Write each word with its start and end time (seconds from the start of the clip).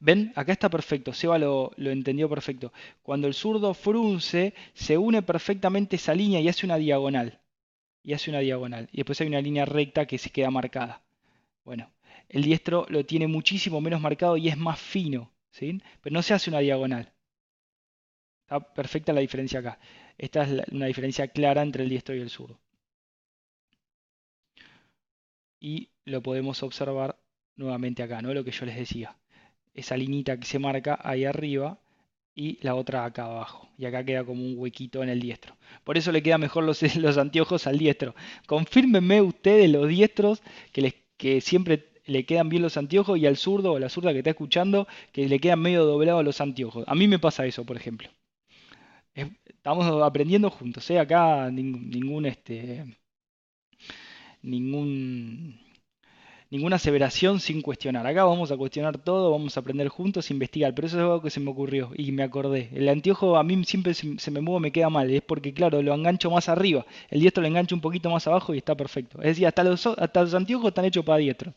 ¿Ven? 0.00 0.32
Acá 0.36 0.52
está 0.52 0.68
perfecto. 0.68 1.12
Seba 1.12 1.38
lo, 1.38 1.72
lo 1.76 1.90
entendió 1.90 2.28
perfecto. 2.28 2.72
Cuando 3.02 3.26
el 3.26 3.34
zurdo 3.34 3.74
frunce, 3.74 4.54
se 4.74 4.98
une 4.98 5.22
perfectamente 5.22 5.96
esa 5.96 6.14
línea 6.14 6.40
y 6.40 6.48
hace 6.48 6.66
una 6.66 6.76
diagonal. 6.76 7.40
Y 8.02 8.12
hace 8.14 8.30
una 8.30 8.40
diagonal. 8.40 8.88
Y 8.92 8.98
después 8.98 9.20
hay 9.20 9.28
una 9.28 9.40
línea 9.40 9.64
recta 9.64 10.06
que 10.06 10.18
se 10.18 10.30
queda 10.30 10.50
marcada. 10.50 11.02
Bueno, 11.64 11.90
el 12.28 12.42
diestro 12.42 12.86
lo 12.88 13.04
tiene 13.04 13.26
muchísimo 13.26 13.80
menos 13.80 14.00
marcado 14.00 14.36
y 14.36 14.48
es 14.48 14.56
más 14.56 14.80
fino. 14.80 15.30
¿sí? 15.50 15.80
Pero 16.00 16.14
no 16.14 16.22
se 16.22 16.34
hace 16.34 16.50
una 16.50 16.58
diagonal. 16.60 17.12
Está 18.44 18.60
perfecta 18.74 19.12
la 19.12 19.20
diferencia 19.20 19.60
acá. 19.60 19.78
Esta 20.18 20.42
es 20.44 20.68
una 20.72 20.86
diferencia 20.86 21.28
clara 21.28 21.62
entre 21.62 21.84
el 21.84 21.90
diestro 21.90 22.14
y 22.14 22.20
el 22.20 22.30
zurdo. 22.30 22.58
Y 25.60 25.90
lo 26.04 26.22
podemos 26.22 26.62
observar 26.62 27.18
nuevamente 27.56 28.02
acá, 28.02 28.20
¿no? 28.22 28.34
Lo 28.34 28.44
que 28.44 28.50
yo 28.50 28.66
les 28.66 28.76
decía. 28.76 29.16
Esa 29.74 29.96
linita 29.96 30.38
que 30.38 30.46
se 30.46 30.58
marca 30.58 30.98
ahí 31.02 31.24
arriba 31.24 31.78
y 32.34 32.58
la 32.62 32.74
otra 32.74 33.04
acá 33.04 33.24
abajo. 33.24 33.68
Y 33.78 33.84
acá 33.86 34.04
queda 34.04 34.24
como 34.24 34.42
un 34.44 34.54
huequito 34.58 35.02
en 35.02 35.08
el 35.08 35.20
diestro. 35.20 35.56
Por 35.84 35.96
eso 35.98 36.12
le 36.12 36.22
quedan 36.22 36.40
mejor 36.40 36.64
los, 36.64 36.82
los 36.96 37.18
anteojos 37.18 37.66
al 37.66 37.78
diestro. 37.78 38.14
Confírmenme 38.46 39.22
ustedes 39.22 39.70
los 39.70 39.88
diestros 39.88 40.42
que, 40.72 40.82
les, 40.82 40.94
que 41.16 41.40
siempre 41.40 41.92
le 42.06 42.24
quedan 42.26 42.48
bien 42.48 42.62
los 42.62 42.76
anteojos 42.76 43.18
y 43.18 43.26
al 43.26 43.36
zurdo 43.36 43.72
o 43.72 43.78
la 43.78 43.88
zurda 43.88 44.12
que 44.12 44.18
está 44.18 44.30
escuchando 44.30 44.86
que 45.12 45.28
le 45.28 45.38
quedan 45.38 45.60
medio 45.60 45.84
doblados 45.84 46.24
los 46.24 46.40
anteojos. 46.40 46.84
A 46.86 46.94
mí 46.94 47.08
me 47.08 47.18
pasa 47.18 47.46
eso, 47.46 47.64
por 47.64 47.76
ejemplo. 47.76 48.08
Estamos 49.14 49.86
aprendiendo 50.02 50.50
juntos, 50.50 50.90
¿eh? 50.90 50.98
Acá 50.98 51.50
ningún, 51.50 52.26
este, 52.26 52.84
ningún, 54.42 55.60
ninguna 56.52 56.76
aseveración 56.76 57.40
sin 57.40 57.62
cuestionar. 57.62 58.06
Acá 58.06 58.24
vamos 58.24 58.52
a 58.52 58.58
cuestionar 58.58 58.98
todo, 58.98 59.30
vamos 59.30 59.56
a 59.56 59.60
aprender 59.60 59.88
juntos, 59.88 60.30
investigar. 60.30 60.74
Pero 60.74 60.86
eso 60.86 60.98
es 60.98 61.02
algo 61.02 61.22
que 61.22 61.30
se 61.30 61.40
me 61.40 61.50
ocurrió 61.50 61.90
y 61.96 62.12
me 62.12 62.22
acordé. 62.22 62.68
El 62.74 62.90
anteojo 62.90 63.38
a 63.38 63.42
mí 63.42 63.64
siempre 63.64 63.94
se, 63.94 64.30
me 64.30 64.40
mueve, 64.42 64.60
me 64.60 64.70
queda 64.70 64.90
mal. 64.90 65.10
Es 65.10 65.22
porque, 65.22 65.54
claro, 65.54 65.80
lo 65.80 65.94
engancho 65.94 66.30
más 66.30 66.50
arriba. 66.50 66.84
El 67.08 67.20
diestro 67.20 67.40
lo 67.40 67.48
engancho 67.48 67.74
un 67.74 67.80
poquito 67.80 68.10
más 68.10 68.26
abajo 68.26 68.54
y 68.54 68.58
está 68.58 68.74
perfecto. 68.74 69.18
Es 69.22 69.28
decir, 69.28 69.46
hasta 69.46 69.64
los, 69.64 69.86
hasta 69.86 70.20
anteojos 70.36 70.68
están 70.68 70.84
hechos 70.84 71.04
para 71.04 71.18
diestro. 71.18 71.54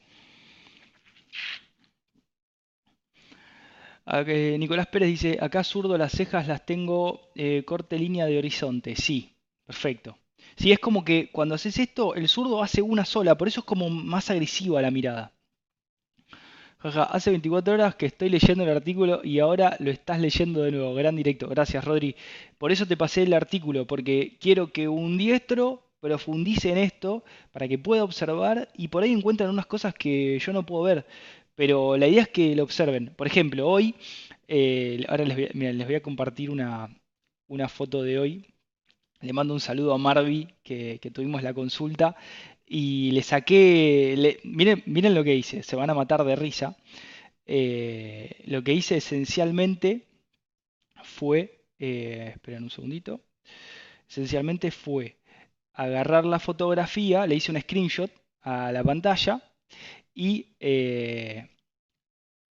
Nicolás 4.57 4.87
Pérez 4.87 5.09
dice, 5.09 5.37
acá 5.41 5.63
zurdo 5.63 5.97
las 5.97 6.13
cejas 6.13 6.47
las 6.47 6.65
tengo 6.65 7.31
eh, 7.35 7.63
corte 7.65 7.99
línea 7.99 8.25
de 8.27 8.37
horizonte. 8.37 8.95
Sí, 8.95 9.35
perfecto. 9.65 10.17
Sí, 10.55 10.71
es 10.71 10.79
como 10.79 11.03
que 11.03 11.29
cuando 11.31 11.55
haces 11.55 11.77
esto, 11.79 12.15
el 12.15 12.27
zurdo 12.29 12.61
hace 12.63 12.81
una 12.81 13.05
sola, 13.05 13.38
por 13.38 13.47
eso 13.47 13.61
es 13.61 13.65
como 13.65 13.89
más 13.89 14.29
agresiva 14.29 14.81
la 14.81 14.91
mirada. 14.91 15.33
Jaja, 16.79 17.03
hace 17.03 17.31
24 17.31 17.73
horas 17.73 17.95
que 17.95 18.05
estoy 18.05 18.29
leyendo 18.29 18.63
el 18.63 18.69
artículo 18.69 19.21
y 19.23 19.39
ahora 19.39 19.75
lo 19.79 19.89
estás 19.89 20.19
leyendo 20.19 20.61
de 20.61 20.71
nuevo. 20.71 20.93
Gran 20.93 21.15
directo. 21.15 21.47
Gracias, 21.47 21.83
Rodri. 21.83 22.15
Por 22.57 22.71
eso 22.71 22.85
te 22.85 22.95
pasé 22.97 23.23
el 23.23 23.33
artículo, 23.33 23.87
porque 23.87 24.37
quiero 24.39 24.71
que 24.71 24.87
un 24.87 25.17
diestro 25.17 25.83
profundice 25.99 26.71
en 26.71 26.77
esto 26.77 27.23
para 27.52 27.67
que 27.67 27.80
pueda 27.80 28.03
observar 28.03 28.69
y 28.75 28.89
por 28.89 29.03
ahí 29.03 29.11
encuentran 29.11 29.49
unas 29.49 29.65
cosas 29.65 29.93
que 29.95 30.37
yo 30.39 30.53
no 30.53 30.65
puedo 30.65 30.83
ver. 30.83 31.05
Pero 31.55 31.97
la 31.97 32.07
idea 32.07 32.23
es 32.23 32.30
que 32.30 32.55
lo 32.55 32.63
observen. 32.63 33.13
Por 33.15 33.27
ejemplo, 33.27 33.67
hoy, 33.67 33.95
eh, 34.47 35.03
ahora 35.07 35.25
les 35.25 35.87
voy, 35.87 35.95
a 35.95 36.02
compartir 36.02 36.52
una, 36.52 36.89
foto 37.69 38.03
de 38.03 38.19
hoy. 38.19 38.45
Le 39.21 39.33
mando 39.33 39.53
un 39.53 39.59
saludo 39.59 39.94
a 39.94 39.97
Marvi, 39.97 40.47
que, 40.63 40.99
tuvimos 41.13 41.44
la 41.44 41.53
consulta. 41.53 42.16
Y 42.67 43.11
le 43.11 43.21
saqué, 43.21 44.39
miren, 44.44 44.83
miren 44.85 45.13
lo 45.13 45.23
que 45.23 45.35
hice, 45.35 45.63
se 45.63 45.75
van 45.75 45.89
a 45.89 45.94
matar 45.94 46.23
de 46.23 46.35
risa. 46.35 46.77
Eh, 47.45 48.43
lo 48.45 48.63
que 48.63 48.73
hice 48.73 48.97
esencialmente 48.97 50.08
fue, 51.03 51.66
eh, 51.80 52.31
esperen 52.36 52.63
un 52.63 52.71
segundito, 52.71 53.21
esencialmente 54.09 54.71
fue 54.71 55.17
agarrar 55.73 56.26
la 56.26 56.39
fotografía, 56.39 57.27
le 57.27 57.36
hice 57.36 57.52
un 57.52 57.61
screenshot 57.61 58.11
a 58.42 58.71
la 58.71 58.83
pantalla 58.83 59.42
y 60.14 60.55
eh, 60.59 61.47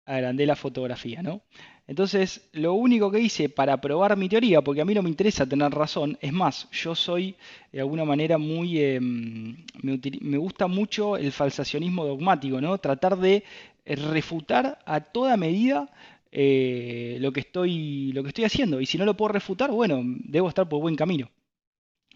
agrandé 0.05 0.47
la 0.47 0.57
fotografía, 0.57 1.23
¿no? 1.23 1.43
Entonces, 1.89 2.47
lo 2.53 2.75
único 2.75 3.11
que 3.11 3.19
hice 3.19 3.49
para 3.49 3.81
probar 3.81 4.15
mi 4.15 4.29
teoría, 4.29 4.61
porque 4.61 4.83
a 4.83 4.85
mí 4.85 4.93
no 4.93 5.03
me 5.03 5.09
interesa 5.09 5.47
tener 5.49 5.73
razón, 5.73 6.19
es 6.21 6.35
más, 6.35 6.69
yo 6.71 6.95
soy 6.95 7.35
de 7.73 7.81
alguna 7.81 8.05
manera 8.05 8.37
muy... 8.37 8.79
Em, 8.79 9.57
me, 9.83 10.37
gusta 10.37 10.67
mucho 10.67 11.17
el 11.17 11.33
falsacionismo 11.33 12.05
dogmático, 12.05 12.61
¿no? 12.61 12.77
Tratar 12.77 13.17
de 13.17 13.43
refutar 13.87 14.79
a 14.85 15.01
toda 15.01 15.39
medida 15.39 15.91
eh, 16.31 17.17
lo, 17.21 17.33
que 17.33 17.41
estoy, 17.41 18.13
lo 18.13 18.23
que 18.23 18.29
estoy 18.29 18.45
haciendo. 18.45 18.83
Y 18.83 18.87
si 18.87 18.99
no 18.99 19.07
lo 19.07 19.17
puedo 19.17 19.33
refutar, 19.33 19.71
bueno, 19.71 20.03
debo 20.05 20.51
estar 20.51 20.69
por 20.69 20.83
buen 20.83 20.95
camino. 20.95 21.31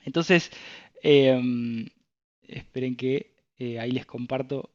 Entonces, 0.04 0.50
em, 1.02 1.86
esperen 2.42 2.94
que 2.94 3.34
eh, 3.58 3.80
ahí 3.80 3.92
les 3.92 4.04
comparto 4.04 4.70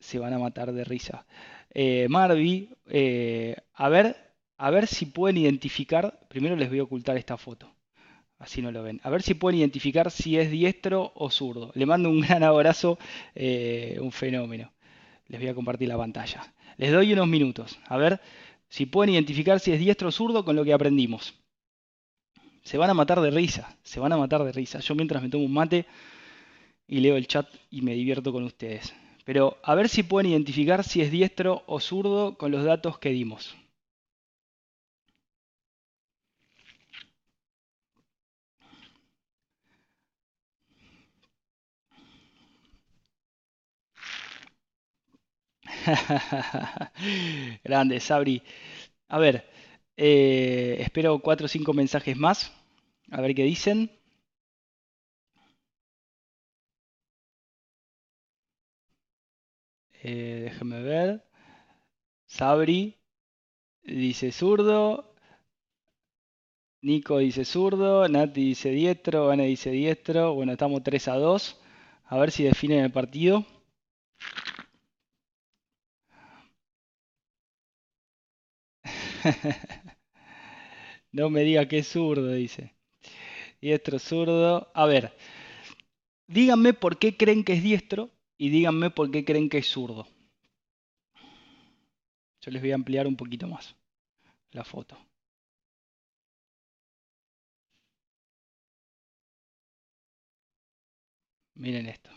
se 0.00 0.18
van 0.18 0.32
a 0.32 0.38
matar 0.38 0.72
de 0.72 0.84
risa. 0.84 1.26
Eh, 1.70 2.06
Marvi, 2.08 2.70
eh, 2.86 3.56
a, 3.74 3.88
ver, 3.88 4.16
a 4.56 4.70
ver 4.70 4.86
si 4.86 5.06
pueden 5.06 5.36
identificar, 5.36 6.20
primero 6.28 6.56
les 6.56 6.68
voy 6.68 6.78
a 6.78 6.84
ocultar 6.84 7.16
esta 7.16 7.36
foto, 7.36 7.70
así 8.38 8.62
no 8.62 8.72
lo 8.72 8.82
ven, 8.82 9.00
a 9.02 9.10
ver 9.10 9.22
si 9.22 9.34
pueden 9.34 9.60
identificar 9.60 10.10
si 10.10 10.38
es 10.38 10.50
diestro 10.50 11.12
o 11.14 11.30
zurdo. 11.30 11.70
Le 11.74 11.86
mando 11.86 12.08
un 12.08 12.20
gran 12.20 12.42
abrazo, 12.42 12.98
eh, 13.34 13.98
un 14.00 14.12
fenómeno. 14.12 14.72
Les 15.26 15.40
voy 15.40 15.48
a 15.50 15.54
compartir 15.54 15.88
la 15.88 15.98
pantalla. 15.98 16.54
Les 16.78 16.90
doy 16.90 17.12
unos 17.12 17.28
minutos, 17.28 17.78
a 17.86 17.96
ver 17.98 18.20
si 18.68 18.86
pueden 18.86 19.14
identificar 19.14 19.60
si 19.60 19.72
es 19.72 19.78
diestro 19.78 20.08
o 20.08 20.12
zurdo 20.12 20.44
con 20.44 20.56
lo 20.56 20.64
que 20.64 20.72
aprendimos. 20.72 21.34
Se 22.62 22.78
van 22.78 22.90
a 22.90 22.94
matar 22.94 23.20
de 23.20 23.30
risa, 23.30 23.76
se 23.82 24.00
van 24.00 24.12
a 24.12 24.16
matar 24.16 24.44
de 24.44 24.52
risa. 24.52 24.80
Yo 24.80 24.94
mientras 24.94 25.22
me 25.22 25.28
tomo 25.28 25.44
un 25.44 25.52
mate 25.52 25.86
y 26.86 27.00
leo 27.00 27.16
el 27.16 27.26
chat 27.26 27.48
y 27.70 27.82
me 27.82 27.94
divierto 27.94 28.32
con 28.32 28.44
ustedes. 28.44 28.94
Pero 29.28 29.44
a 29.70 29.72
ver 29.78 29.88
si 29.88 30.02
pueden 30.02 30.32
identificar 30.32 30.80
si 30.82 31.02
es 31.02 31.12
diestro 31.12 31.62
o 31.66 31.78
zurdo 31.78 32.36
con 32.36 32.50
los 32.50 32.64
datos 32.64 32.98
que 32.98 33.10
dimos. 33.10 33.56
Grande, 47.64 48.00
Sabri. 48.00 48.42
A 49.08 49.18
ver, 49.18 49.44
eh, 49.96 50.76
espero 50.80 51.20
cuatro 51.20 51.46
o 51.46 51.48
cinco 51.48 51.72
mensajes 51.74 52.16
más. 52.16 52.52
A 53.10 53.20
ver 53.20 53.34
qué 53.34 53.44
dicen. 53.44 53.90
Eh, 60.02 60.50
ver. 60.60 61.22
Sabri 62.26 62.96
dice 63.82 64.32
zurdo. 64.32 65.14
Nico 66.82 67.18
dice 67.18 67.44
zurdo. 67.44 68.08
Nati 68.08 68.40
dice 68.46 68.70
diestro. 68.70 69.30
Ana 69.30 69.44
dice 69.44 69.70
diestro. 69.70 70.34
Bueno, 70.34 70.52
estamos 70.52 70.82
3 70.82 71.06
a 71.08 71.14
2. 71.16 71.60
A 72.06 72.18
ver 72.18 72.30
si 72.32 72.44
definen 72.44 72.84
el 72.84 72.92
partido. 72.92 73.44
no 81.12 81.30
me 81.30 81.42
diga 81.42 81.66
que 81.68 81.78
es 81.78 81.88
zurdo, 81.88 82.32
dice. 82.32 82.74
Diestro, 83.60 83.98
zurdo. 83.98 84.70
A 84.74 84.86
ver, 84.86 85.12
díganme 86.28 86.74
por 86.74 86.98
qué 86.98 87.16
creen 87.16 87.44
que 87.44 87.54
es 87.54 87.62
diestro 87.62 88.10
y 88.38 88.50
díganme 88.50 88.90
por 88.90 89.10
qué 89.10 89.24
creen 89.24 89.48
que 89.50 89.58
es 89.58 89.68
zurdo. 89.68 90.06
Yo 92.40 92.50
les 92.50 92.62
voy 92.62 92.72
a 92.72 92.76
ampliar 92.76 93.06
un 93.06 93.16
poquito 93.16 93.46
más 93.48 93.76
la 94.52 94.64
foto. 94.64 94.96
Miren 101.54 101.86
esto. 101.86 102.10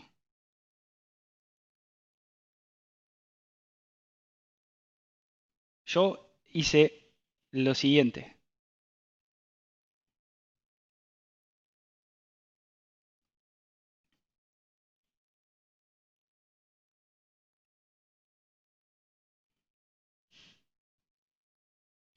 Yo 5.86 6.36
hice 6.52 7.12
lo 7.50 7.74
siguiente. 7.74 8.41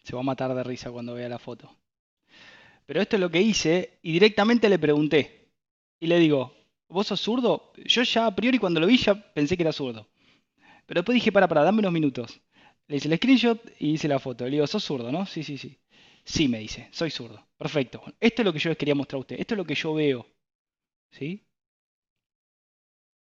Se 0.05 0.15
va 0.15 0.21
a 0.21 0.23
matar 0.23 0.53
de 0.53 0.63
risa 0.63 0.91
cuando 0.91 1.15
vea 1.15 1.27
la 1.27 1.39
foto. 1.39 1.75
Pero 2.85 3.01
esto 3.01 3.15
es 3.15 3.19
lo 3.19 3.31
que 3.31 3.41
hice 3.41 3.97
y 4.03 4.13
directamente 4.13 4.69
le 4.69 4.77
pregunté. 4.77 5.49
Y 5.99 6.05
le 6.05 6.19
digo, 6.19 6.53
¿vos 6.87 7.07
sos 7.07 7.19
zurdo? 7.19 7.73
Yo 7.83 8.03
ya 8.03 8.27
a 8.27 8.35
priori 8.35 8.59
cuando 8.59 8.79
lo 8.79 8.85
vi 8.85 8.97
ya 8.97 9.15
pensé 9.33 9.57
que 9.57 9.63
era 9.63 9.73
zurdo. 9.73 10.07
Pero 10.85 10.99
después 10.99 11.15
dije, 11.15 11.31
para, 11.31 11.47
para, 11.47 11.63
dame 11.63 11.79
unos 11.79 11.91
minutos. 11.91 12.39
Le 12.87 12.97
hice 12.97 13.07
el 13.07 13.17
screenshot 13.17 13.59
y 13.79 13.93
hice 13.93 14.07
la 14.07 14.19
foto. 14.19 14.45
Le 14.45 14.51
digo, 14.51 14.67
sos 14.67 14.83
zurdo, 14.83 15.11
¿no? 15.11 15.25
Sí, 15.25 15.41
sí, 15.43 15.57
sí. 15.57 15.79
Sí, 16.23 16.47
me 16.47 16.59
dice, 16.59 16.87
soy 16.91 17.09
zurdo. 17.09 17.43
Perfecto. 17.57 18.03
Esto 18.19 18.41
es 18.43 18.45
lo 18.45 18.53
que 18.53 18.59
yo 18.59 18.69
les 18.69 18.77
quería 18.77 18.93
mostrar 18.93 19.17
a 19.17 19.21
ustedes. 19.21 19.41
Esto 19.41 19.55
es 19.55 19.57
lo 19.57 19.65
que 19.65 19.75
yo 19.75 19.93
veo. 19.95 20.27
¿Sí? 21.09 21.43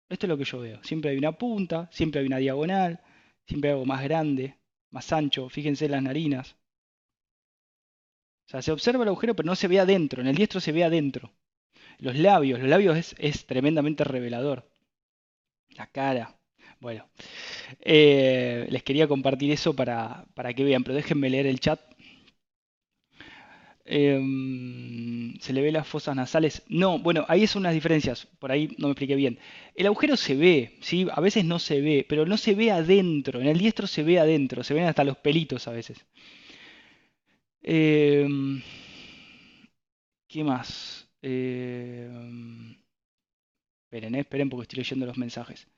Esto 0.08 0.26
es 0.26 0.28
lo 0.28 0.38
que 0.38 0.44
yo 0.44 0.60
veo. 0.60 0.82
Siempre 0.82 1.10
hay 1.10 1.18
una 1.18 1.32
punta, 1.32 1.88
siempre 1.92 2.20
hay 2.20 2.26
una 2.26 2.38
diagonal, 2.38 3.00
siempre 3.46 3.70
hay 3.70 3.74
algo 3.74 3.86
más 3.86 4.02
grande, 4.02 4.56
más 4.90 5.12
ancho. 5.12 5.48
Fíjense 5.48 5.88
las 5.88 6.02
narinas. 6.02 6.56
O 8.50 8.52
sea, 8.52 8.62
se 8.62 8.73
observa 8.73 9.05
el 9.05 9.08
agujero, 9.08 9.35
pero 9.37 9.47
no 9.47 9.55
se 9.55 9.69
ve 9.69 9.79
adentro. 9.79 10.20
En 10.20 10.26
el 10.26 10.35
diestro 10.35 10.61
se 10.61 10.73
ve 10.73 10.82
adentro. 10.82 11.32
Los 11.99 12.17
labios, 12.17 12.58
los 12.58 12.69
labios 12.69 13.14
es, 13.19 13.47
tremendamente 13.47 14.02
revelador. 14.05 14.69
La 15.70 15.87
cara. 15.87 16.37
Bueno, 16.81 17.08
eh, 17.81 18.67
les 18.70 18.82
quería 18.82 19.06
compartir 19.06 19.52
eso 19.52 19.75
para, 19.76 20.26
para 20.35 20.55
que 20.55 20.64
vean, 20.64 20.82
pero 20.82 20.97
déjenme 20.97 21.31
leer 21.31 21.47
el 21.47 21.61
chat 21.61 21.81
Em, 23.93 25.37
se 25.41 25.52
le 25.52 25.62
ve 25.62 25.73
las 25.73 25.87
fosas 25.87 26.14
nasales. 26.14 26.62
No, 26.69 27.00
bueno, 27.00 27.25
ahí 27.29 27.47
son 27.49 27.62
unas 27.62 27.75
diferencias, 27.75 28.29
por 28.38 28.52
ahí 28.52 28.69
no 28.79 28.87
me 28.87 28.93
expliqué 28.93 29.17
bien. 29.17 29.41
El 29.75 29.87
agujero 29.87 30.17
se 30.17 30.37
ve, 30.37 30.76
¿sí? 30.81 31.08
A 31.12 31.20
veces 31.20 31.44
no 31.44 31.58
se 31.58 31.81
ve, 31.81 32.06
pero 32.08 32.25
no 32.25 32.37
se 32.37 32.55
ve 32.55 32.70
adentro. 32.70 33.41
En 33.41 33.49
el 33.49 33.58
diestro 33.58 33.88
se 33.88 34.05
ve 34.05 34.20
adentro, 34.20 34.62
se 34.62 34.75
ven 34.75 34.85
hasta 34.85 35.02
los 35.02 35.17
pelitos 35.17 35.67
a 35.67 35.73
veces. 35.73 36.06
Em, 37.62 38.62
¿Qué 40.28 40.42
más? 40.44 41.08
Em, 41.22 42.76
esperen, 43.84 44.14
eh, 44.14 44.20
esperen 44.20 44.48
porque 44.48 44.62
estoy 44.62 44.78
leyendo 44.78 45.06
los 45.06 45.18
mensajes 45.18 45.68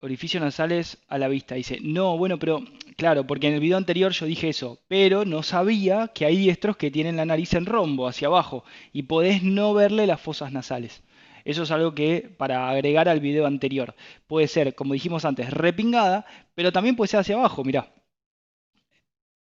orificios 0.00 0.42
nasales 0.42 0.98
a 1.08 1.18
la 1.18 1.28
vista. 1.28 1.54
Dice, 1.54 1.78
no, 1.82 2.16
bueno, 2.16 2.38
pero 2.38 2.62
claro, 2.96 3.26
porque 3.26 3.48
en 3.48 3.54
el 3.54 3.60
video 3.60 3.76
anterior 3.76 4.12
yo 4.12 4.26
dije 4.26 4.48
eso, 4.48 4.80
pero 4.88 5.24
no 5.24 5.42
sabía 5.42 6.08
que 6.08 6.24
hay 6.24 6.36
diestros 6.36 6.76
que 6.76 6.90
tienen 6.90 7.16
la 7.16 7.26
nariz 7.26 7.54
en 7.54 7.66
rombo 7.66 8.08
hacia 8.08 8.28
abajo 8.28 8.64
y 8.92 9.02
podés 9.04 9.42
no 9.42 9.74
verle 9.74 10.06
las 10.06 10.20
fosas 10.20 10.52
nasales. 10.52 11.02
Eso 11.44 11.62
es 11.62 11.70
algo 11.70 11.94
que 11.94 12.34
para 12.36 12.68
agregar 12.70 13.08
al 13.08 13.20
video 13.20 13.46
anterior 13.46 13.94
puede 14.26 14.46
ser, 14.48 14.74
como 14.74 14.94
dijimos 14.94 15.24
antes, 15.24 15.50
repingada, 15.50 16.26
pero 16.54 16.72
también 16.72 16.96
puede 16.96 17.08
ser 17.08 17.20
hacia 17.20 17.36
abajo, 17.36 17.64
mirá. 17.64 17.92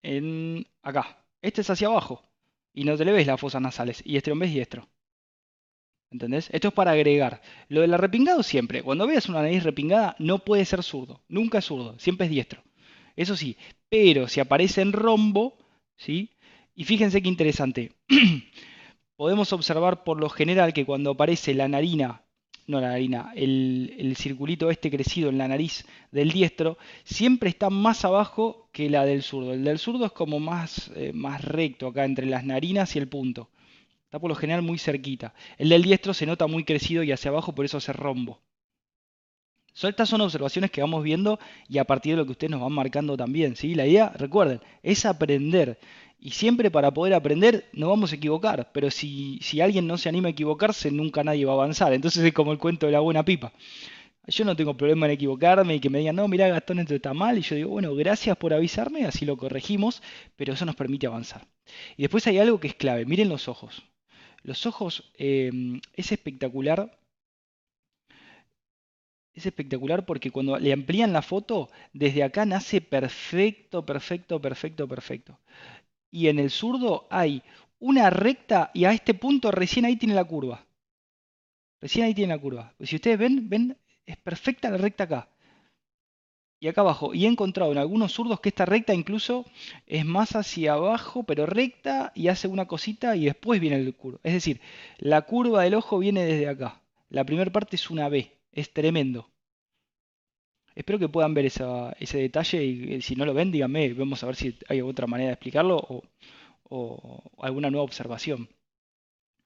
En, 0.03 0.67
acá. 0.81 1.23
Este 1.41 1.61
es 1.61 1.69
hacia 1.69 1.87
abajo 1.87 2.23
y 2.73 2.83
no 2.83 2.97
te 2.97 3.05
le 3.05 3.11
ves 3.11 3.27
las 3.27 3.39
fosas 3.39 3.61
nasales 3.61 4.01
y 4.05 4.17
este 4.17 4.31
hombre 4.31 4.47
es 4.47 4.53
diestro. 4.53 4.87
¿Entendés? 6.09 6.49
Esto 6.51 6.69
es 6.69 6.73
para 6.73 6.91
agregar. 6.91 7.41
Lo 7.67 7.81
del 7.81 7.93
arrepingado 7.93 8.41
siempre. 8.43 8.81
Cuando 8.81 9.07
veas 9.07 9.27
una 9.27 9.41
nariz 9.41 9.63
repingada, 9.63 10.15
no 10.19 10.39
puede 10.39 10.63
ser 10.63 10.83
zurdo. 10.83 11.21
Nunca 11.27 11.57
es 11.57 11.65
zurdo. 11.65 11.99
Siempre 11.99 12.25
es 12.25 12.31
diestro. 12.31 12.63
Eso 13.15 13.35
sí. 13.35 13.57
Pero 13.89 14.27
si 14.27 14.39
aparece 14.39 14.81
en 14.81 14.93
rombo, 14.93 15.57
¿sí? 15.97 16.31
Y 16.75 16.85
fíjense 16.85 17.21
qué 17.21 17.27
interesante. 17.27 17.91
Podemos 19.17 19.51
observar 19.51 20.03
por 20.03 20.19
lo 20.19 20.29
general 20.29 20.73
que 20.73 20.85
cuando 20.85 21.11
aparece 21.11 21.53
la 21.53 21.67
narina, 21.67 22.21
no 22.67 22.81
la 22.81 22.89
narina, 22.89 23.31
el, 23.33 24.13
circulito 24.17 24.69
este 24.69 24.91
crecido 24.91 25.29
en 25.29 25.37
la 25.37 25.47
nariz 25.47 25.85
del 26.11 26.31
diestro, 26.31 26.77
siempre 27.05 27.49
está 27.49 27.69
más 27.69 28.03
abajo 28.03 28.67
que 28.73 28.89
la 28.89 29.05
del 29.05 29.23
zurdo. 29.23 29.53
El 29.53 29.63
del 29.63 29.79
zurdo 29.79 30.05
es 30.05 30.11
como 30.11 30.39
más, 30.39 30.91
eh, 30.95 31.11
más 31.13 31.43
recto 31.43 31.87
acá 31.87 32.03
entre 32.03 32.25
las 32.25 32.43
narinas 32.43 32.95
y 32.95 32.99
el 32.99 33.07
punto. 33.07 33.49
Está 34.03 34.19
por 34.19 34.29
lo 34.29 34.35
general 34.35 34.61
muy 34.61 34.77
cerquita. 34.77 35.33
El 35.57 35.69
del 35.69 35.83
diestro 35.83 36.13
se 36.13 36.25
nota 36.25 36.47
muy 36.47 36.65
crecido 36.65 37.03
y 37.03 37.11
hacia 37.11 37.29
abajo, 37.29 37.55
por 37.55 37.65
eso 37.65 37.77
hace 37.77 37.93
rombo. 37.93 38.41
estas 39.81 40.09
son 40.09 40.21
observaciones 40.21 40.69
que 40.69 40.81
vamos 40.81 41.03
viendo 41.03 41.39
y 41.69 41.77
a 41.77 41.85
partir 41.85 42.13
de 42.13 42.17
lo 42.17 42.25
que 42.25 42.31
ustedes 42.31 42.51
nos 42.51 42.61
van 42.61 42.73
marcando 42.73 43.15
también. 43.15 43.55
¿sí? 43.55 43.75
La 43.75 43.87
idea, 43.87 44.09
recuerden, 44.09 44.59
es 44.83 45.05
aprender. 45.05 45.79
Y 46.19 46.31
siempre 46.31 46.71
para 46.71 46.91
poder 46.91 47.13
aprender 47.13 47.69
no 47.73 47.89
vamos 47.89 48.11
a 48.11 48.15
equivocar. 48.15 48.71
Pero 48.73 48.89
si, 48.91 49.39
si 49.41 49.61
alguien 49.61 49.87
no 49.87 49.97
se 49.97 50.09
anima 50.09 50.29
a 50.29 50.31
equivocarse, 50.31 50.91
nunca 50.91 51.23
nadie 51.23 51.45
va 51.45 51.51
a 51.53 51.55
avanzar. 51.55 51.93
Entonces 51.93 52.23
es 52.23 52.33
como 52.33 52.51
el 52.51 52.57
cuento 52.57 52.85
de 52.87 52.91
la 52.91 52.99
buena 52.99 53.23
pipa. 53.23 53.53
Yo 54.27 54.43
no 54.43 54.55
tengo 54.57 54.75
problema 54.75 55.05
en 55.05 55.13
equivocarme 55.13 55.75
y 55.75 55.79
que 55.79 55.89
me 55.89 55.99
digan, 55.99 56.17
no, 56.17 56.27
mira, 56.27 56.49
Gastón, 56.49 56.79
esto 56.79 56.95
está 56.95 57.13
mal. 57.13 57.37
Y 57.37 57.41
yo 57.41 57.55
digo, 57.55 57.69
bueno, 57.69 57.95
gracias 57.95 58.35
por 58.37 58.53
avisarme, 58.53 59.05
así 59.05 59.25
lo 59.25 59.37
corregimos, 59.37 60.01
pero 60.35 60.53
eso 60.53 60.65
nos 60.65 60.75
permite 60.75 61.07
avanzar. 61.07 61.47
Y 61.95 62.01
después 62.03 62.27
hay 62.27 62.37
algo 62.39 62.59
que 62.59 62.67
es 62.67 62.75
clave, 62.75 63.05
miren 63.05 63.29
los 63.29 63.47
ojos. 63.47 63.83
Los 64.43 64.65
ojos 64.65 65.11
eh, 65.17 65.51
es 65.93 66.11
espectacular. 66.11 66.97
Es 69.33 69.45
espectacular 69.45 70.05
porque 70.05 70.31
cuando 70.31 70.57
le 70.57 70.73
amplían 70.73 71.13
la 71.13 71.21
foto, 71.21 71.69
desde 71.93 72.23
acá 72.23 72.45
nace 72.45 72.81
perfecto, 72.81 73.85
perfecto, 73.85 74.41
perfecto, 74.41 74.87
perfecto. 74.87 75.39
Y 76.11 76.27
en 76.27 76.39
el 76.39 76.49
zurdo 76.49 77.07
hay 77.09 77.43
una 77.79 78.09
recta 78.09 78.71
y 78.73 78.85
a 78.85 78.91
este 78.91 79.13
punto 79.13 79.51
recién 79.51 79.85
ahí 79.85 79.95
tiene 79.95 80.15
la 80.15 80.23
curva. 80.23 80.65
Recién 81.79 82.05
ahí 82.05 82.13
tiene 82.13 82.33
la 82.33 82.41
curva. 82.41 82.73
Si 82.81 82.95
ustedes 82.95 83.19
ven, 83.19 83.49
ven, 83.49 83.77
es 84.05 84.17
perfecta 84.17 84.69
la 84.69 84.77
recta 84.77 85.03
acá 85.03 85.29
y 86.59 86.67
acá 86.67 86.81
abajo. 86.81 87.13
Y 87.13 87.25
he 87.25 87.27
encontrado 87.27 87.71
en 87.71 87.77
algunos 87.77 88.13
zurdos 88.13 88.39
que 88.39 88.49
esta 88.49 88.65
recta 88.65 88.93
incluso 88.93 89.45
es 89.85 90.05
más 90.05 90.35
hacia 90.35 90.73
abajo, 90.73 91.23
pero 91.23 91.45
recta 91.45 92.11
y 92.15 92.29
hace 92.29 92.47
una 92.47 92.67
cosita 92.67 93.15
y 93.15 93.25
después 93.25 93.59
viene 93.59 93.77
el 93.77 93.95
curvo. 93.95 94.19
Es 94.23 94.33
decir, 94.33 94.61
la 94.97 95.21
curva 95.23 95.63
del 95.63 95.75
ojo 95.75 95.99
viene 95.99 96.25
desde 96.25 96.47
acá. 96.47 96.81
La 97.09 97.25
primera 97.25 97.51
parte 97.51 97.75
es 97.75 97.89
una 97.89 98.09
B. 98.09 98.31
Es 98.51 98.73
tremendo. 98.73 99.29
Espero 100.79 100.99
que 100.99 101.09
puedan 101.09 101.33
ver 101.33 101.45
ese 101.47 102.17
detalle 102.19 102.63
y 102.63 102.93
eh, 102.95 103.01
si 103.01 103.15
no 103.15 103.25
lo 103.25 103.33
ven, 103.33 103.51
díganme. 103.51 103.93
Vamos 103.93 104.23
a 104.23 104.27
ver 104.27 104.35
si 104.35 104.57
hay 104.69 104.81
otra 104.81 105.07
manera 105.07 105.29
de 105.29 105.33
explicarlo 105.33 105.77
o 106.69 107.23
alguna 107.39 107.69
nueva 107.71 107.83
observación. 107.83 108.49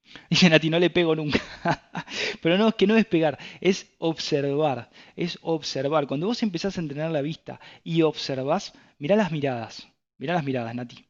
Dice 0.30 0.50
Nati, 0.50 0.70
no 0.70 0.80
le 0.80 0.90
pego 0.90 1.16
nunca. 1.16 1.40
Pero 2.42 2.58
no, 2.58 2.68
es 2.70 2.76
que 2.76 2.88
no 2.88 2.98
es 2.98 3.06
pegar, 3.06 3.40
es 3.62 3.88
observar. 4.00 4.90
Es 5.16 5.40
observar. 5.42 6.08
Cuando 6.08 6.28
vos 6.28 6.44
empezás 6.44 6.78
a 6.78 6.82
entrenar 6.82 7.12
la 7.12 7.22
vista 7.22 7.60
y 7.84 8.02
observás, 8.02 8.74
mirá 9.00 9.16
las 9.16 9.32
miradas. 9.32 9.88
Mirá 10.18 10.34
las 10.36 10.44
miradas, 10.44 10.76
Nati. 10.76 11.08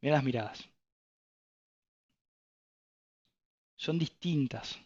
Mirá 0.00 0.16
las 0.16 0.24
miradas. 0.24 0.68
Son 3.76 3.98
distintas. 3.98 4.78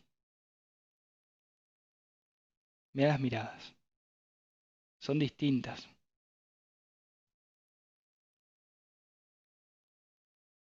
Mirá 2.95 3.09
las 3.11 3.21
miradas. 3.21 3.76
Son 5.07 5.19
distintas. 5.21 5.81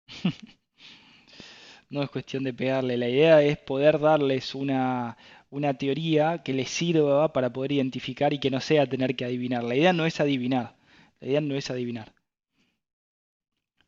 no 1.89 2.03
es 2.03 2.09
cuestión 2.09 2.43
de 2.43 2.53
pegarle, 2.53 2.97
la 2.97 3.09
idea 3.09 3.41
es 3.41 3.57
poder 3.57 3.99
darles 3.99 4.55
una, 4.55 5.17
una 5.49 5.73
teoría 5.77 6.41
que 6.43 6.53
les 6.53 6.69
sirva 6.69 7.31
para 7.33 7.51
poder 7.53 7.73
identificar 7.73 8.33
y 8.33 8.39
que 8.39 8.51
no 8.51 8.59
sea 8.61 8.87
tener 8.87 9.15
que 9.15 9.25
adivinar. 9.25 9.63
La 9.63 9.75
idea 9.75 9.93
no 9.93 10.05
es 10.05 10.19
adivinar, 10.19 10.75
la 11.19 11.27
idea 11.27 11.41
no 11.41 11.55
es 11.55 11.69
adivinar. 11.71 12.13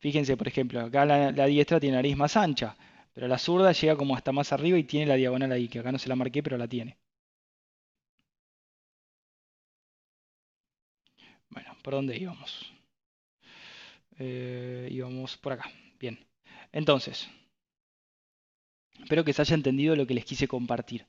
Fíjense, 0.00 0.36
por 0.36 0.48
ejemplo, 0.48 0.80
acá 0.80 1.04
la, 1.06 1.46
diestra 1.46 1.78
tiene 1.78 1.94
nariz 1.96 2.16
más 2.16 2.36
ancha, 2.36 2.76
pero 3.14 3.28
la 3.28 3.38
zurda 3.38 3.70
llega 3.72 3.94
como 3.96 4.16
hasta 4.16 4.32
más 4.32 4.52
arriba 4.52 4.76
y 4.78 4.82
tiene 4.84 5.06
la 5.06 5.14
diagonal 5.14 5.52
ahí, 5.52 5.68
que 5.68 5.78
acá 5.78 5.92
no 5.92 5.98
se 5.98 6.08
la 6.08 6.16
marqué, 6.16 6.42
pero 6.42 6.58
la 6.58 6.66
tiene. 6.66 6.98
¿Por 11.82 11.94
dónde 11.94 12.16
íbamos? 12.16 12.72
Eh, 14.18 14.88
íbamos 14.90 15.36
por 15.36 15.52
acá. 15.54 15.70
Bien. 15.98 16.18
Entonces, 16.72 17.28
Espero 19.02 19.24
que 19.24 19.32
se 19.32 19.42
haya 19.42 19.54
entendido 19.54 19.96
lo 19.96 20.06
que 20.06 20.14
les 20.14 20.24
quise 20.24 20.46
compartir. 20.48 21.06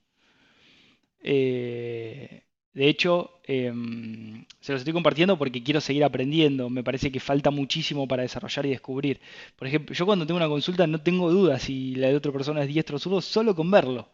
Eh, 1.22 2.42
de 2.74 2.88
hecho, 2.88 3.40
em, 3.44 4.44
se 4.60 4.72
los 4.72 4.80
estoy 4.80 4.92
compartiendo 4.94 5.36
porque 5.38 5.62
quiero 5.62 5.80
seguir 5.80 6.04
aprendiendo. 6.04 6.70
Me 6.70 6.82
parece 6.82 7.12
que 7.12 7.20
falta 7.20 7.50
muchísimo 7.50 8.08
para 8.08 8.22
desarrollar 8.22 8.66
y 8.66 8.70
descubrir. 8.70 9.20
Por 9.56 9.68
ejemplo, 9.68 9.94
yo 9.94 10.06
cuando 10.06 10.26
tengo 10.26 10.38
una 10.38 10.48
consulta 10.48 10.86
no 10.86 11.00
tengo 11.02 11.30
dudas 11.30 11.62
si 11.62 11.94
la 11.96 12.08
de 12.08 12.16
otra 12.16 12.32
persona 12.32 12.62
es 12.62 12.68
diestro 12.68 12.96
o 12.96 12.98
zurdo, 12.98 13.20
solo 13.20 13.54
con 13.54 13.70
verlo. 13.70 14.08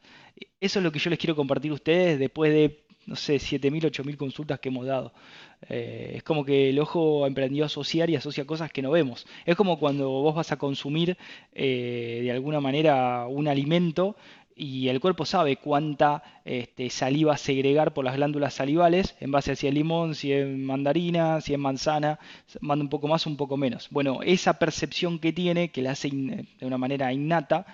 Eso 0.60 0.78
es 0.80 0.84
lo 0.84 0.92
que 0.92 0.98
yo 0.98 1.10
les 1.10 1.18
quiero 1.18 1.36
compartir 1.36 1.70
a 1.70 1.74
ustedes 1.74 2.18
después 2.18 2.52
de, 2.52 2.84
no 3.08 3.16
sé, 3.16 3.36
7.000, 3.36 3.90
8.000 3.90 4.16
consultas 4.16 4.60
que 4.60 4.68
hemos 4.68 4.86
dado. 4.86 5.12
Eh, 5.68 6.12
es 6.16 6.22
como 6.22 6.44
que 6.44 6.68
el 6.68 6.78
ojo 6.78 7.26
emprendió 7.26 7.64
a 7.64 7.66
asociar 7.66 8.10
y 8.10 8.16
asocia 8.16 8.44
cosas 8.44 8.70
que 8.70 8.82
no 8.82 8.90
vemos. 8.90 9.26
Es 9.46 9.56
como 9.56 9.78
cuando 9.78 10.10
vos 10.10 10.34
vas 10.34 10.52
a 10.52 10.58
consumir 10.58 11.16
eh, 11.54 12.20
de 12.22 12.30
alguna 12.30 12.60
manera 12.60 13.26
un 13.26 13.48
alimento 13.48 14.14
y 14.54 14.88
el 14.88 15.00
cuerpo 15.00 15.24
sabe 15.24 15.56
cuánta 15.56 16.22
este, 16.44 16.90
saliva 16.90 17.36
segregar 17.36 17.94
por 17.94 18.04
las 18.04 18.16
glándulas 18.16 18.54
salivales 18.54 19.16
en 19.20 19.30
base 19.30 19.52
a 19.52 19.56
si 19.56 19.68
es 19.68 19.72
limón, 19.72 20.14
si 20.14 20.32
es 20.32 20.46
mandarina, 20.46 21.40
si 21.40 21.54
es 21.54 21.58
manzana, 21.58 22.18
manda 22.60 22.82
un 22.82 22.90
poco 22.90 23.08
más, 23.08 23.26
un 23.26 23.36
poco 23.36 23.56
menos. 23.56 23.88
Bueno, 23.90 24.20
esa 24.22 24.58
percepción 24.58 25.18
que 25.18 25.32
tiene, 25.32 25.70
que 25.70 25.80
la 25.80 25.92
hace 25.92 26.10
de 26.10 26.66
una 26.66 26.76
manera 26.76 27.12
innata, 27.12 27.66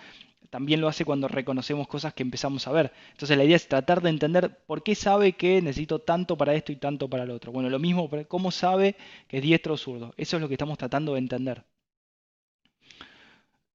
también 0.55 0.81
lo 0.81 0.87
hace 0.87 1.05
cuando 1.05 1.27
reconocemos 1.27 1.89
cosas 1.89 2.15
que 2.15 2.23
empezamos 2.23 2.69
a 2.69 2.71
ver. 2.71 2.93
Entonces 3.11 3.37
la 3.37 3.43
idea 3.43 3.57
es 3.57 3.67
tratar 3.67 4.01
de 4.01 4.09
entender 4.09 4.57
por 4.69 4.85
qué 4.85 4.95
sabe 4.95 5.33
que 5.33 5.61
necesito 5.61 5.99
tanto 5.99 6.37
para 6.37 6.55
esto 6.55 6.71
y 6.71 6.77
tanto 6.77 7.11
para 7.11 7.27
lo 7.27 7.35
otro. 7.35 7.51
Bueno, 7.51 7.69
lo 7.71 7.81
mismo, 7.81 8.09
cómo 8.29 8.53
sabe 8.53 8.95
que 9.27 9.39
es 9.39 9.43
diestro 9.43 9.75
o 9.75 9.77
zurdo. 9.77 10.15
Eso 10.17 10.37
es 10.37 10.41
lo 10.41 10.47
que 10.47 10.55
estamos 10.55 10.79
tratando 10.79 11.15
de 11.15 11.19
entender. 11.19 11.65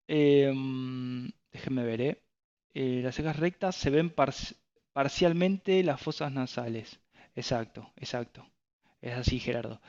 Em, 0.08 1.30
déjenme 1.52 1.84
ver, 1.84 2.00
¿eh? 2.02 2.22
¿eh? 2.74 3.02
las 3.04 3.16
cejas 3.16 3.36
rectas 3.36 3.76
se 3.76 3.90
ven 3.90 4.10
parcialmente 4.94 5.84
las 5.84 6.02
fosas 6.02 6.32
nasales. 6.32 7.02
Exacto, 7.36 7.92
exacto. 7.98 8.48
Es 9.02 9.16
así, 9.16 9.38
Gerardo. 9.40 9.82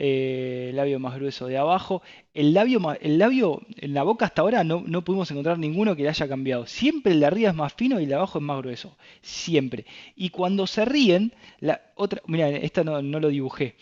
Eh, 0.00 0.70
labio 0.74 1.00
más 1.00 1.16
grueso 1.16 1.48
de 1.48 1.58
abajo. 1.58 2.02
El 2.32 2.54
labio, 2.54 2.80
el 3.00 3.18
labio 3.18 3.62
en 3.76 3.94
la 3.94 4.04
boca 4.04 4.26
hasta 4.26 4.42
ahora 4.42 4.62
no, 4.62 4.84
no, 4.86 5.02
pudimos 5.02 5.28
encontrar 5.32 5.58
ninguno 5.58 5.96
que 5.96 6.04
le 6.04 6.08
haya 6.08 6.28
cambiado. 6.28 6.66
Siempre 6.66 7.12
el 7.12 7.20
de 7.20 7.26
arriba 7.26 7.50
es 7.50 7.56
más 7.56 7.74
fino 7.74 7.98
y 7.98 8.04
el 8.04 8.08
de 8.08 8.14
abajo 8.14 8.38
es 8.38 8.44
más 8.44 8.58
grueso. 8.58 8.96
Siempre. 9.22 9.86
Y 10.14 10.30
cuando 10.30 10.68
se 10.68 10.84
ríen, 10.84 11.32
la 11.58 11.80
otra, 11.96 12.22
mira, 12.28 12.48
esta 12.48 12.84
no, 12.84 13.02
lo 13.02 13.28
dibujé. 13.28 13.74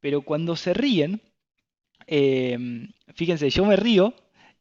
Pero 0.00 0.22
cuando 0.22 0.54
se 0.54 0.74
ríen, 0.74 1.20
em, 2.06 2.92
fíjense, 3.14 3.50
yo 3.50 3.64
me 3.64 3.74
río 3.74 4.14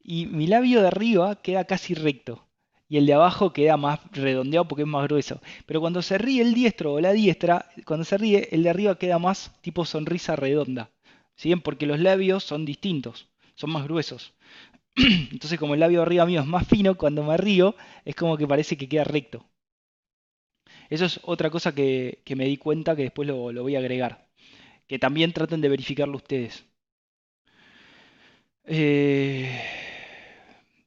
y 0.04 0.26
mi 0.26 0.48
labio 0.48 0.82
de 0.82 0.88
arriba 0.88 1.42
queda 1.44 1.66
casi 1.66 1.94
recto 1.94 2.48
y 2.90 2.98
el 2.98 3.06
de 3.06 3.14
abajo 3.14 3.54
queda 3.54 3.78
más 3.78 4.00
redondeado 4.12 4.68
porque 4.68 4.84
es 4.84 4.88
más 4.88 5.08
grueso. 5.08 5.42
Pero 5.66 5.82
cuando 5.82 6.02
se 6.02 6.18
ríe 6.18 6.42
el 6.42 6.54
diestro 6.54 6.94
o 6.94 7.02
la 7.02 7.12
diestra, 7.12 7.70
cuando 7.88 8.04
se 8.06 8.18
ríe, 8.18 8.50
el 8.52 8.64
de 8.64 8.70
arriba 8.70 9.00
queda 9.00 9.18
más 9.18 9.52
tipo 9.62 9.86
sonrisa 9.86 10.36
redonda. 10.36 10.92
¿Sí? 11.36 11.56
Porque 11.56 11.86
los 11.86 12.00
labios 12.00 12.44
son 12.44 12.66
distintos, 12.66 13.30
son 13.56 13.72
más 13.72 13.84
gruesos. 13.86 14.34
Entonces, 14.96 15.60
como 15.60 15.74
el 15.76 15.80
labio 15.80 16.02
arriba 16.02 16.26
mío 16.26 16.42
es 16.42 16.48
más 16.48 16.68
fino, 16.68 16.96
cuando 16.96 17.24
me 17.24 17.38
río 17.38 17.76
es 18.06 18.16
como 18.16 18.38
que 18.38 18.48
parece 18.48 18.78
que 18.78 18.90
queda 18.90 19.04
recto. 19.04 19.46
Eso 20.90 21.06
es 21.06 21.20
otra 21.24 21.50
cosa 21.50 21.74
que, 21.74 22.20
me 22.36 22.46
di 22.46 22.58
cuenta 22.58 22.96
que 22.96 23.04
después 23.04 23.28
lo, 23.28 23.52
lo 23.52 23.64
voy 23.64 23.76
a 23.76 23.80
agregar. 23.80 24.28
Que 24.88 25.00
también 25.00 25.34
traten 25.34 25.62
de 25.62 25.70
verificarlo 25.70 26.18
ustedes. 26.18 26.66
Eh, 28.66 29.62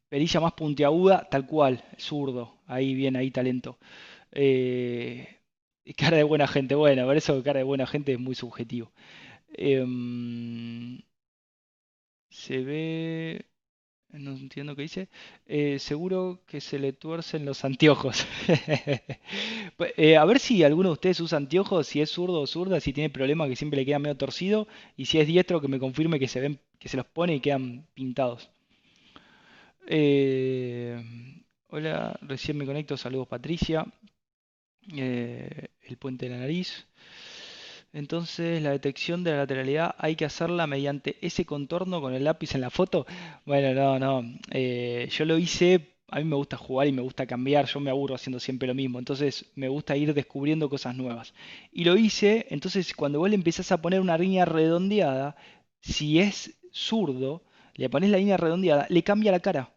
perilla 0.08 0.40
más 0.40 0.52
puntiaguda, 0.52 1.26
tal 1.30 1.46
cual, 1.46 1.82
zurdo, 1.98 2.58
ahí 2.66 2.94
bien, 2.94 3.16
ahí 3.16 3.30
talento. 3.30 3.78
Eh, 4.32 5.39
cara 5.96 6.16
de 6.16 6.22
buena 6.24 6.46
gente, 6.48 6.74
bueno, 6.74 7.04
por 7.06 7.16
eso 7.16 7.42
cara 7.42 7.58
de 7.58 7.64
buena 7.64 7.86
gente 7.86 8.12
es 8.12 8.18
muy 8.20 8.34
subjetivo. 8.34 8.92
Em, 9.54 11.00
se 12.30 12.62
ve, 12.62 13.46
no 14.12 14.32
entiendo 14.32 14.76
qué 14.76 14.82
dice, 14.82 15.08
eh, 15.46 15.78
seguro 15.80 16.42
que 16.46 16.60
se 16.60 16.78
le 16.80 16.92
tuercen 16.94 17.44
los 17.46 17.64
anteojos. 17.64 18.26
Pues, 19.76 19.94
eh, 19.96 20.16
a 20.18 20.24
ver 20.26 20.40
si 20.40 20.64
alguno 20.64 20.90
de 20.90 20.94
ustedes 20.94 21.20
usa 21.20 21.38
anteojos, 21.38 21.86
si 21.86 22.00
es 22.02 22.10
zurdo 22.10 22.40
o 22.42 22.46
zurda, 22.46 22.80
si 22.80 22.92
tiene 22.92 23.10
problema 23.10 23.48
que 23.48 23.56
siempre 23.56 23.78
le 23.78 23.86
queda 23.86 23.98
medio 23.98 24.16
torcido, 24.16 24.68
y 24.96 25.06
si 25.06 25.18
es 25.20 25.26
diestro 25.26 25.60
que 25.60 25.68
me 25.68 25.78
confirme 25.78 26.18
que 26.20 26.28
se 26.28 26.40
ven, 26.40 26.60
que 26.78 26.88
se 26.88 26.96
los 26.98 27.06
pone 27.06 27.36
y 27.36 27.40
quedan 27.40 27.86
pintados. 27.94 28.50
Eh, 29.86 31.02
hola, 31.68 32.18
recién 32.22 32.56
me 32.56 32.66
conecto. 32.66 32.96
Saludos, 32.96 33.28
Patricia. 33.28 33.86
Eh, 34.96 35.68
el 35.82 35.96
puente 35.96 36.26
de 36.26 36.32
la 36.32 36.40
nariz. 36.40 36.86
Entonces, 37.92 38.62
la 38.62 38.70
detección 38.70 39.24
de 39.24 39.32
la 39.32 39.38
lateralidad 39.38 39.94
hay 39.98 40.14
que 40.14 40.24
hacerla 40.24 40.66
mediante 40.66 41.16
ese 41.22 41.44
contorno 41.44 42.00
con 42.00 42.14
el 42.14 42.24
lápiz 42.24 42.54
en 42.54 42.60
la 42.60 42.70
foto. 42.70 43.06
Bueno, 43.44 43.74
no, 43.74 43.98
no. 43.98 44.38
Eh, 44.50 45.08
yo 45.10 45.24
lo 45.24 45.38
hice. 45.38 45.96
A 46.08 46.18
mí 46.18 46.24
me 46.24 46.36
gusta 46.36 46.56
jugar 46.56 46.86
y 46.88 46.92
me 46.92 47.02
gusta 47.02 47.26
cambiar. 47.26 47.66
Yo 47.66 47.80
me 47.80 47.90
aburro 47.90 48.14
haciendo 48.14 48.38
siempre 48.40 48.68
lo 48.68 48.74
mismo. 48.74 48.98
Entonces, 48.98 49.46
me 49.56 49.68
gusta 49.68 49.96
ir 49.96 50.14
descubriendo 50.14 50.68
cosas 50.68 50.94
nuevas. 50.94 51.34
Y 51.72 51.84
lo 51.84 51.96
hice. 51.96 52.46
Entonces, 52.50 52.94
cuando 52.94 53.18
vos 53.18 53.28
le 53.28 53.36
empezás 53.36 53.72
a 53.72 53.82
poner 53.82 54.00
una 54.00 54.18
línea 54.18 54.44
redondeada, 54.44 55.36
si 55.80 56.20
es 56.20 56.58
zurdo, 56.72 57.42
le 57.74 57.88
pones 57.90 58.10
la 58.10 58.18
línea 58.18 58.36
redondeada, 58.36 58.86
le 58.88 59.02
cambia 59.02 59.32
la 59.32 59.40
cara. 59.40 59.72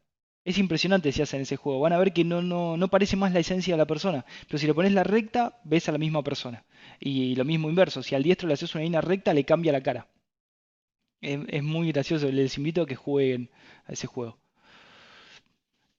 Es 0.45 0.57
impresionante 0.57 1.11
si 1.11 1.21
hacen 1.21 1.41
ese 1.41 1.55
juego. 1.55 1.79
Van 1.79 1.93
a 1.93 1.97
ver 1.97 2.11
que 2.13 2.23
no, 2.25 2.41
no, 2.41 2.75
no 2.75 2.87
parece 2.89 3.15
más 3.15 3.31
la 3.31 3.39
esencia 3.39 3.73
de 3.75 3.77
la 3.77 3.85
persona. 3.87 4.25
Pero 4.47 4.57
si 4.57 4.67
le 4.67 4.73
pones 4.73 4.91
la 4.91 5.03
recta, 5.03 5.59
ves 5.63 5.87
a 5.87 5.93
la 5.93 5.97
misma 5.97 6.23
persona. 6.23 6.65
Y 6.99 7.35
lo 7.35 7.45
mismo 7.45 7.69
inverso. 7.69 8.03
Si 8.03 8.15
al 8.15 8.23
diestro 8.23 8.47
le 8.47 8.55
haces 8.55 8.75
una 8.75 8.83
línea 8.83 9.01
recta, 9.01 9.33
le 9.33 9.45
cambia 9.45 9.71
la 9.71 9.81
cara. 9.81 10.07
Es, 11.21 11.63
muy 11.63 11.91
gracioso. 11.91 12.29
Les 12.31 12.57
invito 12.57 12.81
a 12.81 12.85
que 12.85 12.95
jueguen 12.95 13.49
a 13.85 13.93
ese 13.93 14.07
juego. 14.07 14.37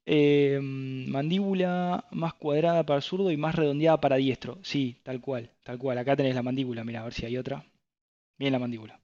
Em, 0.07 1.07
mandíbula 1.09 2.05
más 2.11 2.35
cuadrada 2.35 2.85
para 2.85 3.01
zurdo 3.01 3.31
y 3.31 3.37
más 3.39 3.55
redondeada 3.55 4.01
para 4.01 4.17
diestro. 4.17 4.59
Sí, 4.63 4.99
tal 5.03 5.21
cual, 5.21 5.51
tal 5.63 5.79
cual. 5.79 5.99
Acá 5.99 6.17
tenés 6.17 6.35
la 6.35 6.43
mandíbula. 6.43 6.85
Mira, 6.85 7.01
a 7.01 7.05
ver 7.05 7.15
si 7.15 7.25
hay 7.25 7.39
otra. 7.39 7.65
Bien 8.39 8.53
la 8.53 8.59
mandíbula. 8.59 9.04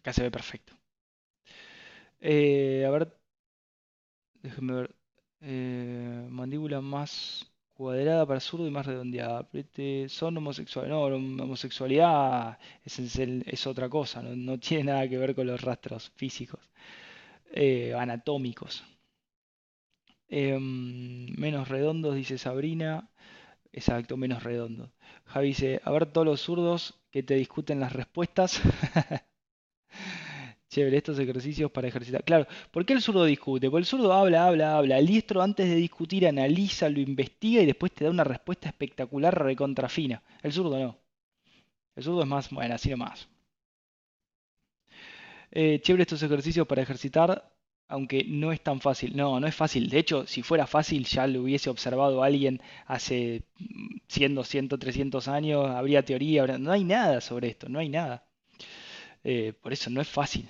Acá 0.00 0.12
se 0.12 0.22
ve 0.24 0.30
perfecto. 0.30 0.72
Eh, 2.20 2.84
a 2.86 2.90
ver, 2.90 3.16
déjenme 4.42 4.72
ver. 4.74 4.94
Eh, 5.42 6.26
mandíbula 6.30 6.80
más 6.82 7.46
cuadrada 7.74 8.26
para 8.26 8.40
zurdo 8.40 8.66
y 8.66 8.70
más 8.70 8.86
redondeada. 8.86 9.48
Son 10.08 10.36
homosexuales. 10.36 10.90
No, 10.90 11.02
homosexualidad 11.44 12.58
es, 12.84 13.66
otra 13.66 13.88
cosa. 13.88 14.22
No, 14.22 14.58
tiene 14.58 14.84
nada 14.84 15.08
que 15.08 15.18
ver 15.18 15.34
con 15.34 15.46
los 15.46 15.60
rastros 15.62 16.10
físicos, 16.16 16.60
eh, 17.52 17.94
anatómicos. 17.94 18.84
Em, 20.28 21.26
menos 21.38 21.68
redondos, 21.68 22.14
dice 22.14 22.38
Sabrina. 22.38 23.10
Exacto, 23.72 24.16
menos 24.16 24.42
redondos. 24.44 24.90
Javi 25.26 25.48
dice, 25.48 25.80
a 25.84 25.90
ver 25.92 26.06
todos 26.12 26.26
los 26.26 26.40
zurdos 26.42 27.00
que 27.12 27.22
te 27.24 27.34
discuten 27.36 27.80
las 27.80 27.92
respuestas. 27.94 28.60
Chévere, 30.70 30.98
estos 30.98 31.18
ejercicios 31.18 31.70
para 31.72 31.88
ejercitar. 31.88 32.22
Claro, 32.22 32.46
¿por 32.70 32.86
qué 32.86 32.92
el 32.92 33.02
zurdo 33.02 33.24
discute? 33.24 33.68
Porque 33.68 33.80
el 33.80 33.86
zurdo 33.86 34.12
habla, 34.12 34.46
habla, 34.46 34.76
habla. 34.76 34.98
El 34.98 35.06
diestro 35.06 35.42
antes 35.42 35.68
de 35.68 35.74
discutir 35.74 36.26
analiza, 36.28 36.88
lo 36.88 37.00
investiga 37.00 37.60
y 37.60 37.66
después 37.66 37.92
te 37.92 38.04
da 38.04 38.10
una 38.10 38.22
respuesta 38.24 38.68
espectacular, 38.68 39.36
recontrafina. 39.36 40.22
El 40.42 40.52
zurdo 40.52 40.78
no. 40.78 40.96
El 41.96 42.04
zurdo 42.04 42.22
es 42.22 42.28
más, 42.28 42.50
bueno, 42.50 42.74
así 42.74 42.90
nomás. 42.90 43.28
Eh, 45.50 45.80
chévere 45.82 46.02
estos 46.02 46.22
ejercicios 46.22 46.66
para 46.66 46.82
ejercitar, 46.82 47.50
aunque 47.88 48.24
no 48.24 48.52
es 48.52 48.60
tan 48.62 48.80
fácil. 48.80 49.16
No, 49.16 49.40
no 49.40 49.46
es 49.48 49.54
fácil. 49.54 49.88
De 49.90 49.98
hecho, 49.98 50.26
si 50.26 50.42
fuera 50.42 50.66
fácil, 50.66 51.04
ya 51.04 51.26
lo 51.26 51.42
hubiese 51.42 51.70
observado 51.70 52.22
alguien 52.22 52.60
hace 52.86 53.42
100, 54.08 54.34
200, 54.36 54.78
300 54.78 55.26
años, 55.28 55.66
habría 55.68 56.04
teoría. 56.04 56.46
No 56.58 56.70
hay 56.72 56.84
nada 56.84 57.20
sobre 57.20 57.48
esto, 57.48 57.68
no 57.68 57.80
hay 57.80 57.88
nada. 57.88 58.24
Eh, 59.24 59.52
por 59.60 59.72
eso 59.72 59.90
no 59.90 60.00
es 60.00 60.08
fácil. 60.08 60.48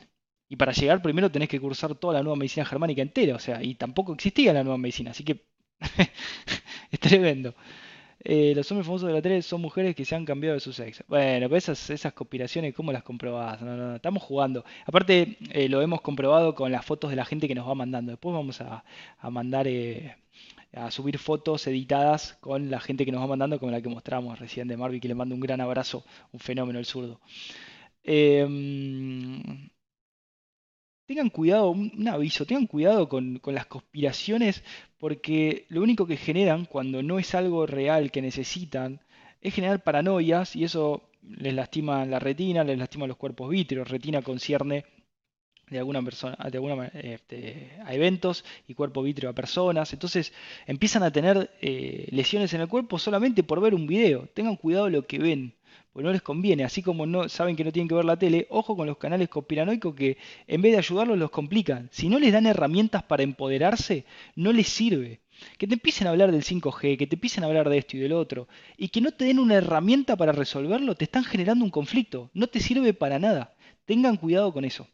Y 0.50 0.56
para 0.56 0.72
llegar 0.72 1.00
primero 1.00 1.30
tenés 1.30 1.48
que 1.48 1.60
cursar 1.60 1.94
toda 1.94 2.14
la 2.14 2.22
nueva 2.22 2.36
medicina 2.36 2.66
germánica 2.66 3.00
entera, 3.00 3.36
o 3.36 3.38
sea, 3.38 3.62
y 3.62 3.76
tampoco 3.76 4.12
existía 4.12 4.52
la 4.52 4.64
nueva 4.64 4.78
medicina, 4.78 5.12
así 5.12 5.24
que 5.24 5.44
es 6.90 7.00
tremendo. 7.00 7.54
Eh, 8.22 8.52
los 8.54 8.70
hombres 8.70 8.86
famosos 8.86 9.08
de 9.08 9.14
la 9.14 9.22
tele 9.22 9.40
son 9.42 9.60
mujeres 9.62 9.94
que 9.94 10.04
se 10.04 10.14
han 10.16 10.26
cambiado 10.26 10.54
de 10.54 10.60
su 10.60 10.72
sexo. 10.72 11.04
Bueno, 11.08 11.48
pues 11.48 11.64
esas, 11.64 11.88
esas 11.90 12.12
conspiraciones, 12.12 12.74
¿cómo 12.74 12.92
las 12.92 13.04
comprobás? 13.04 13.62
No, 13.62 13.76
no, 13.76 13.96
estamos 13.96 14.22
jugando. 14.24 14.64
Aparte, 14.86 15.38
eh, 15.52 15.68
lo 15.68 15.80
hemos 15.82 16.00
comprobado 16.00 16.54
con 16.56 16.72
las 16.72 16.84
fotos 16.84 17.10
de 17.10 17.16
la 17.16 17.24
gente 17.24 17.46
que 17.48 17.54
nos 17.54 17.68
va 17.68 17.74
mandando. 17.76 18.10
Después 18.10 18.34
vamos 18.34 18.60
a, 18.60 18.84
mandar, 19.30 19.68
a 20.74 20.90
subir 20.90 21.16
fotos 21.18 21.66
editadas 21.68 22.36
con 22.40 22.70
la 22.70 22.80
gente 22.80 23.04
que 23.04 23.12
nos 23.12 23.22
va 23.22 23.28
mandando, 23.28 23.58
como 23.60 23.70
la 23.72 23.80
que 23.80 23.88
mostramos 23.88 24.38
recién 24.40 24.66
de 24.68 24.76
Marvin, 24.76 25.00
que 25.00 25.08
le 25.08 25.14
mando 25.14 25.34
un 25.34 25.40
gran 25.40 25.60
abrazo, 25.60 26.04
un 26.32 26.40
fenómeno 26.40 26.78
el 26.80 26.86
zurdo. 26.86 27.20
Em, 28.02 29.70
tengan 31.10 31.30
cuidado, 31.30 31.70
un, 31.70 32.06
aviso, 32.06 32.46
tengan 32.46 32.68
cuidado 32.68 33.08
con, 33.08 33.40
las 33.46 33.66
conspiraciones 33.66 34.62
porque 34.96 35.66
lo 35.68 35.82
único 35.82 36.06
que 36.06 36.16
generan 36.16 36.66
cuando 36.66 37.02
no 37.02 37.18
es 37.18 37.34
algo 37.34 37.66
real 37.66 38.12
que 38.12 38.22
necesitan 38.22 39.00
es 39.40 39.52
generar 39.52 39.82
paranoias 39.82 40.54
y 40.54 40.62
eso 40.62 41.02
les 41.24 41.52
lastima 41.52 42.06
la 42.06 42.20
retina, 42.20 42.62
les 42.62 42.78
lastima 42.78 43.08
los 43.08 43.16
cuerpos 43.16 43.50
vítreos. 43.50 43.88
Retina 43.88 44.22
concierne 44.22 44.84
de 45.68 45.78
alguna 45.78 46.00
persona, 46.00 46.36
de 46.48 46.58
alguna, 46.58 46.86
este, 46.94 47.72
a 47.84 47.92
eventos 47.92 48.44
y 48.68 48.74
cuerpo 48.74 49.02
vítreo 49.02 49.30
a 49.30 49.32
personas. 49.32 49.92
Entonces 49.92 50.32
empiezan 50.64 51.02
a 51.02 51.10
tener 51.10 51.50
eh, 51.60 52.06
lesiones 52.12 52.54
en 52.54 52.60
el 52.60 52.68
cuerpo 52.68 53.00
solamente 53.00 53.42
por 53.42 53.60
ver 53.60 53.74
un 53.74 53.88
video. 53.88 54.28
Tengan 54.32 54.54
cuidado 54.54 54.88
lo 54.88 55.04
que 55.08 55.18
ven 55.18 55.54
pues 55.92 56.04
no 56.04 56.12
les 56.12 56.22
conviene, 56.22 56.64
así 56.64 56.82
como 56.82 57.06
no 57.06 57.28
saben 57.28 57.56
que 57.56 57.64
no 57.64 57.72
tienen 57.72 57.88
que 57.88 57.94
ver 57.94 58.04
la 58.04 58.18
tele, 58.18 58.46
ojo 58.50 58.76
con 58.76 58.86
los 58.86 58.96
canales 58.98 59.28
conspiranoicos 59.28 59.94
que 59.94 60.18
en 60.46 60.62
vez 60.62 60.72
de 60.72 60.78
ayudarlos 60.78 61.18
los 61.18 61.30
complican. 61.30 61.88
Si 61.92 62.08
no 62.08 62.18
les 62.18 62.32
dan 62.32 62.46
herramientas 62.46 63.02
para 63.02 63.22
empoderarse, 63.22 64.04
no 64.36 64.52
les 64.52 64.68
sirve. 64.68 65.20
Que 65.58 65.66
te 65.66 65.74
empiecen 65.74 66.06
a 66.06 66.10
hablar 66.10 66.32
del 66.32 66.44
5G, 66.44 66.98
que 66.98 67.06
te 67.06 67.16
empiecen 67.16 67.44
a 67.44 67.46
hablar 67.46 67.68
de 67.68 67.78
esto 67.78 67.96
y 67.96 68.00
del 68.00 68.12
otro, 68.12 68.46
y 68.76 68.88
que 68.88 69.00
no 69.00 69.12
te 69.12 69.24
den 69.24 69.38
una 69.38 69.54
herramienta 69.56 70.16
para 70.16 70.32
resolverlo, 70.32 70.94
te 70.94 71.04
están 71.04 71.24
generando 71.24 71.64
un 71.64 71.70
conflicto. 71.70 72.30
No 72.34 72.46
te 72.46 72.60
sirve 72.60 72.94
para 72.94 73.18
nada. 73.18 73.54
Tengan 73.84 74.16
cuidado 74.16 74.52
con 74.52 74.64
eso. 74.64 74.86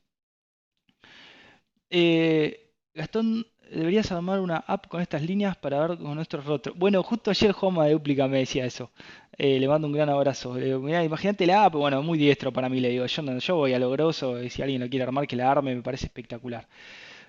Eh, 1.90 2.72
Gastón, 2.94 3.46
deberías 3.70 4.10
armar 4.12 4.40
una 4.40 4.56
app 4.56 4.86
con 4.86 5.00
estas 5.00 5.22
líneas 5.22 5.56
para 5.56 5.86
ver 5.86 5.98
con 5.98 6.14
nuestros 6.14 6.44
rostros. 6.44 6.76
Bueno, 6.78 7.02
justo 7.02 7.30
ayer 7.30 7.52
Joma 7.52 7.86
de 7.86 7.92
Duplica 7.92 8.28
me 8.28 8.38
decía 8.38 8.64
eso. 8.64 8.90
Eh, 9.38 9.58
le 9.60 9.68
mando 9.68 9.86
un 9.86 9.92
gran 9.92 10.08
abrazo. 10.08 10.54
Digo, 10.56 10.80
"Mirá, 10.80 11.04
imagínate 11.04 11.46
la 11.46 11.64
app, 11.66 11.74
bueno, 11.74 12.02
muy 12.02 12.18
diestro 12.18 12.52
para 12.52 12.68
mí, 12.68 12.80
le 12.80 12.88
digo. 12.90 13.06
Yo, 13.06 13.22
no, 13.22 13.38
yo 13.38 13.56
voy 13.56 13.72
a 13.74 13.78
lo 13.78 13.90
grosso, 13.90 14.42
y 14.42 14.50
si 14.50 14.62
alguien 14.62 14.80
lo 14.80 14.88
quiere 14.88 15.04
armar, 15.04 15.26
que 15.26 15.36
la 15.36 15.50
arme, 15.50 15.74
me 15.74 15.82
parece 15.82 16.06
espectacular. 16.06 16.66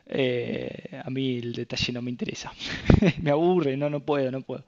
Eh, 0.07 1.01
a 1.03 1.09
mí 1.09 1.37
el 1.39 1.53
detalle 1.53 1.93
no 1.93 2.01
me 2.01 2.11
interesa. 2.11 2.51
me 3.21 3.31
aburre, 3.31 3.77
no, 3.77 3.89
no 3.89 4.01
puedo, 4.05 4.31
no 4.31 4.41
puedo. 4.41 4.65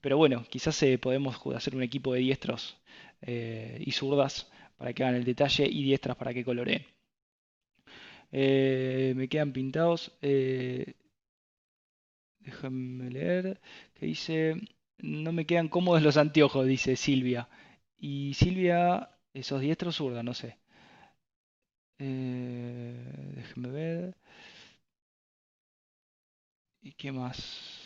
Pero 0.00 0.16
bueno, 0.18 0.44
quizás 0.50 0.82
eh, 0.84 0.98
podemos 0.98 1.38
hacer 1.56 1.76
un 1.76 1.82
equipo 1.82 2.14
de 2.14 2.20
diestros 2.20 2.78
eh, 3.22 3.82
y 3.86 3.92
zurdas 3.92 4.50
para 4.78 4.92
que 4.94 5.04
hagan 5.04 5.16
el 5.16 5.24
detalle 5.24 5.66
y 5.66 5.84
diestras 5.84 6.16
para 6.16 6.34
que 6.34 6.44
coloreen. 6.44 6.86
Eh, 8.32 9.12
me 9.16 9.28
quedan 9.28 9.52
pintados. 9.52 10.12
eh, 10.22 10.94
déjame 12.40 13.10
leer. 13.10 13.60
Que 13.94 14.06
dice, 14.06 14.54
no 14.98 15.32
me 15.32 15.46
quedan 15.46 15.68
cómodos 15.68 16.02
los 16.02 16.16
anteojos, 16.16 16.66
dice 16.66 16.96
Silvia. 16.96 17.48
Y 17.98 18.34
Silvia, 18.34 19.10
esos 19.34 19.60
diestros 19.60 19.96
zurda, 19.96 20.22
no 20.22 20.34
sé. 20.34 20.58
Eh, 21.98 23.44
ver. 23.56 24.14
¿Y 26.82 26.92
qué 26.92 27.12
más? 27.12 27.85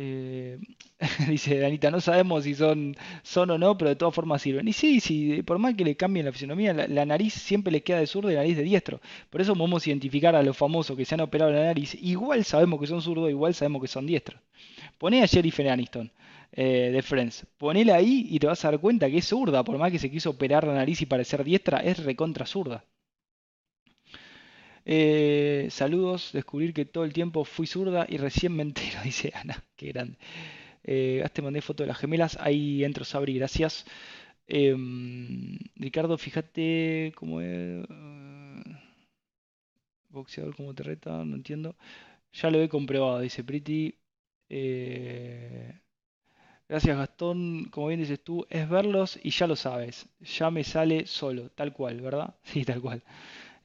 Eh, 0.00 0.60
dice 1.28 1.58
Danita, 1.58 1.90
no 1.90 2.00
sabemos 2.00 2.44
si 2.44 2.54
son, 2.54 2.96
son 3.24 3.50
o 3.50 3.58
no, 3.58 3.76
pero 3.76 3.88
de 3.88 3.96
todas 3.96 4.14
formas 4.14 4.40
sirven. 4.40 4.68
Y 4.68 4.72
sí, 4.72 5.00
sí, 5.00 5.42
por 5.42 5.58
más 5.58 5.74
que 5.74 5.84
le 5.84 5.96
cambien 5.96 6.24
la 6.24 6.30
fisionomía, 6.30 6.72
la, 6.72 7.04
nariz 7.04 7.34
siempre 7.34 7.72
les 7.72 7.82
queda 7.82 7.98
de 7.98 8.06
zurdo 8.06 8.30
y 8.30 8.34
la 8.34 8.42
nariz 8.42 8.56
de 8.56 8.62
diestro. 8.62 9.00
Por 9.28 9.40
eso 9.40 9.56
podemos 9.56 9.84
identificar 9.88 10.36
a 10.36 10.42
los 10.44 10.56
famosos 10.56 10.96
que 10.96 11.04
se 11.04 11.16
han 11.16 11.20
operado 11.20 11.50
la 11.50 11.64
nariz. 11.64 11.96
Igual 12.00 12.44
sabemos 12.44 12.80
que 12.80 12.86
son 12.86 13.02
zurdos, 13.02 13.28
igual 13.28 13.54
sabemos 13.54 13.82
que 13.82 13.88
son 13.88 14.06
diestros. 14.06 14.40
Poné 14.98 15.24
a 15.24 15.26
Jennifer 15.26 15.68
Aniston 15.68 16.12
eh, 16.52 16.90
de 16.92 17.02
Friends. 17.02 17.46
Ponela 17.58 17.96
ahí 17.96 18.28
y 18.30 18.38
te 18.38 18.46
vas 18.46 18.64
a 18.64 18.70
dar 18.70 18.80
cuenta 18.80 19.10
que 19.10 19.18
es 19.18 19.26
zurda, 19.26 19.64
por 19.64 19.78
más 19.78 19.90
que 19.90 19.98
se 19.98 20.12
quiso 20.12 20.30
operar 20.30 20.64
la 20.64 20.74
nariz 20.74 21.02
y 21.02 21.06
parecer 21.06 21.42
diestra, 21.42 21.78
es 21.78 22.04
recontra 22.04 22.46
zurda. 22.46 22.84
Eh, 24.90 25.68
saludos, 25.70 26.30
descubrir 26.32 26.72
que 26.72 26.86
todo 26.86 27.04
el 27.04 27.12
tiempo 27.12 27.44
fui 27.44 27.66
zurda 27.66 28.06
y 28.08 28.16
recién 28.16 28.54
me 28.56 28.62
entero, 28.62 29.00
dice 29.04 29.32
Ana, 29.34 29.62
qué 29.76 29.88
grande. 29.88 30.16
Eh, 30.84 31.24
te 31.32 31.42
mandé 31.42 31.60
foto 31.62 31.82
de 31.84 31.88
las 31.88 31.98
gemelas, 31.98 32.38
ahí 32.40 32.84
entro 32.84 33.04
Sabri, 33.04 33.34
gracias. 33.38 33.86
Em, 34.48 35.58
Ricardo, 35.76 36.18
fíjate 36.18 37.12
cómo 37.16 37.40
es... 37.42 37.48
eh, 37.90 38.64
boxeador 40.10 40.54
como 40.56 40.74
te 40.74 40.82
reta, 40.82 41.24
no 41.24 41.36
entiendo. 41.36 41.76
Ya 42.32 42.50
lo 42.50 42.60
he 42.62 42.68
comprobado, 42.68 43.20
dice 43.20 43.44
Pretty. 43.44 43.94
Eh, 44.48 45.74
gracias 46.68 46.96
Gastón, 46.98 47.66
como 47.70 47.88
bien 47.88 48.00
dices 48.00 48.22
tú, 48.24 48.46
es 48.50 48.68
verlos 48.68 49.18
y 49.22 49.30
ya 49.30 49.46
lo 49.46 49.56
sabes. 49.56 50.08
Ya 50.20 50.50
me 50.50 50.64
sale 50.64 51.06
solo, 51.06 51.50
tal 51.50 51.72
cual, 51.72 52.00
¿verdad? 52.00 52.34
Sí, 52.44 52.64
tal 52.64 52.80
cual. 52.82 53.02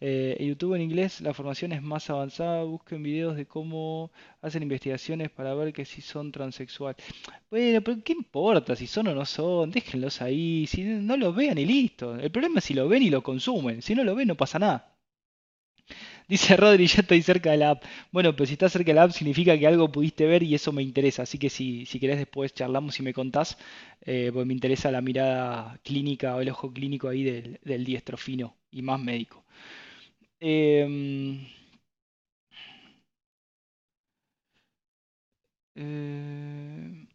Eh, 0.02 0.38
YouTube 0.40 0.76
en 0.76 0.82
inglés 0.82 1.22
la 1.22 1.34
formación 1.34 1.72
es 1.72 1.82
más 1.82 2.10
avanzada. 2.10 2.64
Busquen 2.64 3.04
videos 3.04 3.36
de 3.36 3.46
cómo 3.46 4.12
hacen 4.42 4.64
investigaciones 4.64 5.30
para 5.32 5.54
ver 5.56 5.74
que 5.74 5.86
si 5.86 6.02
son 6.02 6.32
transexuales. 6.32 7.04
Bueno, 7.50 7.82
pero 7.82 8.04
¿qué 8.04 8.14
importa 8.14 8.76
si 8.76 8.88
son 8.88 9.08
o 9.08 9.16
no 9.16 9.26
son? 9.26 9.72
Déjenlos 9.72 10.22
ahí. 10.22 10.66
Si 10.68 10.84
no 10.84 11.18
los 11.18 11.36
vean 11.36 11.58
y 11.58 11.66
listo. 11.66 12.16
El 12.16 12.32
problema 12.32 12.60
es 12.60 12.66
si 12.66 12.74
lo 12.74 12.88
ven 12.88 13.04
y 13.04 13.10
lo 13.10 13.24
consumen. 13.24 13.82
Si 13.82 13.96
no 13.96 14.04
lo 14.04 14.16
ven 14.16 14.28
no 14.28 14.36
pasa 14.36 14.60
nada. 14.60 14.94
Dice 16.28 16.56
Rodri, 16.58 16.88
ya 16.88 17.02
estoy 17.02 17.22
cerca 17.22 17.52
de 17.52 17.58
la 17.58 17.72
app. 17.72 17.84
Bueno, 18.12 18.36
pero 18.36 18.46
si 18.46 18.54
estás 18.54 18.72
cerca 18.72 18.88
de 18.92 18.96
la 18.96 19.04
app 19.04 19.12
significa 19.12 19.58
que 19.58 19.68
algo 19.68 19.92
pudiste 19.92 20.26
ver 20.26 20.44
y 20.44 20.56
eso 20.56 20.72
me 20.72 20.82
interesa. 20.84 21.24
Así 21.24 21.38
que 21.38 21.50
si, 21.50 21.86
si 21.86 22.00
querés 22.00 22.18
después 22.18 22.54
charlamos 22.54 23.00
y 23.00 23.04
me 23.04 23.14
contás, 23.14 23.58
eh, 24.06 24.30
pues 24.34 24.46
me 24.46 24.54
interesa 24.54 24.92
la 24.92 25.02
mirada 25.02 25.80
clínica 25.84 26.36
o 26.36 26.42
el 26.42 26.50
ojo 26.50 26.72
clínico 26.72 27.08
ahí 27.10 27.24
del 27.24 27.86
diestro 27.86 28.18
fino 28.18 28.56
y 28.72 28.82
más 28.82 29.00
médico. 29.00 29.44
Eh, 30.44 30.88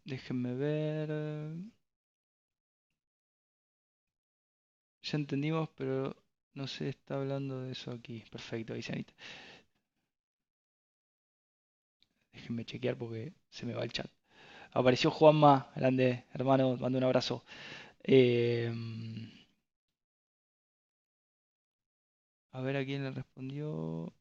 déjenme 0.05 0.53
ver. 0.55 1.09
Ya 5.03 5.17
entendimos, 5.17 5.69
pero 5.75 6.15
no 6.53 6.65
se 6.67 6.87
está 6.89 7.15
hablando 7.15 7.61
de 7.63 7.71
eso 7.73 7.91
aquí. 7.91 8.23
Perfecto, 8.31 8.73
dice 8.73 8.93
Anita. 8.93 9.13
Déjenme 12.33 12.65
chequear 12.65 12.95
porque 12.97 13.33
se 13.49 13.65
me 13.65 13.73
va 13.73 13.83
el 13.83 13.91
chat. 13.91 14.09
Apareció 14.73 15.11
Juanma, 15.11 15.71
grande 15.75 16.25
hermano, 16.33 16.77
mando 16.77 16.97
un 16.99 17.05
abrazo. 17.05 17.43
Em, 18.03 19.31
a 22.51 22.61
ver 22.61 22.77
a 22.77 22.85
quién 22.85 23.03
le 23.03 23.11
respondió. 23.11 24.13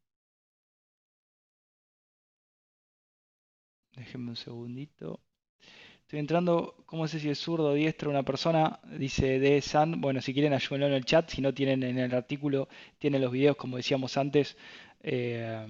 Déjenme 3.96 4.30
un 4.30 4.36
segundito. 4.36 5.20
Estoy 6.02 6.20
entrando, 6.20 6.74
¿cómo 6.86 7.06
sé 7.06 7.20
si 7.20 7.28
es 7.28 7.38
zurdo 7.38 7.70
o 7.70 7.74
diestro 7.74 8.10
una 8.10 8.22
persona? 8.22 8.80
Dice 8.98 9.38
de 9.38 9.60
San. 9.60 10.00
Bueno, 10.00 10.22
si 10.22 10.32
quieren 10.32 10.54
ayúdenlo 10.54 10.86
en 10.86 10.94
el 10.94 11.04
chat, 11.04 11.28
si 11.28 11.42
no 11.42 11.52
tienen 11.52 11.82
en 11.82 11.98
el 11.98 12.14
artículo, 12.14 12.68
tienen 12.98 13.20
los 13.20 13.32
videos, 13.32 13.56
como 13.56 13.76
decíamos 13.76 14.16
antes. 14.16 14.56
Eh, 15.02 15.66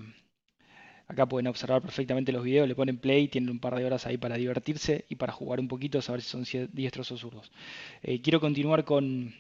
acá 1.09 1.27
pueden 1.27 1.49
observar 1.49 1.83
perfectamente 1.83 2.33
los 2.33 2.45
videos, 2.45 2.69
le 2.69 2.75
ponen 2.75 2.99
play, 2.99 3.29
tienen 3.29 3.51
un 3.51 3.59
par 3.59 3.75
de 3.75 3.85
horas 3.85 4.07
ahí 4.07 4.19
para 4.19 4.37
divertirse 4.37 5.07
y 5.09 5.17
para 5.17 5.33
jugar 5.33 5.59
un 5.59 5.69
poquito, 5.69 6.01
saber 6.03 6.23
si 6.23 6.29
son 6.29 6.69
diestros 6.73 7.11
o 7.13 7.17
zurdos. 7.17 7.51
Eh, 8.03 8.21
quiero 8.21 8.41
continuar 8.41 8.85
con, 8.85 9.35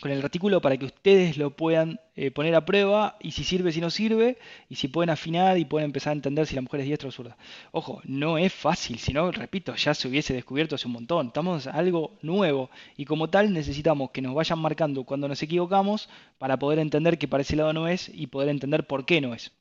con 0.00 0.10
el 0.10 0.22
artículo 0.22 0.60
para 0.60 0.76
que 0.76 0.86
ustedes 0.86 1.36
lo 1.36 1.54
puedan 1.54 2.00
eh, 2.16 2.30
poner 2.30 2.54
a 2.54 2.64
prueba 2.64 3.16
y 3.20 3.32
si 3.32 3.44
sirve, 3.44 3.72
si 3.72 3.80
no 3.80 3.90
sirve, 3.90 4.38
y 4.68 4.76
si 4.76 4.88
pueden 4.88 5.10
afinar 5.10 5.58
y 5.58 5.64
pueden 5.64 5.86
empezar 5.86 6.10
a 6.10 6.14
entender 6.14 6.46
si 6.46 6.54
la 6.54 6.62
mujer 6.62 6.80
es 6.80 6.86
diestra 6.86 7.08
o 7.08 7.12
zurda. 7.12 7.36
Ojo, 7.72 8.00
no 8.04 8.38
es 8.38 8.52
fácil, 8.52 8.98
si 8.98 9.12
no, 9.12 9.30
repito, 9.30 9.74
ya 9.76 9.94
se 9.94 10.08
hubiese 10.08 10.34
descubierto 10.34 10.74
hace 10.74 10.86
un 10.86 10.94
montón. 10.94 11.28
Estamos 11.28 11.66
algo 11.66 12.16
nuevo 12.22 12.70
y 12.96 13.04
como 13.04 13.28
tal 13.30 13.52
necesitamos 13.52 14.10
que 14.10 14.22
nos 14.22 14.34
vayan 14.34 14.58
marcando 14.58 15.04
cuando 15.04 15.28
nos 15.28 15.42
equivocamos 15.42 16.08
para 16.38 16.58
poder 16.58 16.78
entender 16.78 17.18
que 17.18 17.28
para 17.28 17.42
ese 17.42 17.56
lado 17.56 17.72
no 17.72 17.88
es 17.88 18.10
y 18.12 18.26
poder 18.28 18.48
entender 18.48 18.86
por 18.86 19.04
qué 19.04 19.20
no 19.20 19.34
es. 19.34 19.52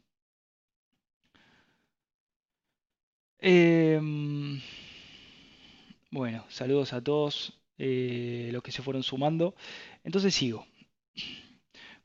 Em, 3.39 4.62
bueno, 6.12 6.46
saludos 6.50 6.94
a 6.94 7.04
todos 7.04 7.61
eh, 7.84 8.50
los 8.52 8.62
que 8.62 8.72
se 8.72 8.84
fueron 8.84 9.02
sumando. 9.02 9.56
Entonces 10.04 10.36
sigo. 10.36 10.67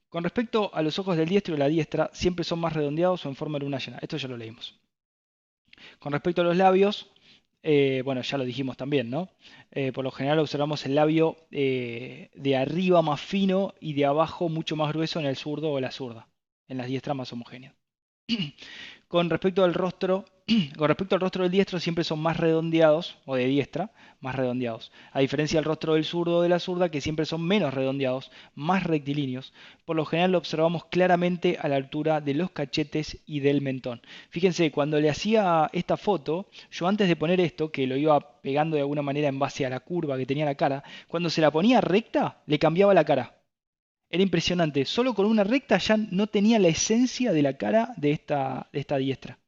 Con 0.08 0.24
respecto 0.24 0.74
a 0.74 0.80
los 0.80 0.98
ojos 0.98 1.18
del 1.18 1.28
diestro 1.28 1.54
y 1.54 1.58
la 1.58 1.68
diestra, 1.68 2.08
siempre 2.14 2.44
son 2.44 2.60
más 2.60 2.72
redondeados 2.72 3.26
o 3.26 3.28
en 3.28 3.36
forma 3.36 3.58
de 3.58 3.66
luna 3.66 3.78
llena. 3.78 3.98
Esto 4.00 4.16
ya 4.16 4.28
lo 4.28 4.38
leímos. 4.38 4.80
Con 5.98 6.12
respecto 6.12 6.40
a 6.40 6.44
los 6.44 6.56
labios, 6.56 7.10
eh, 7.62 8.00
bueno, 8.02 8.22
ya 8.22 8.38
lo 8.38 8.44
dijimos 8.44 8.78
también, 8.78 9.10
¿no? 9.10 9.28
Eh, 9.72 9.92
por 9.92 10.04
lo 10.04 10.10
general 10.10 10.38
observamos 10.38 10.86
el 10.86 10.94
labio 10.94 11.36
eh, 11.50 12.30
de 12.34 12.56
arriba 12.56 13.02
más 13.02 13.20
fino 13.20 13.74
y 13.78 13.92
de 13.92 14.06
abajo 14.06 14.48
mucho 14.48 14.76
más 14.76 14.90
grueso 14.92 15.20
en 15.20 15.26
el 15.26 15.36
zurdo 15.36 15.72
o 15.72 15.80
la 15.80 15.90
zurda. 15.90 16.28
En 16.68 16.78
las 16.78 16.86
diestras 16.86 17.14
más 17.14 17.30
homogéneas. 17.32 17.74
Con 19.08 19.28
respecto 19.28 19.64
al 19.64 19.74
rostro, 19.74 20.24
con 20.78 20.86
respecto 20.86 21.16
al 21.16 21.20
rostro 21.20 21.42
del 21.42 21.50
diestro 21.50 21.80
siempre 21.80 22.04
son 22.04 22.20
más 22.20 22.36
redondeados, 22.36 23.18
o 23.24 23.34
de 23.34 23.46
diestra, 23.46 23.90
más 24.20 24.36
redondeados. 24.36 24.92
A 25.12 25.18
diferencia 25.18 25.58
del 25.58 25.64
rostro 25.64 25.94
del 25.94 26.04
zurdo 26.04 26.36
o 26.36 26.42
de 26.42 26.48
la 26.48 26.60
zurda, 26.60 26.88
que 26.88 27.00
siempre 27.00 27.26
son 27.26 27.42
menos 27.42 27.74
redondeados, 27.74 28.30
más 28.54 28.84
rectilíneos. 28.84 29.52
Por 29.84 29.96
lo 29.96 30.04
general 30.04 30.32
lo 30.32 30.38
observamos 30.38 30.84
claramente 30.84 31.58
a 31.60 31.66
la 31.66 31.74
altura 31.74 32.20
de 32.20 32.34
los 32.34 32.52
cachetes 32.52 33.18
y 33.26 33.40
del 33.40 33.60
mentón. 33.60 34.02
Fíjense, 34.30 34.70
cuando 34.70 35.00
le 35.00 35.10
hacía 35.10 35.68
esta 35.72 35.96
foto, 35.96 36.48
yo 36.70 36.86
antes 36.86 37.08
de 37.08 37.16
poner 37.16 37.40
esto, 37.40 37.72
que 37.72 37.88
lo 37.88 37.96
iba 37.96 38.40
pegando 38.40 38.76
de 38.76 38.82
alguna 38.82 39.02
manera 39.02 39.26
en 39.26 39.40
base 39.40 39.66
a 39.66 39.70
la 39.70 39.80
curva 39.80 40.16
que 40.16 40.26
tenía 40.26 40.44
la 40.44 40.54
cara, 40.54 40.84
cuando 41.08 41.28
se 41.28 41.40
la 41.40 41.50
ponía 41.50 41.80
recta, 41.80 42.42
le 42.46 42.60
cambiaba 42.60 42.94
la 42.94 43.04
cara. 43.04 43.34
Era 44.08 44.22
impresionante. 44.22 44.84
Solo 44.84 45.12
con 45.14 45.26
una 45.26 45.42
recta 45.42 45.78
ya 45.78 45.96
no 45.96 46.28
tenía 46.28 46.60
la 46.60 46.68
esencia 46.68 47.32
de 47.32 47.42
la 47.42 47.54
cara 47.56 47.94
de 47.96 48.12
esta, 48.12 48.68
de 48.72 48.78
esta 48.78 48.96
diestra. 48.98 49.40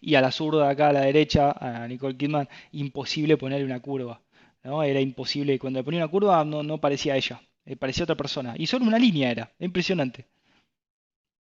Y 0.00 0.14
a 0.14 0.20
la 0.20 0.30
zurda 0.32 0.68
acá 0.68 0.88
a 0.88 0.92
la 0.92 1.00
derecha, 1.02 1.52
a 1.52 1.86
Nicole 1.88 2.16
Kidman, 2.16 2.48
imposible 2.72 3.36
ponerle 3.36 3.64
una 3.66 3.80
curva. 3.80 4.20
¿no? 4.64 4.82
Era 4.82 5.00
imposible. 5.00 5.58
Cuando 5.58 5.80
le 5.80 5.84
ponía 5.84 6.00
una 6.00 6.08
curva 6.10 6.44
no, 6.44 6.62
no 6.62 6.78
parecía 6.80 7.16
ella. 7.16 7.40
eh, 7.64 7.76
parecía 7.76 8.04
otra 8.04 8.16
persona. 8.16 8.54
Y 8.56 8.66
solo 8.66 8.84
una 8.86 8.98
línea 8.98 9.30
era. 9.30 9.52
Impresionante. 9.58 10.26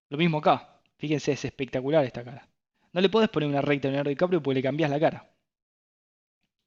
Lo 0.10 0.18
mismo 0.18 0.38
acá. 0.38 0.80
Fíjense, 0.98 1.32
es 1.32 1.44
espectacular 1.46 2.06
esta 2.06 2.24
cara. 2.24 2.48
No 2.94 3.02
le 3.02 3.10
podés 3.10 3.30
poner 3.30 3.50
una 3.50 3.62
recta 3.62 3.88
a 3.88 3.92
Leonardo 3.92 4.10
DiCaprio 4.10 4.44
porque 4.44 4.56
le 4.56 4.64
cambias 4.64 4.90
la 4.92 5.00
cara. 5.00 5.28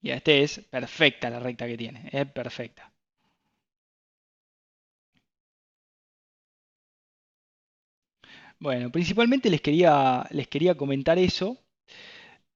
Y 0.01 0.11
este 0.11 0.43
es 0.43 0.61
perfecta 0.71 1.31
la 1.31 1.41
recta 1.41 1.67
que 1.67 1.77
tiene. 1.77 2.09
Es 2.13 2.27
perfecta. 2.27 2.93
Bueno, 8.65 8.91
principalmente 8.91 9.51
les 9.51 9.61
quería, 9.61 10.27
les 10.31 10.49
quería 10.49 10.75
comentar 10.75 11.19
eso. 11.19 11.59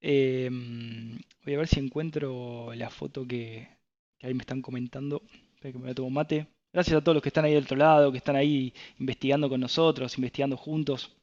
Em, 0.01 1.19
voy 1.45 1.55
a 1.55 1.59
ver 1.59 1.69
si 1.69 1.81
encuentro 1.81 2.73
la 2.75 2.89
foto 2.91 3.27
que, 3.27 3.69
ahí 4.23 4.35
me 4.35 4.41
están 4.43 4.63
comentando. 4.63 5.23
Espera 5.55 5.73
que 5.73 5.79
me 5.79 5.89
la 5.89 5.95
tomo 5.95 6.11
mate. 6.11 6.47
Gracias 6.73 6.97
a 6.97 7.03
todos 7.03 7.15
los 7.17 7.23
que 7.23 7.29
están 7.31 7.45
ahí 7.45 7.55
del 7.55 7.65
otro 7.65 7.77
lado, 7.77 8.11
que 8.13 8.19
están 8.19 8.37
ahí 8.37 8.73
investigando 8.99 9.49
con 9.51 9.61
nosotros, 9.61 10.17
investigando 10.19 10.57
juntos. 10.57 11.15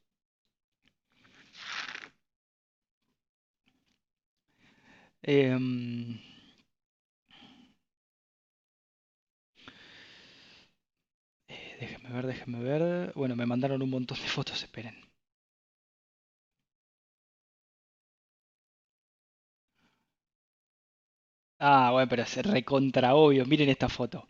Em, 5.23 6.19
déjenme 12.07 12.21
ver, 12.21 12.25
déjenme 12.27 12.59
ver. 12.63 13.13
Bueno, 13.15 13.35
me 13.35 13.45
mandaron 13.45 13.81
un 13.81 13.89
montón 13.89 14.17
de 14.21 14.27
fotos, 14.27 14.61
esperen. 14.63 14.95
Ah, 21.59 21.89
bueno, 21.91 22.07
pero 22.09 22.23
es 22.23 22.35
recontra 22.45 23.15
obvio. 23.15 23.45
Miren 23.45 23.69
esta 23.69 23.89
foto. 23.89 24.27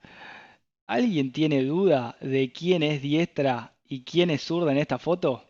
¿Alguien 0.87 1.31
tiene 1.33 1.63
duda 1.63 2.17
de 2.21 2.51
quién 2.53 2.83
es 2.83 3.01
diestra 3.01 3.75
y 3.87 4.03
quién 4.03 4.29
es 4.31 4.43
zurda 4.43 4.71
en 4.73 4.79
esta 4.79 4.99
foto? 4.99 5.43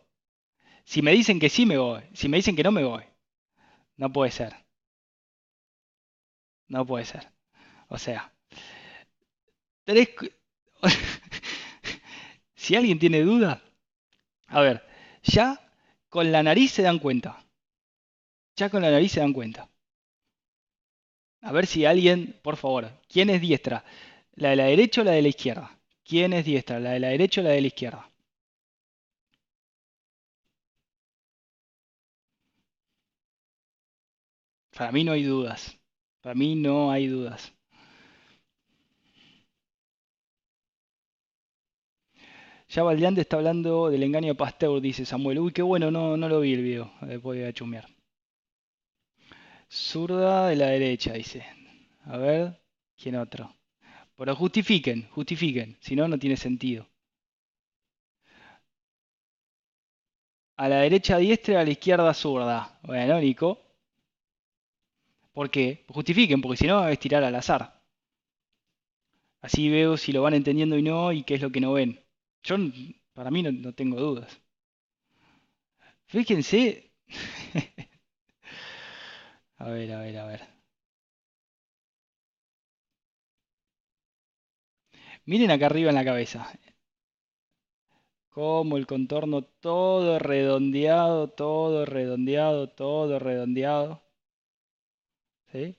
Si 0.84 1.02
me 1.02 1.12
dicen 1.12 1.40
que 1.40 1.50
sí, 1.50 1.66
me 1.66 1.78
voy. 1.78 2.02
Si 2.14 2.28
me 2.28 2.38
dicen 2.38 2.56
que 2.56 2.64
no, 2.64 2.72
me 2.72 2.84
voy. 2.84 3.04
No 3.98 4.12
puede 4.12 4.30
ser. 4.32 4.54
No 6.68 6.86
puede 6.86 7.04
ser. 7.04 7.32
O 7.88 7.98
sea, 7.98 8.32
tres... 9.84 10.08
si 12.66 12.74
alguien 12.74 12.98
tiene 12.98 13.20
duda, 13.22 13.62
a 14.48 14.60
ver, 14.60 14.82
ya 15.22 15.70
con 16.08 16.32
la 16.32 16.42
nariz 16.42 16.72
se 16.72 16.82
dan 16.82 16.98
cuenta. 16.98 17.44
Ya 18.56 18.70
con 18.70 18.82
la 18.82 18.90
nariz 18.90 19.12
se 19.12 19.20
dan 19.20 19.32
cuenta. 19.32 19.68
A 21.42 21.52
ver 21.52 21.66
si 21.66 21.84
alguien, 21.84 22.40
por 22.42 22.56
favor, 22.56 22.90
¿quién 23.08 23.30
es 23.30 23.40
diestra? 23.40 23.84
¿La 24.34 24.50
de 24.50 24.56
la 24.56 24.64
derecha 24.64 25.02
o 25.02 25.04
la 25.04 25.12
de 25.12 25.22
la 25.22 25.28
izquierda? 25.28 25.78
¿Quién 26.04 26.32
es 26.32 26.44
diestra? 26.44 26.80
¿La 26.80 26.90
de 26.90 27.00
la 27.00 27.08
derecha 27.10 27.40
o 27.40 27.44
la 27.44 27.50
de 27.50 27.60
la 27.60 27.66
izquierda? 27.68 28.10
Para 34.76 34.92
mí 34.92 35.04
no 35.04 35.12
hay 35.12 35.22
dudas. 35.22 35.78
Para 36.20 36.34
mí 36.34 36.56
no 36.56 36.90
hay 36.90 37.06
dudas. 37.06 37.55
Ya 42.76 42.82
Valdeante 42.82 43.22
está 43.22 43.38
hablando 43.38 43.88
del 43.88 44.02
engaño 44.02 44.28
de 44.28 44.34
Pasteur, 44.34 44.82
dice 44.82 45.06
Samuel. 45.06 45.38
Uy, 45.38 45.50
qué 45.50 45.62
bueno, 45.62 45.90
no, 45.90 46.14
no 46.18 46.28
lo 46.28 46.40
vi 46.40 46.52
el 46.52 46.62
video. 46.62 46.92
Después 47.00 47.38
voy 47.38 47.42
a 47.42 47.50
chumear. 47.50 47.86
Zurda 49.70 50.48
de 50.48 50.56
la 50.56 50.66
derecha, 50.66 51.14
dice. 51.14 51.46
A 52.04 52.18
ver, 52.18 52.60
¿quién 52.94 53.16
otro? 53.16 53.50
Pero 54.14 54.36
justifiquen, 54.36 55.08
justifiquen. 55.08 55.78
Si 55.80 55.96
no, 55.96 56.06
no 56.06 56.18
tiene 56.18 56.36
sentido. 56.36 56.86
A 60.58 60.68
la 60.68 60.82
derecha 60.82 61.16
diestra, 61.16 61.62
a 61.62 61.64
la 61.64 61.70
izquierda 61.70 62.12
zurda. 62.12 62.78
Bueno, 62.82 63.18
Nico. 63.18 63.58
¿Por 65.32 65.48
qué? 65.50 65.86
Justifiquen, 65.88 66.42
porque 66.42 66.58
si 66.58 66.66
no 66.66 66.86
es 66.86 66.98
tirar 66.98 67.24
al 67.24 67.36
azar. 67.36 67.80
Así 69.40 69.70
veo 69.70 69.96
si 69.96 70.12
lo 70.12 70.20
van 70.20 70.34
entendiendo 70.34 70.76
y 70.76 70.82
no, 70.82 71.10
y 71.12 71.22
qué 71.22 71.36
es 71.36 71.40
lo 71.40 71.50
que 71.50 71.60
no 71.62 71.72
ven. 71.72 72.05
Yo, 72.46 72.56
para 73.12 73.30
mí, 73.30 73.42
no, 73.42 73.72
tengo 73.74 74.00
dudas. 74.00 74.40
Fíjense. 76.06 76.90
a 79.58 79.68
ver, 79.70 79.92
a 79.92 80.00
ver, 80.00 80.18
a 80.18 80.26
ver. 80.26 80.40
Miren 85.26 85.50
acá 85.50 85.66
arriba 85.66 85.90
en 85.90 85.96
la 85.96 86.04
cabeza. 86.10 86.40
Como 88.28 88.76
el 88.76 88.86
contorno 88.86 89.42
todo 89.42 90.20
redondeado, 90.20 91.28
todo 91.30 91.84
redondeado, 91.86 92.68
todo 92.68 93.18
redondeado. 93.18 94.00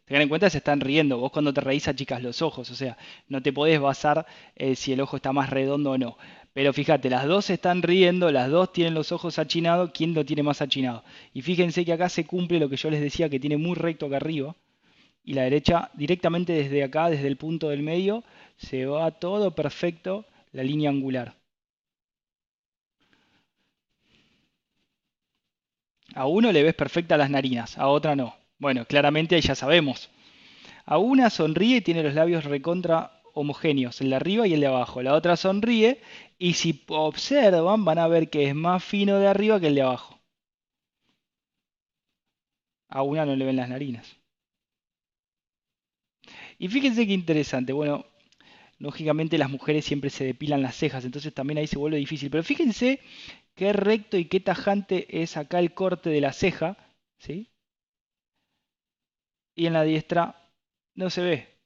Tengan 0.05 0.23
en 0.23 0.29
cuenta 0.29 0.49
se 0.49 0.57
están 0.57 0.79
riendo. 0.81 1.17
Vos 1.19 1.31
cuando 1.31 1.53
te 1.53 1.61
reís 1.61 1.87
achicas 1.87 2.21
los 2.23 2.41
ojos, 2.41 2.69
o 2.71 2.75
sea, 2.75 2.97
no 3.27 3.41
te 3.41 3.53
podés 3.53 3.79
basar 3.79 4.25
eh, 4.55 4.75
si 4.75 4.93
el 4.93 5.01
ojo 5.01 5.17
está 5.17 5.31
más 5.33 5.49
redondo 5.49 5.91
o 5.91 5.97
no. 5.97 6.17
Pero 6.57 6.73
fíjate, 6.73 7.11
las 7.11 7.27
dos 7.27 7.51
están 7.51 7.83
riendo, 7.83 8.31
las 8.31 8.49
dos 8.49 8.73
tienen 8.73 8.95
los 8.95 9.11
ojos 9.11 9.37
achinados, 9.37 9.91
¿quién 9.93 10.15
lo 10.15 10.25
tiene 10.25 10.41
más 10.41 10.59
achinado? 10.59 11.03
Y 11.31 11.43
fíjense 11.43 11.85
que 11.85 11.93
acá 11.93 12.09
se 12.09 12.25
cumple 12.25 12.59
lo 12.59 12.67
que 12.67 12.77
yo 12.77 12.89
les 12.89 12.99
decía, 12.99 13.29
que 13.29 13.39
tiene 13.39 13.57
muy 13.57 13.75
recto 13.75 14.07
acá 14.07 14.15
arriba. 14.15 14.55
Y 15.23 15.35
la 15.35 15.43
derecha, 15.43 15.91
directamente 15.93 16.53
desde 16.53 16.83
acá, 16.83 17.11
desde 17.11 17.27
el 17.27 17.37
punto 17.37 17.69
del 17.69 17.83
medio, 17.83 18.23
se 18.57 18.87
va 18.87 19.11
todo 19.11 19.53
perfecto 19.53 20.25
la 20.51 20.63
línea 20.63 20.89
angular. 20.89 21.35
A 26.15 26.25
uno 26.25 26.51
le 26.51 26.63
ves 26.63 26.73
perfecta 26.73 27.17
las 27.17 27.29
narinas, 27.29 27.77
a 27.77 27.87
otra 27.87 28.15
no. 28.15 28.35
Bueno, 28.57 28.83
claramente 28.85 29.39
ya 29.39 29.53
sabemos. 29.53 30.09
A 30.85 30.97
una 30.97 31.29
sonríe 31.29 31.77
y 31.77 31.81
tiene 31.81 32.01
los 32.01 32.15
labios 32.15 32.45
recontra 32.45 33.16
homogéneos, 33.39 34.01
el 34.01 34.09
de 34.09 34.15
arriba 34.17 34.47
y 34.47 34.53
el 34.53 34.61
de 34.61 34.67
abajo. 34.67 35.01
La 35.01 35.13
otra 35.13 35.37
sonríe 35.37 36.01
y 36.37 36.53
si 36.53 36.83
observan 36.87 37.85
van 37.85 37.99
a 37.99 38.07
ver 38.07 38.29
que 38.29 38.47
es 38.47 38.55
más 38.55 38.83
fino 38.83 39.19
de 39.19 39.27
arriba 39.27 39.59
que 39.59 39.67
el 39.67 39.75
de 39.75 39.81
abajo. 39.83 40.19
A 42.89 43.01
una 43.03 43.25
no 43.25 43.35
le 43.35 43.45
ven 43.45 43.55
las 43.55 43.69
narinas. 43.69 44.17
Y 46.57 46.67
fíjense 46.69 47.05
qué 47.05 47.13
interesante. 47.13 47.73
Bueno, 47.73 48.05
lógicamente 48.79 49.37
las 49.37 49.49
mujeres 49.49 49.85
siempre 49.85 50.09
se 50.09 50.25
depilan 50.25 50.61
las 50.61 50.75
cejas, 50.75 51.05
entonces 51.05 51.33
también 51.33 51.57
ahí 51.59 51.67
se 51.67 51.77
vuelve 51.77 51.97
difícil. 51.97 52.29
Pero 52.29 52.43
fíjense 52.43 52.99
qué 53.55 53.73
recto 53.73 54.17
y 54.17 54.25
qué 54.25 54.39
tajante 54.39 55.21
es 55.21 55.37
acá 55.37 55.59
el 55.59 55.73
corte 55.73 56.09
de 56.09 56.21
la 56.21 56.33
ceja, 56.33 56.77
¿sí? 57.19 57.51
y 59.57 59.65
en 59.65 59.73
la 59.73 59.83
diestra 59.83 60.49
no 60.93 61.09
se 61.09 61.21
ve. 61.21 61.56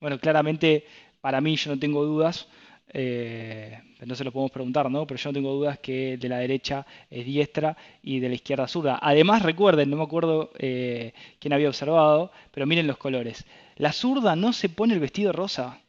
Bueno, 0.00 0.18
claramente 0.18 0.84
para 1.20 1.40
mí 1.40 1.56
yo 1.56 1.70
no 1.70 1.78
tengo 1.78 2.04
dudas, 2.04 2.48
eh, 2.92 3.80
no 4.04 4.14
se 4.14 4.24
lo 4.24 4.32
podemos 4.32 4.50
preguntar, 4.52 4.90
¿no? 4.90 5.06
Pero 5.06 5.18
yo 5.18 5.30
no 5.30 5.34
tengo 5.34 5.52
dudas 5.54 5.78
que 5.78 6.16
de 6.18 6.28
la 6.28 6.38
derecha 6.38 6.86
es 7.10 7.24
diestra 7.26 7.76
y 8.02 8.20
de 8.20 8.28
la 8.28 8.34
izquierda 8.34 8.68
zurda. 8.68 8.98
Además, 9.02 9.42
recuerden, 9.42 9.90
no 9.90 9.96
me 9.96 10.02
acuerdo 10.04 10.50
eh, 10.58 11.12
quién 11.38 11.52
había 11.52 11.68
observado, 11.68 12.30
pero 12.52 12.66
miren 12.66 12.86
los 12.86 12.98
colores. 12.98 13.44
La 13.76 13.92
zurda 13.92 14.36
no 14.36 14.52
se 14.52 14.68
pone 14.68 14.94
el 14.94 15.00
vestido 15.00 15.32
rosa. 15.32 15.80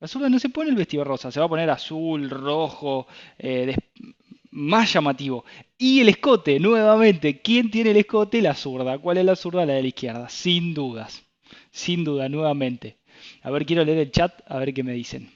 La 0.00 0.08
zurda 0.08 0.28
no 0.28 0.38
se 0.38 0.48
pone 0.50 0.70
el 0.70 0.76
vestido 0.76 1.04
rosa, 1.04 1.30
se 1.30 1.40
va 1.40 1.46
a 1.46 1.48
poner 1.48 1.70
azul, 1.70 2.30
rojo, 2.30 3.06
eh, 3.38 3.74
más 4.52 4.92
llamativo. 4.92 5.44
Y 5.78 6.00
el 6.00 6.08
escote, 6.10 6.60
nuevamente, 6.60 7.40
¿quién 7.42 7.70
tiene 7.70 7.90
el 7.90 7.98
escote? 7.98 8.42
La 8.42 8.54
zurda. 8.54 8.98
¿Cuál 8.98 9.18
es 9.18 9.24
la 9.24 9.36
zurda? 9.36 9.66
La 9.66 9.74
de 9.74 9.82
la 9.82 9.88
izquierda, 9.88 10.28
sin 10.28 10.74
dudas. 10.74 11.25
Sin 11.82 12.04
duda, 12.04 12.28
nuevamente. 12.28 12.96
A 13.42 13.50
ver, 13.50 13.66
quiero 13.66 13.84
leer 13.84 13.98
el 13.98 14.10
chat, 14.10 14.32
a 14.46 14.58
ver 14.58 14.72
qué 14.74 14.82
me 14.82 14.92
dicen. 14.94 15.30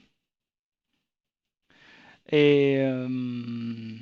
Em, 2.27 3.99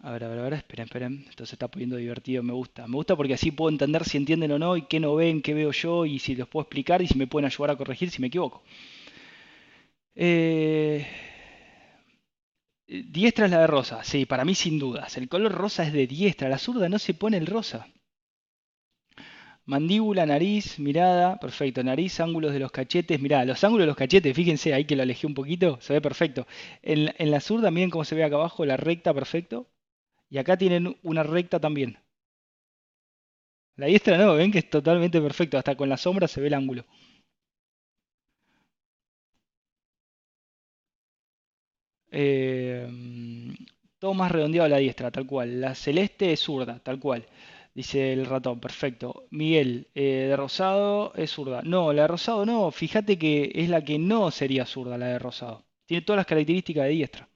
a 0.00 0.10
ver, 0.12 0.24
a 0.24 0.28
ver, 0.28 0.38
a 0.38 0.42
ver, 0.42 0.52
esperen, 0.54 0.84
esperen. 0.86 1.26
Esto 1.28 1.44
se 1.46 1.54
está 1.56 1.68
poniendo 1.68 1.96
divertido, 1.96 2.42
me 2.42 2.52
gusta. 2.54 2.86
Me 2.86 2.94
gusta 2.94 3.14
porque 3.16 3.34
así 3.34 3.50
puedo 3.50 3.70
entender 3.70 4.04
si 4.04 4.16
entienden 4.16 4.52
o 4.52 4.58
no 4.58 4.76
y 4.76 4.82
qué 4.82 4.98
no 5.00 5.14
ven, 5.14 5.42
qué 5.42 5.52
veo 5.54 5.72
yo 5.72 6.06
y 6.06 6.18
si 6.18 6.34
los 6.34 6.48
puedo 6.48 6.62
explicar 6.62 7.02
y 7.02 7.06
si 7.08 7.18
me 7.18 7.26
pueden 7.26 7.46
ayudar 7.46 7.70
a 7.72 7.76
corregir 7.76 8.10
si 8.10 8.20
me 8.20 8.28
equivoco. 8.28 8.62
Eh... 10.14 11.06
Diestra 12.88 13.46
es 13.46 13.50
la 13.50 13.60
de 13.60 13.66
rosa, 13.66 14.02
sí, 14.04 14.26
para 14.26 14.44
mí 14.44 14.54
sin 14.54 14.78
dudas. 14.78 15.16
El 15.16 15.28
color 15.28 15.52
rosa 15.52 15.82
es 15.84 15.92
de 15.92 16.06
diestra, 16.06 16.48
la 16.48 16.58
zurda 16.58 16.88
no 16.88 16.98
se 16.98 17.14
pone 17.14 17.36
el 17.36 17.46
rosa. 17.46 17.86
Mandíbula, 19.66 20.24
nariz, 20.26 20.78
mirada, 20.78 21.38
perfecto. 21.38 21.82
Nariz, 21.82 22.20
ángulos 22.20 22.52
de 22.52 22.60
los 22.60 22.70
cachetes, 22.70 23.20
mirá, 23.20 23.44
los 23.44 23.62
ángulos 23.64 23.82
de 23.82 23.88
los 23.88 23.96
cachetes, 23.96 24.34
fíjense 24.34 24.72
ahí 24.72 24.84
que 24.84 24.96
lo 24.96 25.02
alejé 25.02 25.26
un 25.26 25.34
poquito, 25.34 25.78
se 25.80 25.92
ve 25.92 26.00
perfecto. 26.00 26.46
En, 26.82 27.30
la 27.30 27.40
zurda, 27.40 27.70
miren 27.70 27.90
cómo 27.90 28.04
se 28.04 28.14
ve 28.14 28.24
acá 28.24 28.36
abajo, 28.36 28.64
la 28.64 28.76
recta, 28.76 29.12
perfecto. 29.14 29.68
Y 30.30 30.38
acá 30.38 30.56
tienen 30.56 30.96
una 31.02 31.22
recta 31.24 31.60
también. 31.60 31.98
La 33.76 33.86
diestra 33.86 34.18
no, 34.18 34.34
ven 34.34 34.52
que 34.52 34.58
es 34.58 34.68
totalmente 34.68 35.20
perfecto, 35.20 35.56
hasta 35.56 35.76
con 35.76 35.88
la 35.88 35.96
sombra 35.96 36.28
se 36.28 36.40
ve 36.40 36.48
el 36.48 36.54
ángulo. 36.54 36.84
Eh, 42.10 42.88
todo 43.98 44.14
más 44.14 44.30
redondeado 44.32 44.66
a 44.66 44.68
la 44.68 44.78
diestra, 44.78 45.10
tal 45.10 45.26
cual. 45.26 45.60
La 45.60 45.74
celeste 45.74 46.32
es 46.32 46.40
zurda, 46.40 46.78
tal 46.80 46.98
cual. 46.98 47.26
Dice 47.76 48.14
el 48.14 48.24
ratón, 48.24 48.58
perfecto. 48.58 49.26
Miguel, 49.30 49.88
eh, 49.94 50.28
de 50.30 50.36
rosado 50.36 51.12
es 51.14 51.30
zurda. 51.30 51.60
No, 51.62 51.92
la 51.92 52.02
de 52.02 52.08
rosado 52.08 52.46
no. 52.46 52.70
Fíjate 52.70 53.18
que 53.18 53.52
es 53.54 53.68
la 53.68 53.84
que 53.84 53.98
no 53.98 54.30
sería 54.30 54.64
zurda, 54.64 54.96
la 54.96 55.08
de 55.08 55.18
rosado. 55.18 55.66
Tiene 55.84 56.00
todas 56.00 56.16
las 56.16 56.24
características 56.24 56.84
de 56.84 56.90
diestra. 56.90 57.28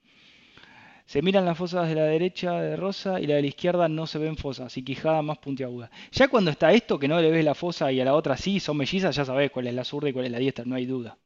Se 1.05 1.20
miran 1.20 1.44
las 1.44 1.59
fosas 1.59 1.90
de 1.90 1.94
la 1.94 2.05
derecha 2.05 2.59
de 2.59 2.74
Rosa 2.76 3.20
y 3.20 3.26
la 3.26 3.35
de 3.35 3.42
la 3.42 3.48
izquierda 3.48 3.87
no 3.90 4.07
se 4.07 4.18
ven 4.18 4.38
fosas 4.38 4.74
y 4.79 4.83
quijada 4.83 5.20
más 5.20 5.37
puntiaguda. 5.37 5.90
Ya 6.11 6.29
cuando 6.29 6.50
está 6.50 6.72
esto, 6.72 6.98
que 6.98 7.07
no 7.09 7.20
le 7.20 7.31
ves 7.31 7.44
la 7.44 7.55
fosa 7.55 7.92
y 7.92 8.00
a 8.00 8.07
la 8.07 8.14
otra 8.14 8.38
sí, 8.38 8.61
son 8.61 8.79
mellizas, 8.79 9.14
ya 9.14 9.26
sabes 9.26 9.50
cuál 9.50 9.66
es 9.66 9.74
la 9.74 9.85
zurda 9.85 10.09
y 10.09 10.14
cuál 10.14 10.24
es 10.24 10.33
la 10.33 10.38
diestra, 10.38 10.64
no 10.64 10.74
hay 10.74 10.87
duda. 10.87 11.18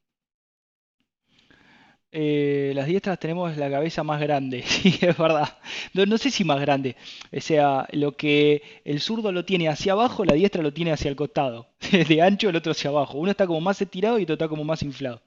Eh, 2.17 2.71
las 2.73 2.87
diestras 2.87 3.19
tenemos 3.19 3.57
la 3.57 3.69
cabeza 3.69 4.01
más 4.01 4.21
grande, 4.21 4.61
sí, 4.65 4.97
es 5.01 5.17
verdad. 5.17 5.57
No, 5.93 6.17
sé 6.17 6.31
si 6.31 6.45
más 6.45 6.61
grande. 6.61 6.95
O 7.35 7.41
sea, 7.41 7.85
lo 7.91 8.15
que 8.15 8.61
el 8.85 9.01
zurdo 9.01 9.33
lo 9.33 9.43
tiene 9.43 9.67
hacia 9.67 9.91
abajo, 9.91 10.23
la 10.23 10.33
diestra 10.33 10.63
lo 10.63 10.71
tiene 10.73 10.93
hacia 10.93 11.09
el 11.09 11.17
costado. 11.17 11.67
De 11.91 12.21
ancho, 12.21 12.47
el 12.47 12.55
otro 12.55 12.71
hacia 12.71 12.89
abajo. 12.89 13.17
Uno 13.17 13.31
está 13.31 13.45
como 13.45 13.59
más 13.59 13.81
estirado 13.81 14.17
y 14.17 14.23
otro 14.23 14.35
está 14.35 14.47
como 14.47 14.63
más 14.63 14.81
inflado. 14.81 15.21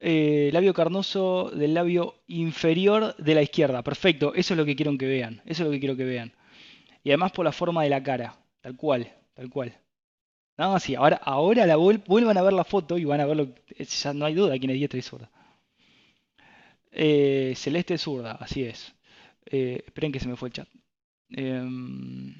Eh, 0.00 0.50
labio 0.52 0.74
carnoso 0.74 1.50
del 1.54 1.74
labio 1.74 2.16
inferior 2.26 3.14
de 3.16 3.34
la 3.36 3.42
izquierda. 3.42 3.82
Perfecto, 3.82 4.34
eso 4.34 4.54
es 4.54 4.58
lo 4.58 4.64
que 4.64 4.74
quiero 4.74 4.98
que 4.98 5.06
vean. 5.06 5.40
Eso 5.46 5.62
es 5.62 5.66
lo 5.68 5.70
que 5.70 5.78
quiero 5.78 5.96
que 5.96 6.04
vean. 6.04 6.32
Y 7.04 7.10
además 7.10 7.30
por 7.30 7.44
la 7.44 7.52
forma 7.52 7.84
de 7.84 7.90
la 7.90 8.02
cara. 8.02 8.36
Tal 8.60 8.76
cual, 8.76 9.12
tal 9.34 9.50
cual. 9.50 9.72
No, 10.58 10.78
sí, 10.80 10.94
ahora, 10.94 11.16
ahora 11.22 11.66
la 11.66 11.76
vuelvan 11.76 12.36
a 12.38 12.42
ver 12.42 12.52
la 12.52 12.64
foto 12.64 12.98
y 12.98 13.04
van 13.04 13.20
a 13.20 13.26
verlo. 13.26 13.48
Ya 13.78 14.12
no 14.12 14.24
hay 14.26 14.34
duda 14.34 14.58
quién 14.58 14.70
es 14.70 14.76
diestra 14.78 14.98
y 14.98 15.02
zurda. 15.02 15.30
Eh, 16.92 17.52
celeste 17.56 17.98
zurda, 17.98 18.32
así 18.40 18.62
es. 18.64 18.94
Eh, 19.46 19.82
esperen 19.86 20.12
que 20.12 20.20
se 20.20 20.28
me 20.28 20.36
fue 20.36 20.48
el 20.48 20.54
chat. 20.54 20.68
Em, 21.30 22.34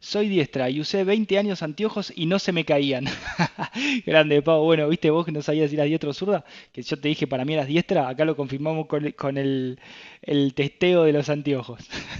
soy 0.00 0.28
diestra 0.28 0.70
y 0.70 0.80
usé 0.80 1.04
20 1.04 1.38
años 1.38 1.62
anteojos 1.62 2.12
y 2.14 2.26
no 2.26 2.38
se 2.38 2.52
me 2.52 2.64
caían. 2.64 3.06
Grande, 4.06 4.42
Pau. 4.42 4.64
Bueno, 4.64 4.88
viste 4.88 5.10
vos 5.10 5.24
que 5.24 5.32
no 5.32 5.42
sabías 5.42 5.70
si 5.70 5.76
eras 5.76 5.86
diestra 5.88 6.10
o 6.10 6.14
zurda, 6.14 6.44
que 6.72 6.82
yo 6.82 6.96
te 6.98 7.08
dije 7.08 7.26
para 7.26 7.44
mí 7.44 7.54
eras 7.54 7.66
diestra, 7.66 8.08
acá 8.08 8.24
lo 8.24 8.36
confirmamos 8.36 8.86
con, 8.86 9.10
con 9.12 9.36
el, 9.38 9.80
el 10.22 10.54
testeo 10.54 11.04
de 11.04 11.12
los 11.12 11.28
anteojos. 11.28 11.88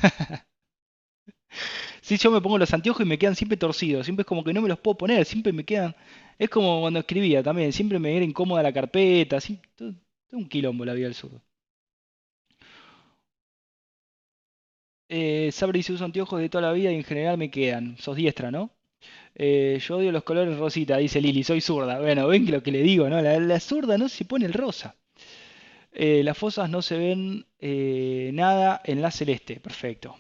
Sí, 2.09 2.17
yo 2.17 2.31
me 2.31 2.41
pongo 2.41 2.57
los 2.59 2.73
anteojos 2.73 3.05
y 3.05 3.09
me 3.09 3.19
quedan 3.19 3.37
siempre 3.37 3.59
torcidos, 3.59 4.07
siempre 4.07 4.23
es 4.23 4.27
como 4.27 4.43
que 4.43 4.55
no 4.55 4.63
me 4.63 4.69
los 4.69 4.79
puedo 4.81 4.97
poner, 4.97 5.25
siempre 5.27 5.53
me 5.53 5.65
quedan... 5.65 5.95
Es 6.39 6.49
como 6.49 6.81
cuando 6.81 7.01
escribía 7.01 7.43
también, 7.43 7.71
siempre 7.73 7.99
me 7.99 8.17
era 8.17 8.25
incómoda 8.25 8.63
la 8.63 8.73
carpeta, 8.73 9.37
así, 9.37 9.61
todo, 9.77 9.95
un 10.33 10.49
quilombo 10.49 10.85
la 10.87 10.95
vida 10.95 11.05
del 11.07 11.15
zurdo. 11.15 11.43
Eh, 15.11 15.51
Sabri 15.53 15.83
se 15.83 15.93
usa 15.93 16.07
anteojos 16.07 16.41
de 16.41 16.49
toda 16.49 16.63
la 16.63 16.73
vida 16.73 16.91
y 16.93 16.97
en 16.97 17.05
general 17.05 17.37
me 17.39 17.51
quedan. 17.51 17.97
Sos 17.99 18.17
diestra, 18.17 18.51
¿no? 18.51 18.71
Eh, 19.35 19.81
yo 19.87 19.99
odio 19.99 20.13
los 20.13 20.25
colores 20.25 20.59
rosita, 20.59 20.99
dice 20.99 21.21
Lili, 21.21 21.45
soy 21.45 21.61
zurda. 21.61 22.01
Bueno, 22.01 22.29
ven 22.29 22.47
que 22.47 22.53
lo 22.53 22.63
que 22.63 22.73
le 22.73 22.83
digo, 22.83 23.09
¿no? 23.11 23.21
La, 23.23 23.61
zurda 23.61 23.99
no 23.99 24.09
se 24.09 24.25
pone 24.25 24.47
el 24.47 24.55
rosa. 24.55 24.97
Eh, 25.93 26.23
las 26.25 26.39
fosas 26.39 26.71
no 26.71 26.83
se 26.83 26.99
ven 26.99 27.47
eh, 27.61 28.31
nada 28.35 28.81
en 28.85 29.03
la 29.03 29.11
celeste. 29.11 29.61
Perfecto. 29.61 30.17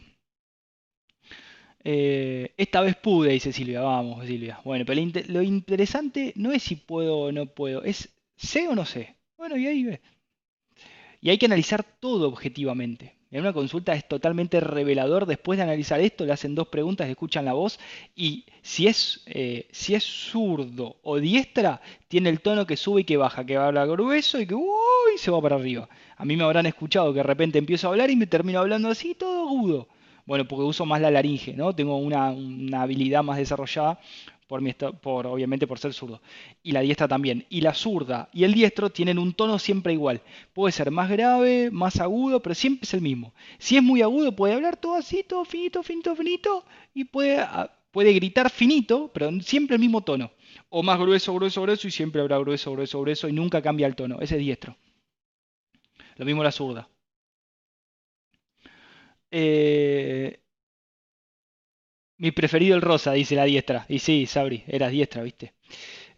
Eh, 1.84 2.52
esta 2.56 2.80
vez 2.80 2.96
pude, 2.96 3.32
dice 3.32 3.52
Silvia. 3.52 3.80
Vamos, 3.80 4.26
Silvia. 4.26 4.60
Bueno, 4.64 4.84
pero 4.84 5.00
lo 5.28 5.42
interesante 5.42 6.32
no 6.36 6.52
es 6.52 6.62
si 6.62 6.76
puedo 6.76 7.18
o 7.18 7.32
no 7.32 7.46
puedo, 7.46 7.82
es 7.84 8.08
sé 8.36 8.68
o 8.68 8.74
no 8.74 8.84
sé. 8.84 9.16
Bueno, 9.36 9.56
y 9.56 9.66
ahí 9.66 9.84
ve. 9.84 10.00
Y 11.20 11.30
hay 11.30 11.38
que 11.38 11.46
analizar 11.46 11.84
todo 12.00 12.28
objetivamente. 12.28 13.18
En 13.30 13.40
una 13.40 13.52
consulta 13.52 13.92
es 13.92 14.08
totalmente 14.08 14.58
revelador. 14.60 15.26
Después 15.26 15.58
de 15.58 15.64
analizar 15.64 16.00
esto, 16.00 16.24
le 16.24 16.32
hacen 16.32 16.54
dos 16.54 16.68
preguntas, 16.68 17.08
escuchan 17.08 17.44
la 17.44 17.52
voz 17.52 17.78
y 18.16 18.46
si 18.62 18.86
es, 18.86 19.22
eh, 19.26 19.68
si 19.70 19.94
es 19.94 20.04
zurdo 20.04 20.96
o 21.02 21.18
diestra, 21.18 21.82
tiene 22.08 22.30
el 22.30 22.40
tono 22.40 22.66
que 22.66 22.76
sube 22.76 23.02
y 23.02 23.04
que 23.04 23.18
baja, 23.18 23.44
que 23.44 23.56
habla 23.56 23.84
grueso 23.84 24.40
y 24.40 24.46
que 24.46 24.54
uy, 24.54 25.18
se 25.18 25.30
va 25.30 25.42
para 25.42 25.56
arriba. 25.56 25.88
A 26.16 26.24
mí 26.24 26.36
me 26.36 26.44
habrán 26.44 26.66
escuchado 26.66 27.12
que 27.12 27.18
de 27.18 27.24
repente 27.24 27.58
empiezo 27.58 27.88
a 27.88 27.90
hablar 27.90 28.10
y 28.10 28.16
me 28.16 28.26
termino 28.26 28.60
hablando 28.60 28.88
así, 28.88 29.14
todo 29.14 29.46
agudo. 29.46 29.88
Bueno, 30.28 30.46
porque 30.46 30.62
uso 30.62 30.84
más 30.84 31.00
la 31.00 31.10
laringe, 31.10 31.54
¿no? 31.54 31.74
Tengo 31.74 31.96
una, 31.96 32.34
habilidad 32.82 33.22
más 33.22 33.38
desarrollada 33.38 33.98
por, 34.46 34.60
mi, 34.60 34.74
por, 34.74 35.26
obviamente 35.26 35.66
por 35.66 35.78
ser 35.78 35.94
zurdo. 35.94 36.20
Y 36.62 36.72
la 36.72 36.82
diestra 36.82 37.08
también. 37.08 37.46
Y 37.48 37.62
la 37.62 37.72
zurda 37.72 38.28
y 38.34 38.44
el 38.44 38.52
diestro 38.52 38.90
tienen 38.90 39.18
un 39.18 39.32
tono 39.32 39.58
siempre 39.58 39.94
igual. 39.94 40.20
Puede 40.52 40.72
ser 40.72 40.90
más 40.90 41.08
grave, 41.08 41.70
más 41.70 41.98
agudo, 41.98 42.42
pero 42.42 42.54
siempre 42.54 42.84
es 42.84 42.92
el 42.92 43.00
mismo. 43.00 43.32
Si 43.56 43.78
es 43.78 43.82
muy 43.82 44.02
agudo, 44.02 44.36
puede 44.36 44.52
hablar 44.52 44.76
todo 44.76 44.96
así, 44.96 45.24
todo 45.26 45.46
finito, 45.46 45.82
finito, 45.82 46.14
finito, 46.14 46.62
y 46.92 47.04
puede, 47.04 47.38
ah, 47.40 47.70
puede 47.90 48.12
gritar 48.12 48.50
finito, 48.50 49.10
pero 49.14 49.30
siempre 49.40 49.76
el 49.76 49.80
mismo 49.80 50.02
tono. 50.02 50.30
O 50.68 50.82
más 50.82 50.98
grueso, 50.98 51.32
grueso, 51.32 51.62
grueso, 51.62 51.88
y 51.88 51.90
siempre 51.90 52.20
habrá 52.20 52.36
grueso, 52.36 52.70
grueso, 52.72 53.00
grueso, 53.00 53.30
y 53.30 53.32
nunca 53.32 53.62
cambia 53.62 53.86
el 53.86 53.96
tono. 53.96 54.18
Ese 54.20 54.34
es 54.34 54.40
diestro. 54.40 54.76
Lo 56.16 56.26
mismo 56.26 56.44
la 56.44 56.52
zurda. 56.52 56.86
Eh, 59.30 60.40
mi 62.16 62.32
preferido 62.32 62.74
el 62.76 62.82
rosa, 62.82 63.12
dice 63.12 63.34
la 63.36 63.44
diestra. 63.44 63.86
Y 63.88 64.00
sí, 64.00 64.26
Sabri, 64.26 64.64
eras 64.66 64.90
diestra, 64.90 65.22
¿viste? 65.22 65.54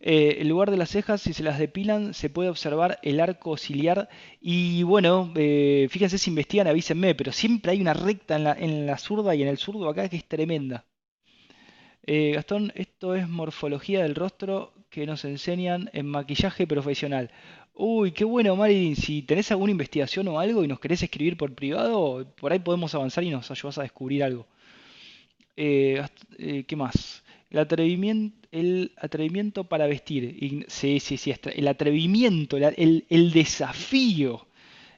Eh, 0.01 0.39
en 0.41 0.49
lugar 0.49 0.71
de 0.71 0.79
las 0.79 0.91
cejas, 0.91 1.21
si 1.21 1.35
se 1.35 1.43
las 1.43 1.59
depilan, 1.59 2.15
se 2.15 2.31
puede 2.31 2.49
observar 2.49 2.99
el 3.03 3.21
arco 3.21 3.57
ciliar. 3.57 4.09
Y 4.41 4.83
bueno, 4.83 5.33
eh, 5.37 5.89
fíjense 5.91 6.19
si 6.19 6.31
investigan, 6.31 6.67
avísenme, 6.67 7.15
pero 7.15 7.33
siempre 7.33 7.73
hay 7.73 7.81
una 7.81 7.95
recta 7.95 8.37
en 8.37 8.45
la, 8.45 8.53
en 8.55 8.87
la 8.87 8.99
zurda 8.99 9.35
y 9.35 9.43
en 9.43 9.49
el 9.49 9.59
zurdo 9.59 9.89
acá 9.89 10.09
que 10.09 10.17
es 10.17 10.27
tremenda. 10.27 10.87
Gastón, 12.07 12.73
esto 12.75 13.15
es 13.15 13.29
morfología 13.29 14.03
del 14.03 14.17
rostro 14.17 14.73
que 14.91 15.07
nos 15.07 15.25
enseñan 15.25 15.89
en 15.93 16.07
maquillaje 16.07 16.67
profesional. 16.67 17.31
Uy, 17.75 18.13
qué 18.13 18.25
bueno, 18.25 18.57
Marilyn. 18.57 18.97
Si 18.97 19.23
tenés 19.23 19.51
alguna 19.51 19.73
investigación 19.73 20.29
o 20.29 20.39
algo 20.39 20.63
y 20.65 20.69
nos 20.69 20.81
querés 20.81 21.03
escribir 21.03 21.37
por 21.37 21.55
privado, 21.55 22.27
por 22.37 22.53
ahí 22.53 22.59
podemos 22.59 22.95
avanzar 22.95 23.25
y 23.25 23.31
nos 23.31 23.51
ayudas 23.51 23.79
a 23.79 23.83
descubrir 23.83 24.23
algo. 24.23 24.47
Eh, 25.57 26.03
eh, 26.39 26.65
¿Qué 26.67 26.77
más? 26.77 27.23
El 27.51 27.59
atrevimiento, 27.59 28.49
el 28.53 28.93
atrevimiento 28.97 29.65
para 29.65 29.87
vestir. 29.87 30.65
sí, 30.69 31.01
sí, 31.01 31.17
sí. 31.17 31.35
El 31.55 31.69
atrevimiento, 31.69 32.57
el, 32.57 33.33
desafío. 33.33 34.47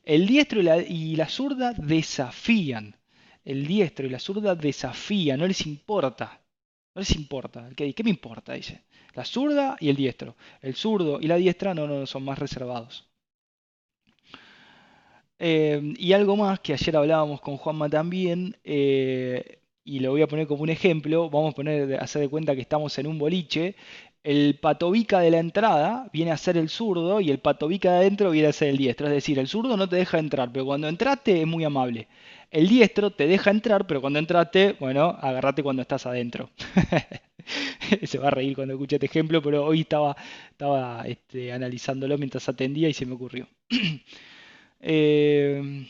El 0.04 0.26
diestro 0.26 0.60
y 0.60 0.64
la, 0.64 0.82
y 0.82 1.16
la 1.16 1.28
zurda 1.28 1.72
desafían. 1.74 2.96
El 3.44 3.66
diestro 3.66 4.06
y 4.06 4.10
la 4.10 4.18
zurda 4.18 4.54
desafían. 4.54 5.38
No 5.38 5.46
les 5.46 5.66
importa. 5.66 6.41
No 6.94 7.00
les 7.00 7.14
importa. 7.16 7.68
¿Qué, 7.76 7.94
me 8.04 8.10
importa? 8.10 8.54
Dice. 8.54 8.82
La 9.14 9.24
zurda 9.24 9.76
y 9.80 9.88
el 9.88 9.96
diestro. 9.96 10.36
El 10.60 10.74
zurdo 10.74 11.20
y 11.20 11.26
la 11.26 11.36
diestra 11.36 11.74
no, 11.74 11.86
no 11.86 12.06
son 12.06 12.24
más 12.24 12.38
reservados. 12.38 13.06
Eh, 15.38 15.94
y 15.98 16.12
algo 16.12 16.36
más 16.36 16.60
que 16.60 16.72
ayer 16.72 16.96
hablábamos 16.96 17.40
con 17.40 17.56
Juanma 17.56 17.88
también, 17.88 18.56
eh, 18.62 19.58
y 19.84 19.98
lo 19.98 20.12
voy 20.12 20.22
a 20.22 20.28
poner 20.28 20.46
como 20.46 20.62
un 20.62 20.68
ejemplo, 20.68 21.28
vamos 21.30 21.52
a 21.52 21.56
poner, 21.56 21.94
hacer 22.00 22.22
de 22.22 22.28
cuenta 22.28 22.54
que 22.54 22.60
estamos 22.60 22.96
en 22.98 23.08
un 23.08 23.18
boliche, 23.18 23.74
el 24.22 24.58
patobica 24.60 25.18
de 25.18 25.32
la 25.32 25.38
entrada 25.40 26.08
viene 26.12 26.30
a 26.30 26.36
ser 26.36 26.56
el 26.56 26.68
zurdo 26.68 27.20
y 27.20 27.30
el 27.30 27.40
patobica 27.40 27.90
de 27.90 27.98
adentro 27.98 28.30
viene 28.30 28.48
a 28.48 28.52
ser 28.52 28.68
el 28.68 28.76
diestro. 28.76 29.08
Es 29.08 29.12
decir, 29.14 29.38
el 29.40 29.48
zurdo 29.48 29.76
no 29.76 29.88
te 29.88 29.96
deja 29.96 30.18
entrar, 30.20 30.50
pero 30.52 30.64
cuando 30.64 30.88
entraste 30.88 31.40
es 31.40 31.46
muy 31.46 31.64
amable. 31.64 32.06
El 32.52 32.68
diestro 32.68 33.10
te 33.10 33.26
deja 33.26 33.50
entrar, 33.50 33.86
pero 33.86 34.00
cuando 34.00 34.18
entraste, 34.18 34.76
bueno, 34.78 35.06
agarrate 35.20 35.62
cuando 35.62 35.82
estás 35.82 36.04
adentro. 36.06 36.50
se 38.04 38.18
va 38.18 38.28
a 38.28 38.30
reír 38.30 38.54
cuando 38.54 38.74
escuche 38.74 38.96
este 38.96 39.06
ejemplo, 39.06 39.40
pero 39.42 39.64
hoy 39.64 39.80
estaba, 39.80 40.14
estaba 40.50 41.02
este, 41.06 41.50
analizándolo 41.52 42.18
mientras 42.18 42.48
atendía 42.48 42.88
y 42.88 42.94
se 42.94 43.06
me 43.06 43.14
ocurrió. 43.14 43.48
Eh, 44.84 45.86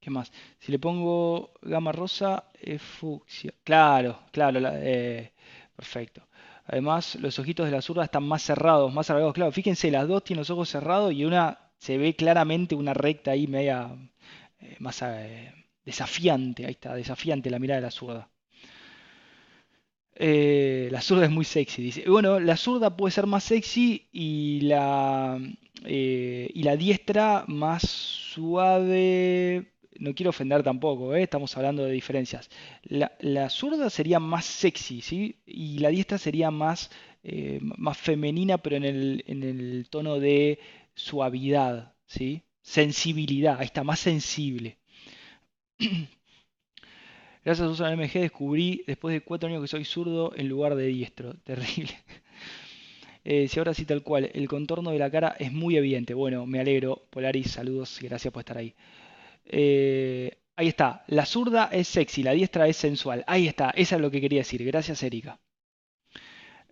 ¿Qué 0.00 0.10
más? 0.10 0.32
Si 0.58 0.72
le 0.72 0.78
pongo 0.78 1.52
gama 1.62 1.92
rosa, 1.92 2.44
es 2.60 2.82
fucsia. 2.82 3.54
Claro, 3.64 4.20
claro, 4.32 4.60
eh, 4.74 5.32
perfecto. 5.76 6.26
Además, 6.66 7.16
los 7.16 7.38
ojitos 7.38 7.66
de 7.66 7.72
la 7.72 7.82
zurda 7.82 8.04
están 8.04 8.24
más 8.24 8.42
cerrados, 8.42 8.92
más 8.92 9.06
cerrados. 9.06 9.32
Claro, 9.34 9.52
fíjense, 9.52 9.90
las 9.90 10.08
dos 10.08 10.24
tienen 10.24 10.40
los 10.40 10.50
ojos 10.50 10.68
cerrados 10.70 11.12
y 11.12 11.24
una 11.24 11.58
se 11.78 11.98
ve 11.98 12.14
claramente 12.16 12.74
una 12.74 12.94
recta 12.94 13.32
ahí 13.32 13.46
media 13.46 13.96
eh, 14.62 14.76
más 14.78 15.04
desafiante. 15.84 16.66
Ahí 16.66 16.72
está, 16.72 16.94
desafiante 16.94 17.50
la 17.50 17.58
mirada 17.58 17.80
de 17.80 17.86
la 17.86 17.90
zurda. 17.90 18.30
Eh, 20.14 20.88
la 20.90 21.00
zurda 21.00 21.24
es 21.24 21.30
muy 21.30 21.44
sexy, 21.44 21.82
dice. 21.82 22.08
Bueno, 22.08 22.38
la 22.38 22.56
zurda 22.56 22.96
puede 22.96 23.12
ser 23.12 23.26
más 23.26 23.44
sexy 23.44 24.08
y 24.12 24.60
la, 24.62 25.38
eh, 25.84 26.50
y 26.54 26.62
la 26.62 26.76
diestra 26.76 27.44
más 27.48 27.82
suave. 27.82 29.72
No 29.98 30.14
quiero 30.14 30.30
ofender 30.30 30.62
tampoco, 30.62 31.14
¿eh? 31.14 31.22
estamos 31.22 31.56
hablando 31.56 31.84
de 31.84 31.92
diferencias. 31.92 32.50
La, 32.84 33.12
la, 33.20 33.48
zurda 33.50 33.90
sería 33.90 34.18
más 34.20 34.44
sexy, 34.44 35.00
¿sí? 35.02 35.40
Y 35.46 35.78
la 35.78 35.90
diestra 35.90 36.18
sería 36.18 36.50
más, 36.50 36.90
más 37.76 37.98
femenina, 37.98 38.58
pero 38.58 38.76
en 38.76 38.84
el, 38.84 39.24
en 39.26 39.42
el 39.42 39.86
tono 39.90 40.18
de 40.18 40.58
suavidad, 40.94 41.94
¿sí? 42.06 42.42
Sensibilidad, 42.62 43.58
ahí 43.58 43.66
está, 43.66 43.84
más 43.84 44.00
sensible. 44.00 44.78
Gracias 47.44 47.66
a 47.66 47.70
Susana 47.70 47.96
MG 47.96 48.20
descubrí 48.20 48.84
después 48.86 49.12
de 49.12 49.20
cuatro 49.20 49.48
años 49.48 49.62
que 49.62 49.68
soy 49.68 49.84
zurdo 49.84 50.32
en 50.36 50.48
lugar 50.48 50.76
de 50.76 50.86
diestro. 50.86 51.34
Terrible. 51.44 51.92
Eh, 53.24 53.48
si 53.48 53.58
ahora 53.58 53.74
sí 53.74 53.84
tal 53.84 54.02
cual, 54.02 54.30
el 54.34 54.48
contorno 54.48 54.90
de 54.90 54.98
la 54.98 55.10
cara 55.10 55.36
es 55.38 55.52
muy 55.52 55.76
evidente. 55.76 56.14
Bueno, 56.14 56.46
me 56.46 56.60
alegro. 56.60 57.06
Polaris, 57.10 57.50
saludos 57.52 58.00
y 58.02 58.08
gracias 58.08 58.32
por 58.32 58.40
estar 58.42 58.58
ahí. 58.58 58.74
Eh, 59.44 60.38
ahí 60.56 60.68
está. 60.68 61.04
La 61.08 61.26
zurda 61.26 61.68
es 61.72 61.88
sexy, 61.88 62.22
la 62.22 62.32
diestra 62.32 62.68
es 62.68 62.76
sensual. 62.76 63.24
Ahí 63.26 63.48
está. 63.48 63.70
Eso 63.70 63.96
es 63.96 64.00
lo 64.00 64.10
que 64.10 64.20
quería 64.20 64.40
decir. 64.40 64.64
Gracias, 64.64 65.02
Erika. 65.02 65.38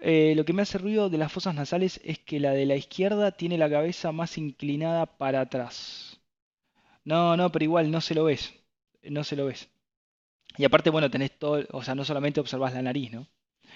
Eh, 0.01 0.35
lo 0.37 0.45
que 0.45 0.53
me 0.53 0.63
hace 0.63 0.79
ruido 0.79 1.09
de 1.11 1.19
las 1.19 1.33
fosas 1.33 1.55
nasales 1.55 2.01
es 2.05 2.19
que 2.19 2.41
la 2.41 2.53
de 2.53 2.67
la 2.67 2.77
izquierda 2.77 3.33
tiene 3.33 3.59
la 3.59 3.71
cabeza 3.71 4.13
más 4.13 4.39
inclinada 4.39 5.07
para 5.07 5.41
atrás. 5.43 6.21
No, 7.05 7.37
no, 7.37 7.53
pero 7.53 7.65
igual 7.65 7.91
no 7.91 8.01
se 8.01 8.15
lo 8.15 8.25
ves. 8.25 8.55
No 9.05 9.25
se 9.25 9.37
lo 9.37 9.47
ves. 9.47 9.69
Y 10.59 10.65
aparte, 10.65 10.91
bueno, 10.91 11.11
tenés 11.11 11.39
todo, 11.39 11.65
o 11.73 11.83
sea, 11.83 11.95
no 11.97 12.05
solamente 12.05 12.41
observas 12.41 12.75
la 12.75 12.83
nariz, 12.83 13.13
¿no? 13.13 13.29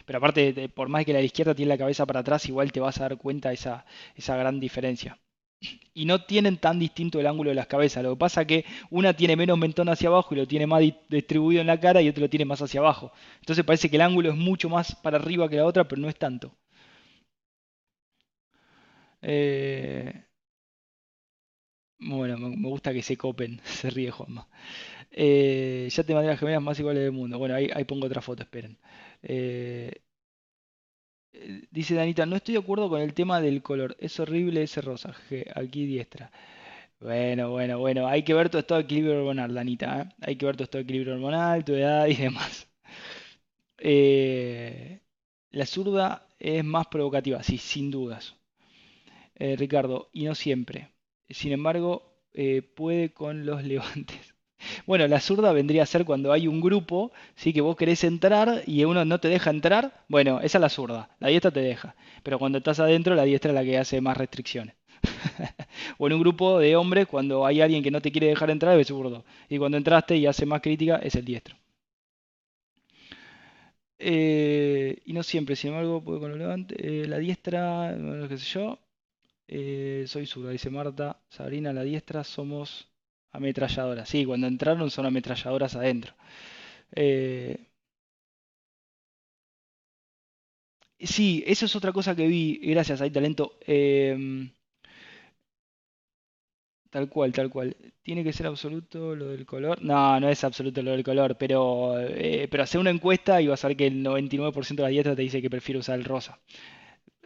Pero 0.07 0.19
aparte, 0.19 0.69
por 0.71 0.89
más 0.89 1.05
que 1.07 1.13
la 1.13 1.19
de 1.19 1.25
la 1.25 1.27
izquierda 1.27 1.55
tiene 1.55 1.71
la 1.71 1.79
cabeza 1.79 2.07
para 2.07 2.21
atrás, 2.21 2.47
igual 2.49 2.73
te 2.73 2.81
vas 2.81 2.99
a 2.99 3.03
dar 3.05 3.19
cuenta 3.19 3.53
esa, 3.53 3.87
esa 4.17 4.37
gran 4.37 4.61
diferencia. 4.61 5.19
Y 5.95 6.05
no 6.07 6.23
tienen 6.25 6.59
tan 6.59 6.79
distinto 6.79 7.21
el 7.21 7.27
ángulo 7.27 7.51
de 7.51 7.55
las 7.57 7.67
cabezas. 7.69 8.03
Lo 8.03 8.11
que 8.11 8.19
pasa 8.19 8.43
es 8.43 8.47
que 8.49 8.65
una 8.91 9.15
tiene 9.15 9.37
menos 9.37 9.59
mentón 9.59 9.89
hacia 9.89 10.09
abajo 10.09 10.35
y 10.35 10.39
lo 10.39 10.47
tiene 10.49 10.67
más 10.67 10.83
distribuido 11.09 11.61
en 11.61 11.67
la 11.69 11.79
cara 11.81 12.03
y 12.03 12.09
otra 12.09 12.23
lo 12.23 12.31
tiene 12.31 12.45
más 12.45 12.61
hacia 12.63 12.81
abajo. 12.81 13.13
Entonces 13.41 13.65
parece 13.65 13.89
que 13.91 13.97
el 13.97 14.03
ángulo 14.03 14.31
es 14.31 14.37
mucho 14.37 14.69
más 14.69 14.95
para 14.97 15.19
arriba 15.19 15.49
que 15.49 15.57
la 15.57 15.67
otra, 15.67 15.85
pero 15.87 16.01
no 16.03 16.09
es 16.09 16.17
tanto. 16.17 16.53
Eh, 19.23 20.25
bueno, 21.99 22.37
me 22.39 22.69
gusta 22.69 22.93
que 22.93 23.03
se 23.03 23.17
copen, 23.17 23.61
se 23.65 23.91
ríe 23.91 24.11
Juanma. 24.11 24.49
Eh, 25.11 25.89
ya 25.91 26.05
te 26.05 26.15
mandé 26.15 26.31
las 26.31 26.41
gemelas 26.41 26.63
más 26.63 26.79
iguales 26.81 27.03
del 27.05 27.13
mundo. 27.13 27.39
Bueno, 27.39 27.55
ahí, 27.57 27.85
pongo 27.87 28.07
otra 28.07 28.23
foto, 28.23 28.43
esperen. 28.45 28.79
Eh, 29.23 29.93
dice 31.71 31.95
Danita, 31.95 32.27
no 32.27 32.37
estoy 32.37 32.55
de 32.55 32.61
acuerdo 32.61 32.89
con 32.89 33.01
el 33.01 33.15
tema 33.15 33.41
del 33.41 33.63
color. 33.63 33.97
Es 34.01 34.19
horrible 34.21 34.63
ese 34.63 34.81
rosa. 34.81 35.15
aquí 35.55 35.87
diestra. 35.87 36.31
Bueno, 37.01 37.51
bueno, 37.51 37.79
bueno. 37.79 38.07
Hay 38.09 38.23
que 38.25 38.35
ver 38.35 38.49
tu 38.51 38.59
estado 38.59 38.81
de 38.81 38.85
equilibrio 38.85 39.19
hormonal, 39.19 39.55
Danita. 39.55 40.03
¿eh? 40.03 40.15
Hay 40.23 40.37
que 40.37 40.47
ver 40.47 40.57
tu 40.57 40.65
estado 40.65 40.79
de 40.79 40.85
equilibrio 40.85 41.15
hormonal, 41.15 41.65
tu 41.65 41.75
edad 41.75 42.07
y 42.07 42.15
demás. 42.17 42.69
la 45.51 45.67
zurda 45.67 46.27
es 46.39 46.65
más 46.65 46.87
provocativa, 46.89 47.43
sí, 47.43 47.59
sin 47.59 47.91
dudas. 47.91 48.35
Ricardo, 49.37 50.11
y 50.13 50.25
no 50.25 50.35
siempre. 50.35 50.91
Sin 51.29 51.53
embargo, 51.53 52.15
puede 52.77 53.13
con 53.13 53.47
los 53.47 53.65
levantes. 53.73 54.34
Bueno, 54.87 55.07
la 55.09 55.21
zurda 55.21 55.53
vendría 55.53 55.83
a 55.83 55.87
ser 55.87 56.05
cuando 56.05 56.33
hay 56.33 56.47
un 56.49 56.61
grupo, 56.61 57.13
sí, 57.37 57.53
que 57.53 57.61
vos 57.61 57.77
querés 57.77 58.05
entrar 58.05 58.63
y 58.67 58.85
uno 58.85 59.05
no 59.05 59.21
te 59.21 59.29
deja 59.29 59.51
entrar. 59.51 60.05
Bueno, 60.09 60.41
esa 60.41 60.59
es 60.59 60.63
la 60.63 60.69
zurda. 60.69 61.11
La 61.21 61.29
diestra 61.29 61.51
te 61.51 61.61
deja. 61.61 61.95
Pero 62.23 62.39
cuando 62.39 62.59
estás 62.59 62.81
adentro, 62.81 63.15
la 63.15 63.25
diestra 63.25 63.51
es 63.51 63.55
la 63.55 63.65
que 63.65 63.79
hace 63.79 64.01
más 64.01 64.17
restricciones. 64.17 64.75
o 65.99 66.07
en 66.07 66.13
un 66.15 66.21
grupo 66.21 66.59
de 66.59 66.77
hombres, 66.77 67.07
cuando 67.07 67.47
hay 67.47 67.61
alguien 67.61 67.83
que 67.83 67.91
no 67.91 68.01
te 68.01 68.13
quiere 68.13 68.29
dejar 68.29 68.51
entrar, 68.51 68.79
es 68.79 68.89
zurdo. 68.89 69.25
Y 69.49 69.59
cuando 69.59 69.77
entraste 69.79 70.17
y 70.17 70.27
hace 70.27 70.47
más 70.47 70.61
crítica, 70.61 70.97
es 70.97 71.15
el 71.15 71.25
diestro. 71.25 71.57
Eh, 73.99 75.01
y 75.05 75.13
no 75.13 75.23
siempre, 75.23 75.57
sin 75.57 75.71
embargo, 75.71 76.03
puedo 76.05 76.21
con 76.21 76.31
lo 76.31 76.37
levante. 76.37 76.75
Eh, 76.79 77.07
la 77.09 77.19
diestra, 77.19 77.93
bueno, 77.97 78.29
qué 78.29 78.39
sé 78.39 78.47
yo. 78.47 78.79
Eh, 79.49 80.05
soy 80.07 80.27
zurda, 80.27 80.51
dice 80.51 80.71
Marta. 80.71 81.21
Sabrina, 81.29 81.73
la 81.73 81.83
diestra 81.83 82.25
somos 82.25 82.89
Ametralladoras. 83.39 84.09
Sí, 84.09 84.25
cuando 84.25 84.47
entraron 84.47 84.91
son 84.91 85.05
ametralladoras 85.07 85.77
adentro. 85.77 86.15
Eh, 86.93 87.69
sí, 90.99 91.43
eso 91.47 91.67
es 91.67 91.77
otra 91.77 91.93
cosa 91.93 92.15
que 92.17 92.27
vi. 92.27 92.59
Gracias, 92.63 93.01
hay 93.01 93.11
talento. 93.11 93.59
Em, 93.67 94.51
tal 96.91 97.09
cual, 97.09 97.33
tal 97.33 97.51
cual. 97.51 97.77
¿Tiene 98.03 98.23
que 98.25 98.33
ser 98.33 98.47
absoluto 98.47 99.15
lo 99.17 99.29
del 99.29 99.45
color? 99.47 99.83
No, 99.83 100.19
no 100.21 100.29
es 100.29 100.45
absoluto 100.45 100.83
lo 100.83 100.93
del 100.93 101.03
color, 101.05 101.37
pero, 101.39 101.99
eh, 101.99 102.49
pero 102.51 102.63
hace 102.63 102.79
una 102.79 102.91
encuesta 102.91 103.41
y 103.41 103.49
vas 103.49 103.65
a 103.65 103.69
ver 103.69 103.77
que 103.77 103.87
el 103.87 104.03
99% 104.03 104.83
de 104.83 104.89
la 104.89 104.93
dieta 104.93 105.17
te 105.17 105.23
dice 105.23 105.43
que 105.43 105.51
prefiere 105.51 105.79
usar 105.81 105.99
el 105.99 106.05
rosa 106.05 106.39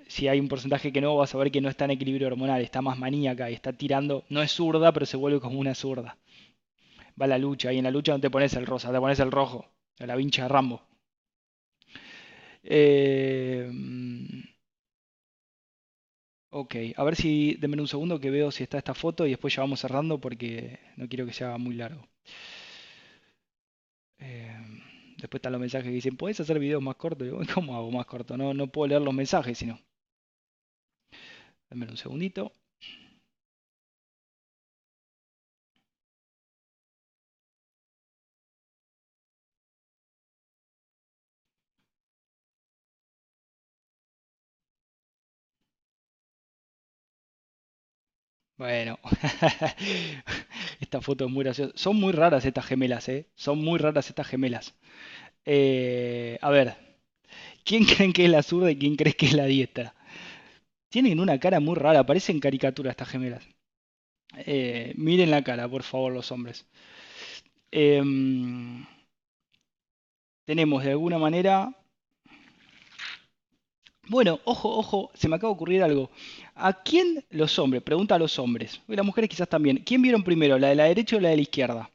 si 0.08 0.26
hay 0.28 0.40
un 0.40 0.48
porcentaje 0.48 0.92
que 0.92 1.00
no, 1.00 1.16
vas 1.16 1.34
a 1.34 1.38
ver 1.38 1.50
que 1.52 1.60
no 1.60 1.68
está 1.68 1.84
en 1.84 1.92
equilibrio 1.92 2.26
hormonal, 2.28 2.62
está 2.62 2.82
más 2.82 2.98
maníaca 2.98 3.50
y 3.50 3.54
está 3.54 3.72
tirando, 3.72 4.24
no 4.30 4.42
es 4.42 4.52
zurda, 4.52 4.92
pero 4.92 5.06
se 5.06 5.16
vuelve 5.16 5.40
como 5.40 5.60
una 5.60 5.74
zurda. 5.74 6.18
Va 7.20 7.26
a 7.26 7.28
la 7.28 7.38
lucha 7.38 7.72
y 7.72 7.78
en 7.78 7.84
la 7.84 7.90
lucha 7.90 8.12
no 8.12 8.20
te 8.20 8.30
pones 8.30 8.54
el 8.54 8.66
rosa, 8.66 8.90
te 8.92 8.98
pones 8.98 9.20
el 9.20 9.30
rojo, 9.30 9.66
la 9.98 10.16
vincha 10.16 10.42
de 10.44 10.48
Rambo. 10.48 10.82
Eh, 12.62 13.68
ok, 16.50 16.74
a 16.96 17.04
ver 17.04 17.16
si, 17.16 17.54
denme 17.54 17.80
un 17.80 17.88
segundo 17.88 18.20
que 18.20 18.30
veo 18.30 18.50
si 18.50 18.62
está 18.62 18.78
esta 18.78 18.94
foto 18.94 19.26
y 19.26 19.30
después 19.30 19.54
ya 19.54 19.62
vamos 19.62 19.80
cerrando 19.80 20.20
porque 20.20 20.78
no 20.96 21.08
quiero 21.08 21.26
que 21.26 21.32
sea 21.32 21.56
muy 21.58 21.74
largo. 21.74 22.06
Eh, 24.18 24.56
después 25.18 25.38
están 25.38 25.52
los 25.52 25.60
mensajes 25.60 25.88
que 25.88 25.94
dicen, 25.94 26.16
¿puedes 26.16 26.40
hacer 26.40 26.58
videos 26.58 26.82
más 26.82 26.96
cortos? 26.96 27.28
¿Cómo 27.54 27.76
hago 27.76 27.90
más 27.90 28.06
corto? 28.06 28.36
No, 28.36 28.54
no 28.54 28.68
puedo 28.68 28.88
leer 28.88 29.02
los 29.02 29.14
mensajes, 29.14 29.58
sino. 29.58 29.78
Dame 31.70 31.86
un 31.88 31.96
segundito. 31.96 32.52
Bueno, 48.56 48.98
esta 50.80 51.00
foto 51.00 51.26
es 51.26 51.30
muy 51.30 51.44
graciosa. 51.44 51.72
Son 51.76 51.96
muy 51.96 52.12
raras 52.12 52.44
estas 52.44 52.66
gemelas, 52.66 53.08
¿eh? 53.08 53.28
Son 53.36 53.58
muy 53.62 53.78
raras 53.78 54.08
estas 54.08 54.26
gemelas. 54.26 54.74
Eh, 55.46 56.38
a 56.42 56.50
ver, 56.50 56.76
¿quién 57.64 57.84
creen 57.86 58.12
que 58.14 58.26
es 58.26 58.30
la 58.32 58.42
zurda 58.44 58.70
y 58.72 58.78
quién 58.78 58.96
cree 58.96 59.14
que 59.14 59.26
es 59.26 59.34
la 59.34 59.46
diestra? 59.46 59.94
Tienen 60.90 61.20
una 61.20 61.38
cara 61.38 61.60
muy 61.60 61.74
rara, 61.76 62.04
parecen 62.04 62.40
caricaturas 62.40 62.92
estas 62.92 63.08
gemelas. 63.08 63.44
Eh, 64.36 64.92
miren 64.96 65.30
la 65.30 65.42
cara, 65.42 65.68
por 65.68 65.82
favor, 65.82 66.12
los 66.12 66.30
hombres. 66.32 66.66
Em, 67.70 68.84
tenemos 70.44 70.82
de 70.84 70.90
alguna 70.92 71.18
manera... 71.18 71.74
Bueno, 74.08 74.40
ojo, 74.44 74.70
ojo, 74.70 75.10
se 75.14 75.28
me 75.28 75.36
acaba 75.36 75.50
de 75.52 75.56
ocurrir 75.56 75.82
algo. 75.82 76.10
¿A 76.54 76.82
quién 76.82 77.24
los 77.28 77.58
hombres? 77.58 77.82
Pregunta 77.82 78.14
a 78.14 78.18
los 78.18 78.38
hombres. 78.38 78.80
Y 78.88 78.96
las 78.96 79.04
mujeres 79.04 79.28
quizás 79.28 79.48
también. 79.48 79.78
¿Quién 79.84 80.00
vieron 80.00 80.24
primero, 80.24 80.58
la 80.58 80.68
de 80.68 80.74
la 80.74 80.84
derecha 80.84 81.16
o 81.16 81.20
la 81.20 81.28
de 81.28 81.36
la 81.36 81.42
izquierda? 81.42 81.90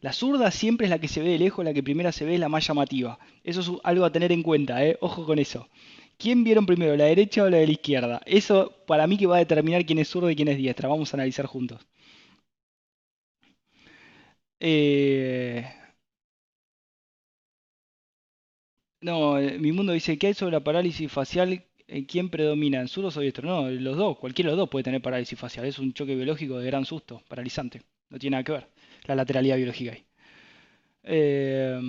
La 0.00 0.12
zurda 0.12 0.52
siempre 0.52 0.86
es 0.86 0.90
la 0.90 1.00
que 1.00 1.08
se 1.08 1.20
ve 1.20 1.30
de 1.30 1.38
lejos, 1.40 1.64
la 1.64 1.74
que 1.74 1.82
primera 1.82 2.12
se 2.12 2.24
ve 2.24 2.34
es 2.34 2.40
la 2.40 2.48
más 2.48 2.64
llamativa. 2.66 3.18
Eso 3.42 3.60
es 3.60 3.70
algo 3.82 4.04
a 4.04 4.12
tener 4.12 4.30
en 4.30 4.44
cuenta, 4.44 4.84
¿eh? 4.84 4.96
Ojo 5.00 5.26
con 5.26 5.40
eso. 5.40 5.68
¿Quién 6.18 6.44
vieron 6.44 6.66
primero, 6.66 6.94
la 6.96 7.04
derecha 7.06 7.42
o 7.42 7.48
la 7.50 7.56
de 7.58 7.66
la 7.66 7.72
izquierda? 7.72 8.20
Eso 8.26 8.72
para 8.86 9.06
mí 9.06 9.16
que 9.18 9.26
va 9.26 9.36
a 9.36 9.38
determinar 9.38 9.84
quién 9.86 9.98
es 9.98 10.08
zurdo 10.08 10.30
y 10.30 10.36
quién 10.36 10.48
es 10.48 10.58
diestra. 10.58 10.88
Vamos 10.88 11.12
a 11.12 11.16
analizar 11.16 11.46
juntos. 11.46 11.86
Eh, 14.60 15.64
no, 19.00 19.38
eh, 19.38 19.58
mi 19.58 19.72
mundo 19.72 19.92
dice, 19.92 20.18
¿qué 20.18 20.28
hay 20.28 20.34
sobre 20.34 20.52
la 20.52 20.64
parálisis 20.64 21.10
facial? 21.10 21.64
¿Quién 22.08 22.30
predomina? 22.30 22.80
¿En 22.80 22.88
zurdos 22.88 23.16
o 23.16 23.20
diestro? 23.20 23.46
No, 23.48 23.70
los 23.70 23.96
dos, 23.96 24.18
cualquiera 24.18 24.50
de 24.50 24.56
los 24.56 24.58
dos 24.64 24.70
puede 24.70 24.82
tener 24.84 25.00
parálisis 25.02 25.38
facial. 25.38 25.66
Es 25.66 25.78
un 25.78 25.92
choque 25.92 26.14
biológico 26.16 26.58
de 26.58 26.66
gran 26.66 26.84
susto, 26.84 27.22
paralizante. 27.28 27.82
No 28.10 28.18
tiene 28.18 28.34
nada 28.34 28.44
que 28.44 28.52
ver 28.52 28.68
la 29.04 29.14
lateralidad 29.14 29.56
biológica 29.56 29.92
ahí. 29.92 30.04
Eh, 31.04 31.80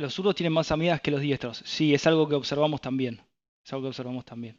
los 0.00 0.14
zurdos 0.14 0.34
tienen 0.34 0.52
más 0.52 0.72
amigas 0.72 1.00
que 1.00 1.10
los 1.10 1.20
diestros. 1.20 1.62
Sí, 1.64 1.94
es 1.94 2.06
algo 2.06 2.28
que 2.28 2.34
observamos 2.34 2.80
también. 2.80 3.20
Es 3.64 3.72
algo 3.72 3.84
que 3.84 3.88
observamos 3.88 4.24
también. 4.24 4.58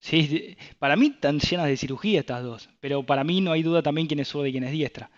Sí, 0.00 0.56
para 0.78 0.96
mí 0.96 1.06
están 1.06 1.40
llenas 1.40 1.66
de 1.66 1.76
cirugía 1.78 2.20
estas 2.20 2.42
dos, 2.42 2.68
pero 2.80 3.04
para 3.04 3.24
mí 3.24 3.40
no 3.40 3.52
hay 3.52 3.62
duda 3.62 3.82
también 3.82 4.06
quién 4.06 4.20
es 4.20 4.28
zurda 4.28 4.48
y 4.48 4.52
quién 4.52 4.64
es 4.64 4.72
diestra. 4.72 5.10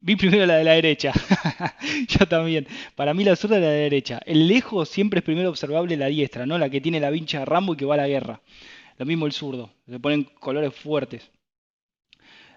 Vi 0.00 0.16
primero 0.16 0.44
la 0.44 0.56
de 0.56 0.64
la 0.64 0.72
derecha. 0.72 1.12
Yo 2.08 2.26
también. 2.28 2.66
Para 2.94 3.14
mí 3.14 3.24
la 3.24 3.36
zurda 3.36 3.56
es 3.56 3.62
la 3.62 3.68
de 3.68 3.76
la 3.76 3.82
derecha. 3.84 4.20
El 4.26 4.48
lejos 4.48 4.88
siempre 4.88 5.20
es 5.20 5.24
primero 5.24 5.48
observable 5.48 5.96
la 5.96 6.06
diestra, 6.06 6.44
¿no? 6.46 6.58
La 6.58 6.68
que 6.68 6.80
tiene 6.80 7.00
la 7.00 7.10
vincha 7.10 7.38
de 7.38 7.44
Rambo 7.46 7.72
y 7.72 7.76
que 7.78 7.86
va 7.86 7.94
a 7.94 7.98
la 7.98 8.08
guerra. 8.08 8.42
Lo 8.98 9.06
mismo 9.06 9.24
el 9.24 9.32
zurdo. 9.32 9.72
Se 9.88 9.98
ponen 9.98 10.24
colores 10.24 10.74
fuertes. 10.74 11.30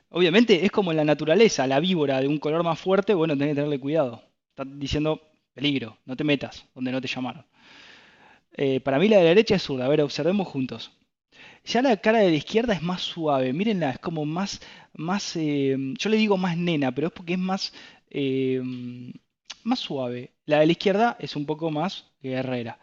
Obviamente 0.10 0.66
es 0.66 0.72
como 0.72 0.91
en 0.91 0.97
la 0.97 1.05
naturaleza, 1.05 1.68
la 1.68 1.80
víbora 1.80 2.22
de 2.22 2.28
un 2.28 2.38
color 2.38 2.64
más 2.64 2.80
fuerte, 2.80 3.14
bueno, 3.14 3.34
tenés 3.36 3.51
que 3.51 3.55
tenerle 3.55 3.80
cuidado. 3.80 4.24
Está 4.49 4.64
diciendo 4.66 5.22
peligro, 5.53 5.97
no 6.05 6.16
te 6.16 6.24
metas 6.24 6.66
donde 6.74 6.91
no 6.91 7.01
te 7.01 7.08
llamaron. 7.08 7.45
Eh, 8.53 8.80
para 8.80 8.99
mí 8.99 9.08
la 9.08 9.18
de 9.18 9.24
la 9.24 9.30
derecha 9.30 9.55
es 9.55 9.64
zurda, 9.64 9.86
a 9.86 9.89
ver, 9.89 10.01
observemos 10.01 10.47
juntos. 10.47 10.91
Ya 11.66 11.82
la 11.82 11.97
cara 11.97 12.20
de 12.20 12.30
la 12.30 12.38
izquierda 12.38 12.74
es 12.74 12.82
más 12.82 13.01
suave, 13.01 13.51
mírenla, 13.53 13.91
es 13.91 13.99
como 13.99 14.26
más, 14.26 14.62
más, 14.93 15.36
eh, 15.36 15.76
yo 15.97 16.10
le 16.10 16.18
digo 16.18 16.38
más 16.38 16.58
nena, 16.58 16.93
pero 16.93 17.08
es 17.08 17.14
porque 17.14 17.34
es 17.34 17.39
más, 17.39 17.74
eh, 18.10 18.62
más 19.64 19.80
suave. 19.80 20.32
La 20.45 20.60
de 20.60 20.66
la 20.66 20.72
izquierda 20.72 21.18
es 21.20 21.36
un 21.36 21.45
poco 21.45 21.70
más 21.72 22.05
guerrera. 22.22 22.80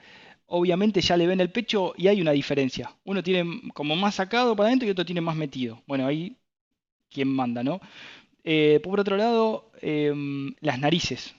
Obviamente 0.46 1.00
ya 1.00 1.16
le 1.16 1.26
ven 1.26 1.40
el 1.40 1.50
pecho 1.50 1.94
y 1.96 2.08
hay 2.08 2.20
una 2.20 2.32
diferencia. 2.32 2.94
Uno 3.04 3.22
tiene 3.22 3.72
como 3.72 3.96
más 3.96 4.16
sacado 4.16 4.54
para 4.54 4.68
adentro 4.68 4.86
y 4.86 4.90
otro 4.92 5.04
tiene 5.04 5.20
más 5.22 5.36
metido. 5.36 5.82
Bueno, 5.86 6.06
ahí 6.06 6.36
quien 7.14 7.28
manda, 7.28 7.62
¿no? 7.62 7.80
Eh, 8.44 8.80
por 8.82 9.00
otro 9.00 9.16
lado, 9.16 9.70
em, 9.80 10.54
las 10.60 10.78
narices. 10.78 11.34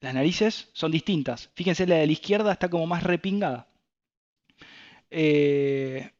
Las 0.00 0.14
narices 0.14 0.70
son 0.72 0.92
distintas. 0.92 1.50
Fíjense, 1.54 1.86
la 1.86 1.96
de 1.96 2.06
la 2.06 2.12
izquierda 2.12 2.52
está 2.52 2.68
como 2.70 2.86
más 2.86 3.02
repingada. 3.02 3.68
Eh, 5.10 6.10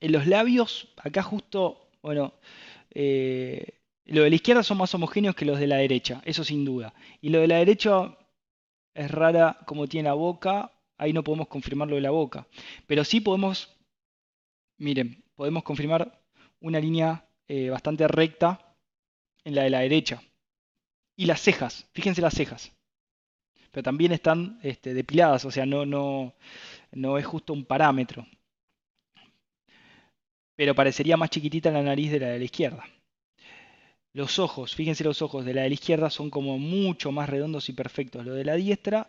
en 0.00 0.12
los 0.12 0.26
labios, 0.26 0.88
acá 0.96 1.22
justo, 1.22 1.88
bueno, 2.02 2.34
eh, 2.90 3.80
lo 4.06 4.22
de 4.22 4.30
la 4.30 4.36
izquierda 4.36 4.62
son 4.62 4.78
más 4.78 4.94
homogéneos 4.94 5.34
que 5.34 5.44
los 5.46 5.58
de 5.58 5.66
la 5.66 5.76
derecha, 5.76 6.20
eso 6.24 6.44
sin 6.44 6.64
duda. 6.64 6.94
Y 7.20 7.30
lo 7.30 7.40
de 7.40 7.48
la 7.48 7.56
derecha 7.58 8.16
es 8.94 9.10
rara 9.10 9.58
como 9.66 9.86
tiene 9.86 10.08
la 10.08 10.14
boca, 10.14 10.72
ahí 10.98 11.12
no 11.12 11.24
podemos 11.24 11.48
confirmar 11.48 11.88
lo 11.88 11.96
de 11.96 12.02
la 12.02 12.10
boca. 12.10 12.46
Pero 12.86 13.04
sí 13.04 13.20
podemos, 13.20 13.76
miren, 14.78 15.24
podemos 15.36 15.62
confirmar 15.62 16.20
una 16.60 16.80
línea 16.80 17.26
eh, 17.48 17.70
bastante 17.70 18.08
recta 18.08 18.74
en 19.44 19.54
la 19.54 19.62
de 19.64 19.70
la 19.70 19.80
derecha. 19.80 20.22
Y 21.16 21.26
las 21.26 21.40
cejas, 21.40 21.86
fíjense 21.92 22.20
las 22.22 22.34
cejas. 22.34 22.72
Pero 23.70 23.82
también 23.82 24.12
están 24.12 24.58
este, 24.62 24.94
depiladas, 24.94 25.44
o 25.44 25.50
sea, 25.50 25.66
no, 25.66 25.84
no, 25.84 26.34
no 26.92 27.18
es 27.18 27.26
justo 27.26 27.52
un 27.52 27.64
parámetro. 27.64 28.26
Pero 30.56 30.74
parecería 30.74 31.16
más 31.16 31.30
chiquitita 31.30 31.70
la 31.70 31.82
nariz 31.82 32.12
de 32.12 32.20
la 32.20 32.28
de 32.28 32.38
la 32.38 32.44
izquierda. 32.44 32.84
Los 34.12 34.38
ojos, 34.38 34.76
fíjense 34.76 35.02
los 35.02 35.22
ojos 35.22 35.44
de 35.44 35.54
la 35.54 35.62
de 35.62 35.70
la 35.70 35.74
izquierda 35.74 36.08
son 36.08 36.30
como 36.30 36.56
mucho 36.56 37.10
más 37.10 37.28
redondos 37.28 37.68
y 37.68 37.72
perfectos. 37.72 38.24
Los 38.24 38.36
de 38.36 38.44
la 38.44 38.54
diestra 38.54 39.08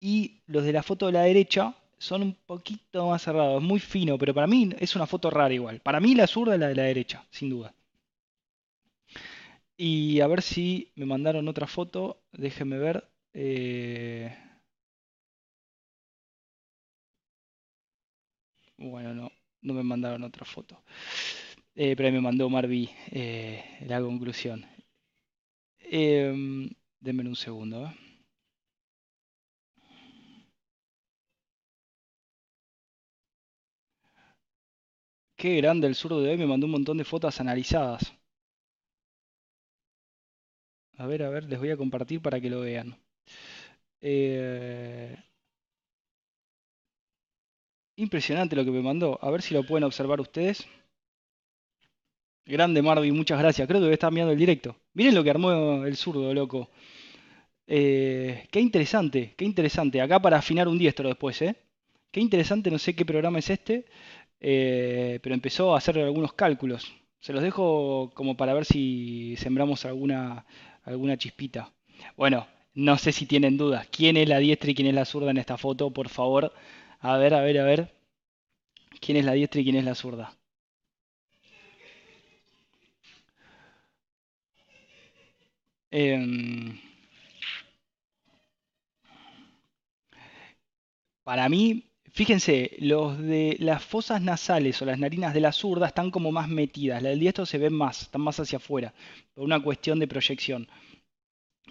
y 0.00 0.40
los 0.46 0.64
de 0.64 0.72
la 0.72 0.82
foto 0.82 1.06
de 1.06 1.12
la 1.12 1.22
derecha 1.22 1.74
son 2.00 2.22
un 2.22 2.34
poquito 2.34 3.08
más 3.10 3.22
cerrados, 3.22 3.62
muy 3.62 3.80
fino, 3.80 4.18
pero 4.18 4.34
para 4.34 4.48
mí 4.48 4.70
es 4.80 4.96
una 4.96 5.06
foto 5.06 5.30
rara 5.30 5.54
igual. 5.54 5.80
Para 5.82 6.00
mí 6.00 6.16
la 6.16 6.26
zurda 6.26 6.54
es 6.54 6.60
la 6.60 6.68
de 6.68 6.74
la 6.76 6.82
derecha, 6.84 7.26
sin 7.30 7.50
duda. 7.50 7.74
Y 9.76 10.20
a 10.20 10.26
ver 10.26 10.42
si 10.42 10.92
me 10.96 11.06
mandaron 11.06 11.48
otra 11.48 11.66
foto, 11.66 12.22
déjenme 12.32 12.78
ver. 12.78 13.08
Eh, 13.32 14.32
bueno, 18.78 19.14
no, 19.14 19.30
no 19.62 19.74
me 19.74 19.82
mandaron 19.82 20.22
otra 20.24 20.44
foto. 20.44 20.82
Eh, 21.74 21.94
pero 21.96 22.12
me 22.12 22.20
mandó 22.20 22.48
Marvi 22.50 22.90
eh, 23.10 23.64
la 23.88 24.00
conclusión. 24.00 24.66
Eh, 26.00 26.32
denme 27.00 27.22
un 27.28 27.36
segundo. 27.36 27.92
Qué 35.40 35.56
grande 35.56 35.86
el 35.86 35.94
zurdo 35.94 36.20
de 36.20 36.30
hoy, 36.30 36.36
me 36.36 36.46
mandó 36.46 36.66
un 36.66 36.72
montón 36.72 36.98
de 36.98 37.04
fotos 37.04 37.40
analizadas. 37.40 38.12
A 40.98 41.06
ver, 41.06 41.22
a 41.22 41.30
ver, 41.30 41.44
les 41.44 41.58
voy 41.58 41.70
a 41.70 41.76
compartir 41.76 42.20
para 42.22 42.40
que 42.40 42.50
lo 42.50 42.60
vean. 42.60 42.96
Eh, 44.02 45.16
impresionante 47.96 48.56
lo 48.56 48.64
que 48.64 48.70
me 48.70 48.82
mandó. 48.82 49.18
A 49.22 49.30
ver 49.30 49.40
si 49.42 49.54
lo 49.54 49.64
pueden 49.64 49.84
observar 49.84 50.20
ustedes. 50.20 50.66
Grande 52.44 52.82
Marvin, 52.82 53.16
muchas 53.16 53.38
gracias. 53.38 53.66
Creo 53.66 53.80
que 53.80 53.92
estar 53.92 54.12
mirando 54.12 54.32
el 54.32 54.38
directo. 54.38 54.76
Miren 54.92 55.14
lo 55.14 55.24
que 55.24 55.30
armó 55.30 55.84
el 55.86 55.96
zurdo, 55.96 56.34
loco. 56.34 56.68
Eh, 57.66 58.46
qué 58.50 58.60
interesante, 58.60 59.34
qué 59.38 59.44
interesante. 59.46 60.00
Acá 60.02 60.20
para 60.20 60.38
afinar 60.38 60.68
un 60.68 60.78
diestro 60.78 61.08
después, 61.08 61.40
¿eh? 61.42 61.56
Qué 62.10 62.20
interesante, 62.20 62.70
no 62.70 62.78
sé 62.78 62.94
qué 62.94 63.04
programa 63.04 63.38
es 63.38 63.50
este, 63.50 63.86
eh, 64.40 65.20
pero 65.22 65.34
empezó 65.34 65.74
a 65.74 65.78
hacer 65.78 65.98
algunos 65.98 66.32
cálculos. 66.34 66.92
Se 67.20 67.32
los 67.32 67.42
dejo 67.42 68.10
como 68.14 68.36
para 68.36 68.54
ver 68.54 68.64
si 68.64 69.36
sembramos 69.36 69.84
alguna, 69.84 70.46
alguna 70.84 71.16
chispita. 71.18 71.72
Bueno, 72.16 72.46
no 72.74 72.96
sé 72.98 73.12
si 73.12 73.26
tienen 73.26 73.56
dudas. 73.58 73.88
¿Quién 73.90 74.16
es 74.16 74.28
la 74.28 74.38
diestra 74.38 74.70
y 74.70 74.74
quién 74.74 74.88
es 74.88 74.94
la 74.94 75.04
zurda 75.04 75.30
en 75.30 75.38
esta 75.38 75.58
foto? 75.58 75.90
Por 75.92 76.08
favor, 76.08 76.52
a 77.00 77.16
ver, 77.18 77.34
a 77.34 77.42
ver, 77.42 77.58
a 77.58 77.64
ver. 77.64 77.94
¿Quién 79.00 79.16
es 79.18 79.24
la 79.24 79.32
diestra 79.32 79.60
y 79.60 79.64
quién 79.64 79.74
es 79.74 79.84
la 79.84 79.96
zurda? 79.96 80.38
Em, 85.92 86.80
para 91.24 91.48
mí, 91.48 91.89
fíjense, 92.12 92.76
los 92.78 93.18
de 93.18 93.56
las 93.60 93.84
fosas 93.84 94.20
nasales 94.22 94.80
o 94.82 94.84
las 94.84 94.98
narinas 94.98 95.34
de 95.34 95.40
la 95.40 95.52
zurda 95.52 95.86
están 95.86 96.10
como 96.10 96.32
más 96.32 96.48
metidas. 96.48 97.02
La 97.02 97.10
del 97.10 97.20
diestro 97.20 97.46
se 97.46 97.58
ven 97.58 97.74
más, 97.74 98.02
están 98.02 98.22
más 98.22 98.38
hacia 98.40 98.58
afuera, 98.58 98.94
por 99.34 99.44
una 99.44 99.60
cuestión 99.62 99.98
de 99.98 100.08
proyección. 100.08 100.68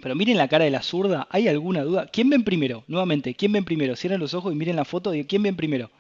Pero 0.01 0.15
miren 0.15 0.37
la 0.37 0.47
cara 0.47 0.65
de 0.65 0.71
la 0.71 0.81
zurda, 0.81 1.27
¿hay 1.29 1.47
alguna 1.47 1.83
duda? 1.83 2.07
¿Quién 2.07 2.29
ven 2.29 2.43
primero? 2.43 2.83
Nuevamente, 2.87 3.35
¿quién 3.35 3.51
ven 3.51 3.65
primero? 3.65 3.95
Cierren 3.95 4.19
los 4.19 4.33
ojos 4.33 4.53
y 4.53 4.55
miren 4.55 4.75
la 4.77 4.85
foto 4.85 5.11
de 5.11 5.25
quién 5.25 5.43
ven 5.43 5.55
primero. 5.55 5.91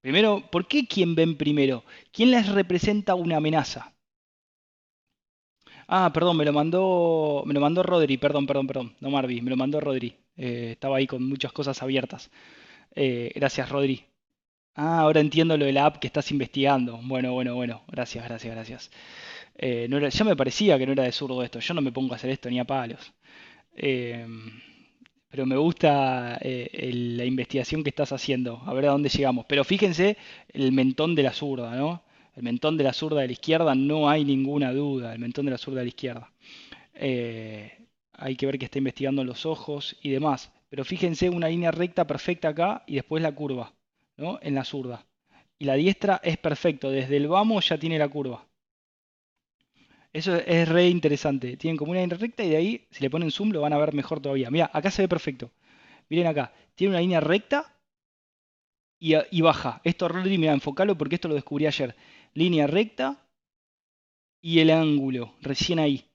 Primero, 0.00 0.42
¿por 0.50 0.66
qué 0.66 0.86
quién 0.86 1.14
ven 1.14 1.36
primero? 1.36 1.84
¿Quién 2.12 2.30
les 2.30 2.48
representa 2.48 3.14
una 3.14 3.36
amenaza? 3.36 3.92
Ah, 5.86 6.10
perdón, 6.12 6.36
me 6.36 6.44
lo 6.44 6.52
mandó, 6.52 7.42
me 7.46 7.54
lo 7.54 7.60
mandó 7.60 7.82
Rodri, 7.82 8.16
perdón, 8.16 8.46
perdón, 8.46 8.66
perdón, 8.66 8.96
no 9.00 9.10
Marvi, 9.10 9.40
me 9.42 9.50
lo 9.50 9.56
mandó 9.56 9.80
Rodri. 9.80 10.16
Eh, 10.36 10.70
estaba 10.72 10.96
ahí 10.96 11.06
con 11.06 11.22
muchas 11.28 11.52
cosas 11.52 11.82
abiertas. 11.82 12.30
Eh, 12.94 13.32
gracias, 13.34 13.68
Rodri. 13.68 14.04
Ah, 14.74 15.00
ahora 15.00 15.20
entiendo 15.20 15.56
lo 15.56 15.64
de 15.66 15.72
la 15.72 15.86
app 15.86 15.98
que 15.98 16.06
estás 16.06 16.30
investigando. 16.30 16.98
Bueno, 17.02 17.32
bueno, 17.32 17.54
bueno, 17.54 17.82
gracias, 17.88 18.24
gracias, 18.24 18.54
gracias. 18.54 18.90
Eh, 19.56 19.88
ya 20.10 20.24
me 20.24 20.36
parecía 20.36 20.78
que 20.78 20.86
no 20.86 20.92
era 20.92 21.04
de 21.04 21.12
zurdo 21.12 21.42
esto, 21.42 21.60
yo 21.60 21.74
no 21.74 21.82
me 21.82 21.92
pongo 21.92 22.14
a 22.14 22.16
hacer 22.16 22.30
esto 22.30 22.50
ni 22.50 22.58
a 22.58 22.64
palos. 22.64 23.12
pero 25.30 25.46
me 25.46 25.56
gusta 25.56 26.38
la 26.42 27.24
investigación 27.24 27.82
que 27.82 27.90
estás 27.90 28.12
haciendo, 28.12 28.62
a 28.66 28.74
ver 28.74 28.86
a 28.86 28.90
dónde 28.92 29.08
llegamos. 29.08 29.46
Pero 29.48 29.64
fíjense 29.64 30.16
el 30.52 30.72
mentón 30.72 31.14
de 31.14 31.22
la 31.22 31.32
zurda, 31.32 31.74
¿no? 31.76 32.02
El 32.34 32.42
mentón 32.44 32.76
de 32.78 32.84
la 32.84 32.92
zurda 32.92 33.20
de 33.20 33.26
la 33.26 33.32
izquierda 33.32 33.74
no 33.74 34.08
hay 34.08 34.24
ninguna 34.24 34.72
duda, 34.72 35.12
el 35.12 35.18
mentón 35.18 35.44
de 35.44 35.50
la 35.52 35.58
zurda 35.58 35.80
de 35.80 35.84
la 35.84 35.88
izquierda. 35.88 36.32
Eh, 36.94 37.72
hay 38.12 38.36
que 38.36 38.46
ver 38.46 38.58
que 38.58 38.66
está 38.66 38.78
investigando 38.78 39.24
los 39.24 39.44
ojos 39.46 39.96
y 40.02 40.10
demás. 40.10 40.52
Pero 40.72 40.86
fíjense 40.86 41.28
una 41.28 41.48
línea 41.48 41.70
recta 41.70 42.06
perfecta 42.06 42.48
acá 42.48 42.82
y 42.86 42.94
después 42.94 43.22
la 43.22 43.32
curva, 43.32 43.74
¿no? 44.16 44.38
En 44.40 44.54
la 44.54 44.64
zurda. 44.64 45.04
Y 45.58 45.66
la 45.66 45.74
diestra 45.74 46.18
es 46.24 46.38
perfecto, 46.38 46.90
desde 46.90 47.18
el 47.18 47.28
vamos 47.28 47.68
ya 47.68 47.76
tiene 47.76 47.98
la 47.98 48.08
curva. 48.08 48.46
Eso 50.14 50.34
es 50.34 50.66
re 50.66 50.88
interesante. 50.88 51.58
Tienen 51.58 51.76
como 51.76 51.90
una 51.90 52.00
línea 52.00 52.16
recta 52.16 52.42
y 52.42 52.48
de 52.48 52.56
ahí, 52.56 52.86
si 52.90 53.02
le 53.02 53.10
ponen 53.10 53.30
zoom, 53.30 53.50
lo 53.50 53.60
van 53.60 53.74
a 53.74 53.76
ver 53.76 53.92
mejor 53.92 54.20
todavía. 54.20 54.50
Mira, 54.50 54.70
acá 54.72 54.90
se 54.90 55.02
ve 55.02 55.08
perfecto. 55.08 55.50
Miren 56.08 56.28
acá. 56.28 56.54
Tiene 56.74 56.92
una 56.92 57.00
línea 57.00 57.20
recta 57.20 57.78
y, 58.98 59.12
y 59.30 59.40
baja. 59.42 59.82
Esto, 59.84 60.08
Rodri, 60.08 60.38
mira, 60.38 60.54
enfocalo 60.54 60.96
porque 60.96 61.16
esto 61.16 61.28
lo 61.28 61.34
descubrí 61.34 61.66
ayer 61.66 61.94
línea 62.32 62.66
recta 62.66 63.26
y 64.40 64.60
el 64.60 64.70
ángulo, 64.70 65.34
recién 65.42 65.80
ahí. 65.80 66.06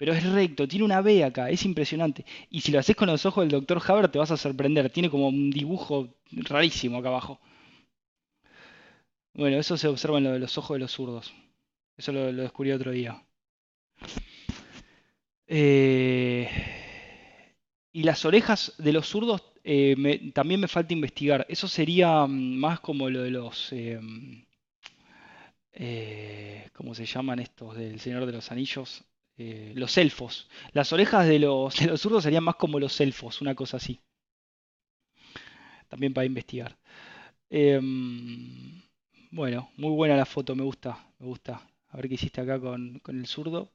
Pero 0.00 0.14
es 0.14 0.24
recto, 0.24 0.66
tiene 0.66 0.86
una 0.86 1.02
B 1.02 1.22
acá, 1.22 1.50
es 1.50 1.62
impresionante. 1.66 2.24
Y 2.48 2.62
si 2.62 2.72
lo 2.72 2.78
haces 2.78 2.96
con 2.96 3.08
los 3.08 3.26
ojos 3.26 3.44
del 3.44 3.50
Dr. 3.50 3.82
Haber 3.86 4.08
te 4.08 4.18
vas 4.18 4.30
a 4.30 4.38
sorprender, 4.38 4.88
tiene 4.88 5.10
como 5.10 5.28
un 5.28 5.50
dibujo 5.50 6.08
rarísimo 6.32 6.96
acá 6.96 7.08
abajo. 7.08 7.38
Bueno, 9.34 9.58
eso 9.58 9.76
se 9.76 9.88
observa 9.88 10.16
en 10.16 10.24
lo 10.24 10.32
de 10.32 10.38
los 10.38 10.56
ojos 10.56 10.76
de 10.76 10.78
los 10.78 10.92
zurdos. 10.92 11.34
Eso 11.98 12.12
lo, 12.12 12.32
descubrí 12.32 12.72
otro 12.72 12.92
día. 12.92 13.22
Eh, 15.46 16.48
y 17.92 18.02
las 18.02 18.24
orejas 18.24 18.72
de 18.78 18.92
los 18.94 19.06
zurdos 19.06 19.42
eh, 19.64 20.30
también 20.32 20.60
me 20.60 20.68
falta 20.68 20.94
investigar. 20.94 21.44
Eso 21.46 21.68
sería 21.68 22.26
mm, 22.26 22.54
más 22.56 22.80
como 22.80 23.10
lo 23.10 23.22
de 23.22 23.30
los... 23.32 23.70
Eh, 23.72 24.00
eh, 25.72 26.70
¿cómo 26.72 26.94
se 26.94 27.04
llaman 27.04 27.40
estos 27.40 27.76
del 27.76 28.00
Señor 28.00 28.24
de 28.24 28.32
los 28.32 28.50
Anillos? 28.50 29.04
Eh, 29.42 29.72
los 29.74 29.96
elfos. 29.96 30.50
Las 30.74 30.92
orejas 30.92 31.26
de 31.26 31.38
los, 31.38 31.74
de 31.80 31.86
los 31.86 32.02
zurdos 32.02 32.24
serían 32.24 32.44
más 32.44 32.56
como 32.56 32.78
los 32.78 33.00
elfos, 33.00 33.40
una 33.40 33.54
cosa 33.54 33.78
así. 33.78 33.98
También 35.88 36.12
para 36.12 36.26
investigar. 36.26 36.76
Em, 37.48 38.82
bueno, 39.30 39.70
muy 39.78 39.92
buena 39.92 40.16
la 40.16 40.26
foto, 40.26 40.54
me 40.54 40.62
gusta, 40.62 41.06
me 41.18 41.26
gusta. 41.26 41.66
A 41.88 41.96
ver 41.96 42.08
qué 42.08 42.14
hiciste 42.16 42.42
acá 42.42 42.60
con, 42.60 42.98
con 43.00 43.18
el 43.18 43.26
zurdo. 43.26 43.72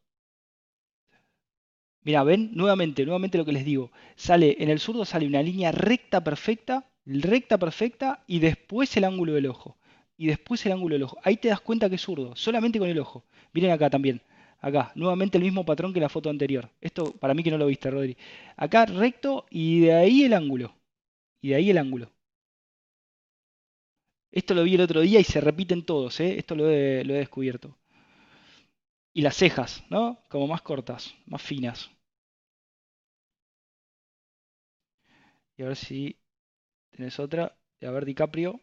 Mira, 2.03 2.23
ven, 2.23 2.51
nuevamente, 2.53 3.03
nuevamente 3.03 3.37
lo 3.39 3.45
que 3.45 3.51
les 3.51 3.65
digo. 3.65 3.91
Sale, 4.15 4.55
en 4.59 4.69
el 4.69 4.79
zurdo 4.79 5.03
sale 5.03 5.25
una 5.25 5.41
línea 5.41 5.71
recta 5.71 6.23
perfecta, 6.23 6.91
recta 7.05 7.57
perfecta, 7.57 8.23
y 8.27 8.37
después 8.39 8.95
el 8.97 9.05
ángulo 9.05 9.33
del 9.33 9.47
ojo 9.47 9.77
y 10.17 10.27
después 10.27 10.65
el 10.65 10.73
ángulo 10.73 10.93
del 10.95 11.03
ojo. 11.03 11.17
Ahí 11.23 11.37
te 11.37 11.49
das 11.49 11.61
cuenta 11.61 11.89
que 11.89 11.95
es 11.95 12.01
zurdo, 12.01 12.35
solamente 12.35 12.79
con 12.79 12.87
el 12.87 12.99
ojo. 12.99 13.25
Miren 13.53 13.71
acá 13.71 13.89
también. 13.89 14.21
Acá, 14.65 14.91
nuevamente 14.95 15.37
el 15.37 15.43
mismo 15.43 15.63
patrón 15.63 15.93
que 15.93 15.99
la 15.99 16.09
foto 16.09 16.27
anterior. 16.27 16.67
Esto 16.81 17.11
para 17.19 17.35
mí 17.35 17.43
que 17.43 17.51
no 17.51 17.57
lo 17.59 17.67
viste, 17.67 17.91
Rodri. 17.91 18.17
Acá 18.57 18.87
recto 18.87 19.45
y 19.51 19.81
de 19.81 19.93
ahí 19.93 20.23
el 20.23 20.33
ángulo. 20.33 20.73
Y 21.39 21.49
de 21.49 21.55
ahí 21.55 21.69
el 21.69 21.77
ángulo. 21.77 22.11
Esto 24.31 24.55
lo 24.55 24.63
vi 24.63 24.73
el 24.75 24.81
otro 24.81 25.01
día 25.01 25.19
y 25.19 25.23
se 25.23 25.39
repiten 25.39 25.85
todos, 25.85 26.19
¿eh? 26.19 26.39
Esto 26.39 26.55
lo 26.55 26.69
he, 26.71 27.03
descubierto. 27.03 27.77
Y 29.13 29.21
las 29.21 29.35
cejas, 29.35 29.83
¿no? 29.91 30.23
Como 30.29 30.47
más 30.47 30.61
cortas, 30.63 31.15
más 31.27 31.41
finas. 31.43 31.91
Y 35.57 35.63
a 35.63 35.67
ver 35.67 35.75
si 35.75 36.17
tenés 36.91 37.19
otra. 37.19 37.55
A 37.83 37.91
ver, 37.91 38.05
DiCaprio. 38.05 38.59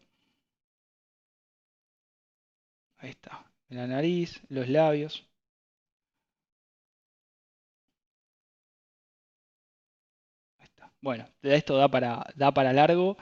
Ahí 2.98 3.10
está. 3.10 3.44
La 3.68 3.86
nariz, 3.86 4.40
los 4.48 4.68
labios. 4.68 5.26
Bueno, 11.02 11.26
esto 11.42 11.76
da 11.76 11.88
para, 11.88 12.24
da 12.36 12.52
para 12.52 12.72
largo. 12.72 13.16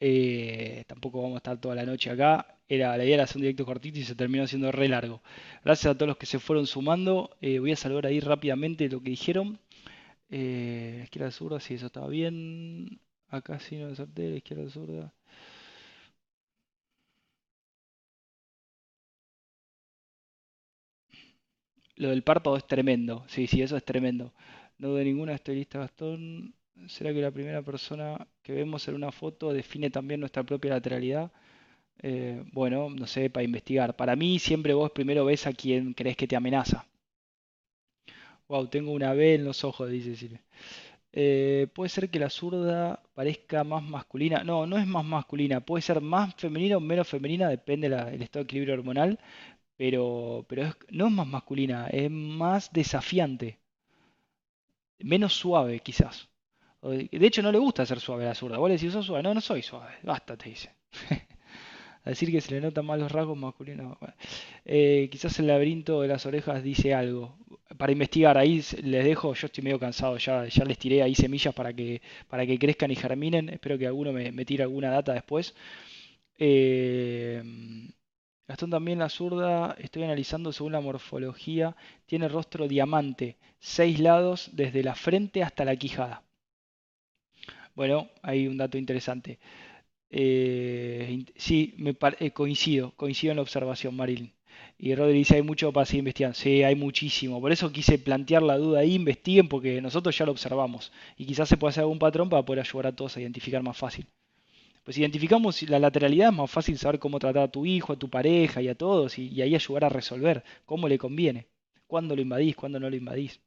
Eh, 0.00 0.84
tampoco 0.88 1.22
vamos 1.22 1.36
a 1.36 1.38
estar 1.38 1.58
toda 1.60 1.74
la 1.76 1.84
noche 1.86 2.10
acá. 2.10 2.58
Era, 2.68 2.96
la 2.96 3.04
idea 3.04 3.14
era 3.16 3.24
hacer 3.24 3.36
un 3.38 3.42
directo 3.42 3.64
cortito 3.66 3.98
y 3.98 4.04
se 4.04 4.14
terminó 4.16 4.44
haciendo 4.44 4.72
re 4.72 4.88
largo. 4.88 5.22
Gracias 5.64 5.92
a 5.92 5.96
todos 5.98 6.08
los 6.08 6.18
que 6.18 6.26
se 6.26 6.38
fueron 6.40 6.66
sumando. 6.66 7.30
Eh, 7.40 7.58
voy 7.60 7.72
a 7.72 7.76
saludar 7.76 8.06
ahí 8.06 8.20
rápidamente 8.20 8.88
lo 8.88 9.02
que 9.02 9.10
dijeron. 9.10 9.58
Eh, 10.30 11.02
izquierda 11.04 11.30
zurda, 11.32 11.60
sí, 11.60 11.74
eso 11.74 11.86
estaba 11.88 12.08
bien. 12.08 13.00
Acá 13.28 13.60
sí 13.60 13.76
no 13.78 13.88
la 13.90 14.36
izquierda 14.36 14.70
zurda. 14.70 15.14
Lo 21.96 22.10
del 22.10 22.22
párpado 22.22 22.56
es 22.56 22.66
tremendo. 22.68 23.24
Sí, 23.28 23.46
sí, 23.48 23.60
eso 23.62 23.76
es 23.76 23.84
tremendo. 23.84 24.32
No 24.78 24.94
de 24.94 25.04
ninguna 25.04 25.34
estilista 25.34 25.78
Gastón. 25.80 26.54
¿Será 26.88 27.12
que 27.12 27.20
la 27.20 27.30
primera 27.30 27.62
persona 27.62 28.26
que 28.42 28.52
vemos 28.52 28.86
en 28.88 28.94
una 28.94 29.10
foto 29.12 29.52
define 29.52 29.90
también 29.90 30.20
nuestra 30.20 30.42
propia 30.44 30.72
lateralidad? 30.72 31.32
Eh, 32.02 32.44
bueno, 32.52 32.90
no 32.90 33.06
sé, 33.06 33.30
para 33.30 33.44
investigar. 33.44 33.96
Para 33.96 34.16
mí 34.16 34.38
siempre 34.38 34.74
vos 34.74 34.90
primero 34.92 35.24
ves 35.24 35.46
a 35.46 35.52
quien 35.52 35.94
crees 35.94 36.16
que 36.16 36.28
te 36.28 36.36
amenaza. 36.36 36.86
Wow, 38.48 38.68
tengo 38.68 38.92
una 38.92 39.12
B 39.14 39.34
en 39.34 39.44
los 39.44 39.64
ojos, 39.64 39.90
dice 39.90 40.16
Silvia. 40.16 40.42
Eh, 41.12 41.68
puede 41.74 41.90
ser 41.90 42.10
que 42.10 42.18
la 42.20 42.30
zurda 42.30 43.02
parezca 43.14 43.64
más 43.64 43.82
masculina. 43.82 44.44
No, 44.44 44.66
no 44.66 44.78
es 44.78 44.86
más 44.86 45.04
masculina. 45.04 45.60
Puede 45.60 45.82
ser 45.82 46.00
más 46.00 46.34
femenina 46.36 46.76
o 46.78 46.80
menos 46.80 47.08
femenina, 47.08 47.48
depende 47.48 47.88
del 47.88 48.22
estado 48.22 48.44
de 48.44 48.46
equilibrio 48.46 48.74
hormonal. 48.74 49.18
Pero, 49.76 50.46
pero 50.48 50.74
no 50.90 51.06
es 51.08 51.12
más 51.12 51.26
masculina, 51.28 51.88
es 51.88 52.10
más 52.10 52.72
desafiante. 52.72 53.58
Menos 54.98 55.34
suave, 55.34 55.78
quizás. 55.78 56.28
De 56.90 57.26
hecho, 57.26 57.42
no 57.42 57.50
le 57.50 57.58
gusta 57.58 57.86
ser 57.86 58.00
suave 58.00 58.24
a 58.24 58.28
la 58.28 58.34
zurda. 58.34 58.58
Vos 58.58 58.68
le 58.68 58.76
decís, 58.76 58.92
sos 58.92 59.06
suave. 59.06 59.22
No, 59.22 59.32
no 59.34 59.40
soy 59.40 59.62
suave. 59.62 59.94
Basta, 60.02 60.36
te 60.36 60.50
dice. 60.50 60.70
a 62.04 62.10
decir 62.10 62.30
que 62.30 62.40
se 62.40 62.52
le 62.52 62.60
notan 62.60 62.84
más 62.84 62.98
los 62.98 63.10
rasgos 63.10 63.36
masculinos. 63.36 63.96
Eh, 64.64 65.08
quizás 65.10 65.38
el 65.38 65.46
laberinto 65.46 66.02
de 66.02 66.08
las 66.08 66.26
orejas 66.26 66.62
dice 66.62 66.94
algo. 66.94 67.38
Para 67.78 67.92
investigar, 67.92 68.36
ahí 68.36 68.62
les 68.82 69.04
dejo, 69.04 69.34
yo 69.34 69.46
estoy 69.46 69.64
medio 69.64 69.80
cansado, 69.80 70.16
ya, 70.18 70.46
ya 70.46 70.64
les 70.64 70.78
tiré 70.78 71.02
ahí 71.02 71.14
semillas 71.14 71.54
para 71.54 71.72
que, 71.72 72.02
para 72.28 72.46
que 72.46 72.58
crezcan 72.58 72.90
y 72.90 72.96
germinen. 72.96 73.48
Espero 73.48 73.78
que 73.78 73.86
alguno 73.86 74.12
me, 74.12 74.44
tire 74.44 74.62
alguna 74.62 74.90
data 74.90 75.14
después. 75.14 75.54
Eh, 76.38 77.42
Gastón 78.46 78.68
también 78.70 78.98
la 78.98 79.08
zurda, 79.08 79.74
estoy 79.78 80.02
analizando 80.02 80.52
según 80.52 80.72
la 80.72 80.80
morfología, 80.80 81.74
tiene 82.04 82.28
rostro 82.28 82.68
diamante, 82.68 83.38
seis 83.58 83.98
lados 83.98 84.50
desde 84.52 84.82
la 84.82 84.94
frente 84.94 85.42
hasta 85.42 85.64
la 85.64 85.76
quijada. 85.76 86.23
Bueno, 87.74 88.08
hay 88.22 88.46
un 88.46 88.56
dato 88.56 88.78
interesante. 88.78 89.38
Eh, 90.10 91.24
sí, 91.36 91.74
me 91.78 91.96
eh, 92.20 92.30
coincido, 92.30 92.92
coincido 92.96 93.32
en 93.32 93.36
la 93.36 93.42
observación, 93.42 93.96
Marilyn. 93.96 94.32
Y 94.78 94.94
Rodri 94.94 95.18
dice, 95.18 95.36
hay 95.36 95.42
mucho 95.42 95.72
para 95.72 95.86
seguir 95.86 96.00
investigando. 96.00 96.36
Sí, 96.36 96.62
hay 96.62 96.76
muchísimo. 96.76 97.40
Por 97.40 97.52
eso 97.52 97.72
quise 97.72 97.98
plantear 97.98 98.42
la 98.42 98.56
duda 98.58 98.80
ahí, 98.80 98.94
investiguen, 98.94 99.48
porque 99.48 99.80
nosotros 99.80 100.16
ya 100.16 100.26
lo 100.26 100.32
observamos. 100.32 100.92
Y 101.16 101.26
quizás 101.26 101.48
se 101.48 101.56
pueda 101.56 101.70
hacer 101.70 101.82
algún 101.82 101.98
patrón 101.98 102.28
para 102.28 102.44
poder 102.44 102.60
ayudar 102.60 102.88
a 102.88 102.96
todos 102.96 103.16
a 103.16 103.20
identificar 103.20 103.62
más 103.62 103.76
fácil. 103.76 104.06
Pues 104.84 104.96
si 104.96 105.00
identificamos 105.00 105.62
la 105.62 105.78
lateralidad 105.78 106.28
es 106.28 106.34
más 106.36 106.50
fácil 106.50 106.76
saber 106.78 106.98
cómo 106.98 107.18
tratar 107.18 107.44
a 107.44 107.50
tu 107.50 107.64
hijo, 107.66 107.94
a 107.94 107.98
tu 107.98 108.10
pareja 108.10 108.60
y 108.60 108.68
a 108.68 108.74
todos, 108.74 109.18
y, 109.18 109.40
ahí 109.40 109.54
ayudar 109.54 109.84
a 109.84 109.88
resolver 109.88 110.44
cómo 110.66 110.88
le 110.88 110.98
conviene, 110.98 111.46
cuándo 111.86 112.14
lo 112.14 112.22
invadís, 112.22 112.54
cuándo 112.54 112.78
no 112.78 112.90
lo 112.90 112.96
invadís. 112.96 113.40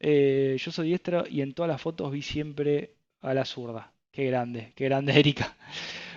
Eh, 0.00 0.56
yo 0.58 0.70
soy 0.70 0.88
diestra 0.88 1.24
y 1.30 1.40
en 1.40 1.54
todas 1.54 1.70
las 1.70 1.80
fotos 1.80 2.12
vi 2.12 2.20
siempre 2.20 2.94
a 3.24 3.34
la 3.34 3.44
zurda. 3.44 3.92
Qué 4.12 4.26
grande, 4.26 4.72
qué 4.76 4.84
grande 4.84 5.12
Erika. 5.18 5.56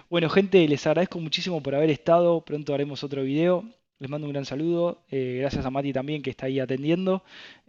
Bueno, 0.09 0.29
gente, 0.29 0.67
les 0.67 0.85
agradezco 0.85 1.19
muchísimo 1.19 1.61
por 1.61 1.75
haber 1.75 1.89
estado. 1.89 2.41
Pronto 2.41 2.73
haremos 2.73 3.03
otro 3.03 3.23
video. 3.23 3.65
Les 3.99 4.09
mando 4.09 4.27
un 4.27 4.33
gran 4.33 4.45
saludo. 4.45 5.03
Eh, 5.09 5.37
gracias 5.39 5.65
a 5.65 5.71
Mati 5.71 5.91
también 5.91 6.21
que 6.21 6.29
está 6.29 6.45
ahí 6.45 6.59
atendiendo. 6.59 7.23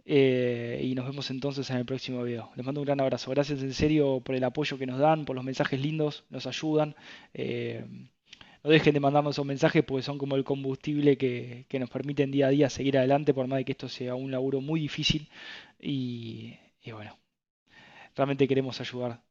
Eh, 0.05 0.81
y 0.83 0.95
nos 0.95 1.05
vemos 1.05 1.29
entonces 1.31 1.69
en 1.69 1.77
el 1.77 1.85
próximo 1.85 2.23
video. 2.23 2.51
Les 2.55 2.65
mando 2.65 2.81
un 2.81 2.85
gran 2.85 2.99
abrazo. 3.01 3.31
Gracias 3.31 3.61
en 3.61 3.73
serio 3.73 4.21
por 4.23 4.35
el 4.35 4.43
apoyo 4.43 4.77
que 4.77 4.85
nos 4.85 4.99
dan, 4.99 5.25
por 5.25 5.35
los 5.35 5.43
mensajes 5.43 5.79
lindos, 5.79 6.23
nos 6.29 6.47
ayudan. 6.47 6.95
Eh, 7.33 7.85
no 8.63 8.69
dejen 8.69 8.93
de 8.93 8.99
mandarnos 8.99 9.35
esos 9.35 9.45
mensajes 9.45 9.83
porque 9.83 10.03
son 10.03 10.17
como 10.17 10.35
el 10.35 10.43
combustible 10.43 11.17
que, 11.17 11.65
nos 11.79 11.89
permiten 11.89 12.31
día 12.31 12.47
a 12.47 12.49
día 12.49 12.69
seguir 12.69 12.97
adelante, 12.97 13.33
por 13.33 13.47
más 13.47 13.57
de 13.57 13.65
que 13.65 13.71
esto 13.71 13.87
sea 13.89 14.15
un 14.15 14.31
laburo 14.31 14.61
muy 14.61 14.79
difícil. 14.79 15.29
Y, 15.79 16.55
y 16.83 16.91
bueno, 16.91 17.18
realmente 18.15 18.47
queremos 18.47 18.79
ayudar. 18.81 19.21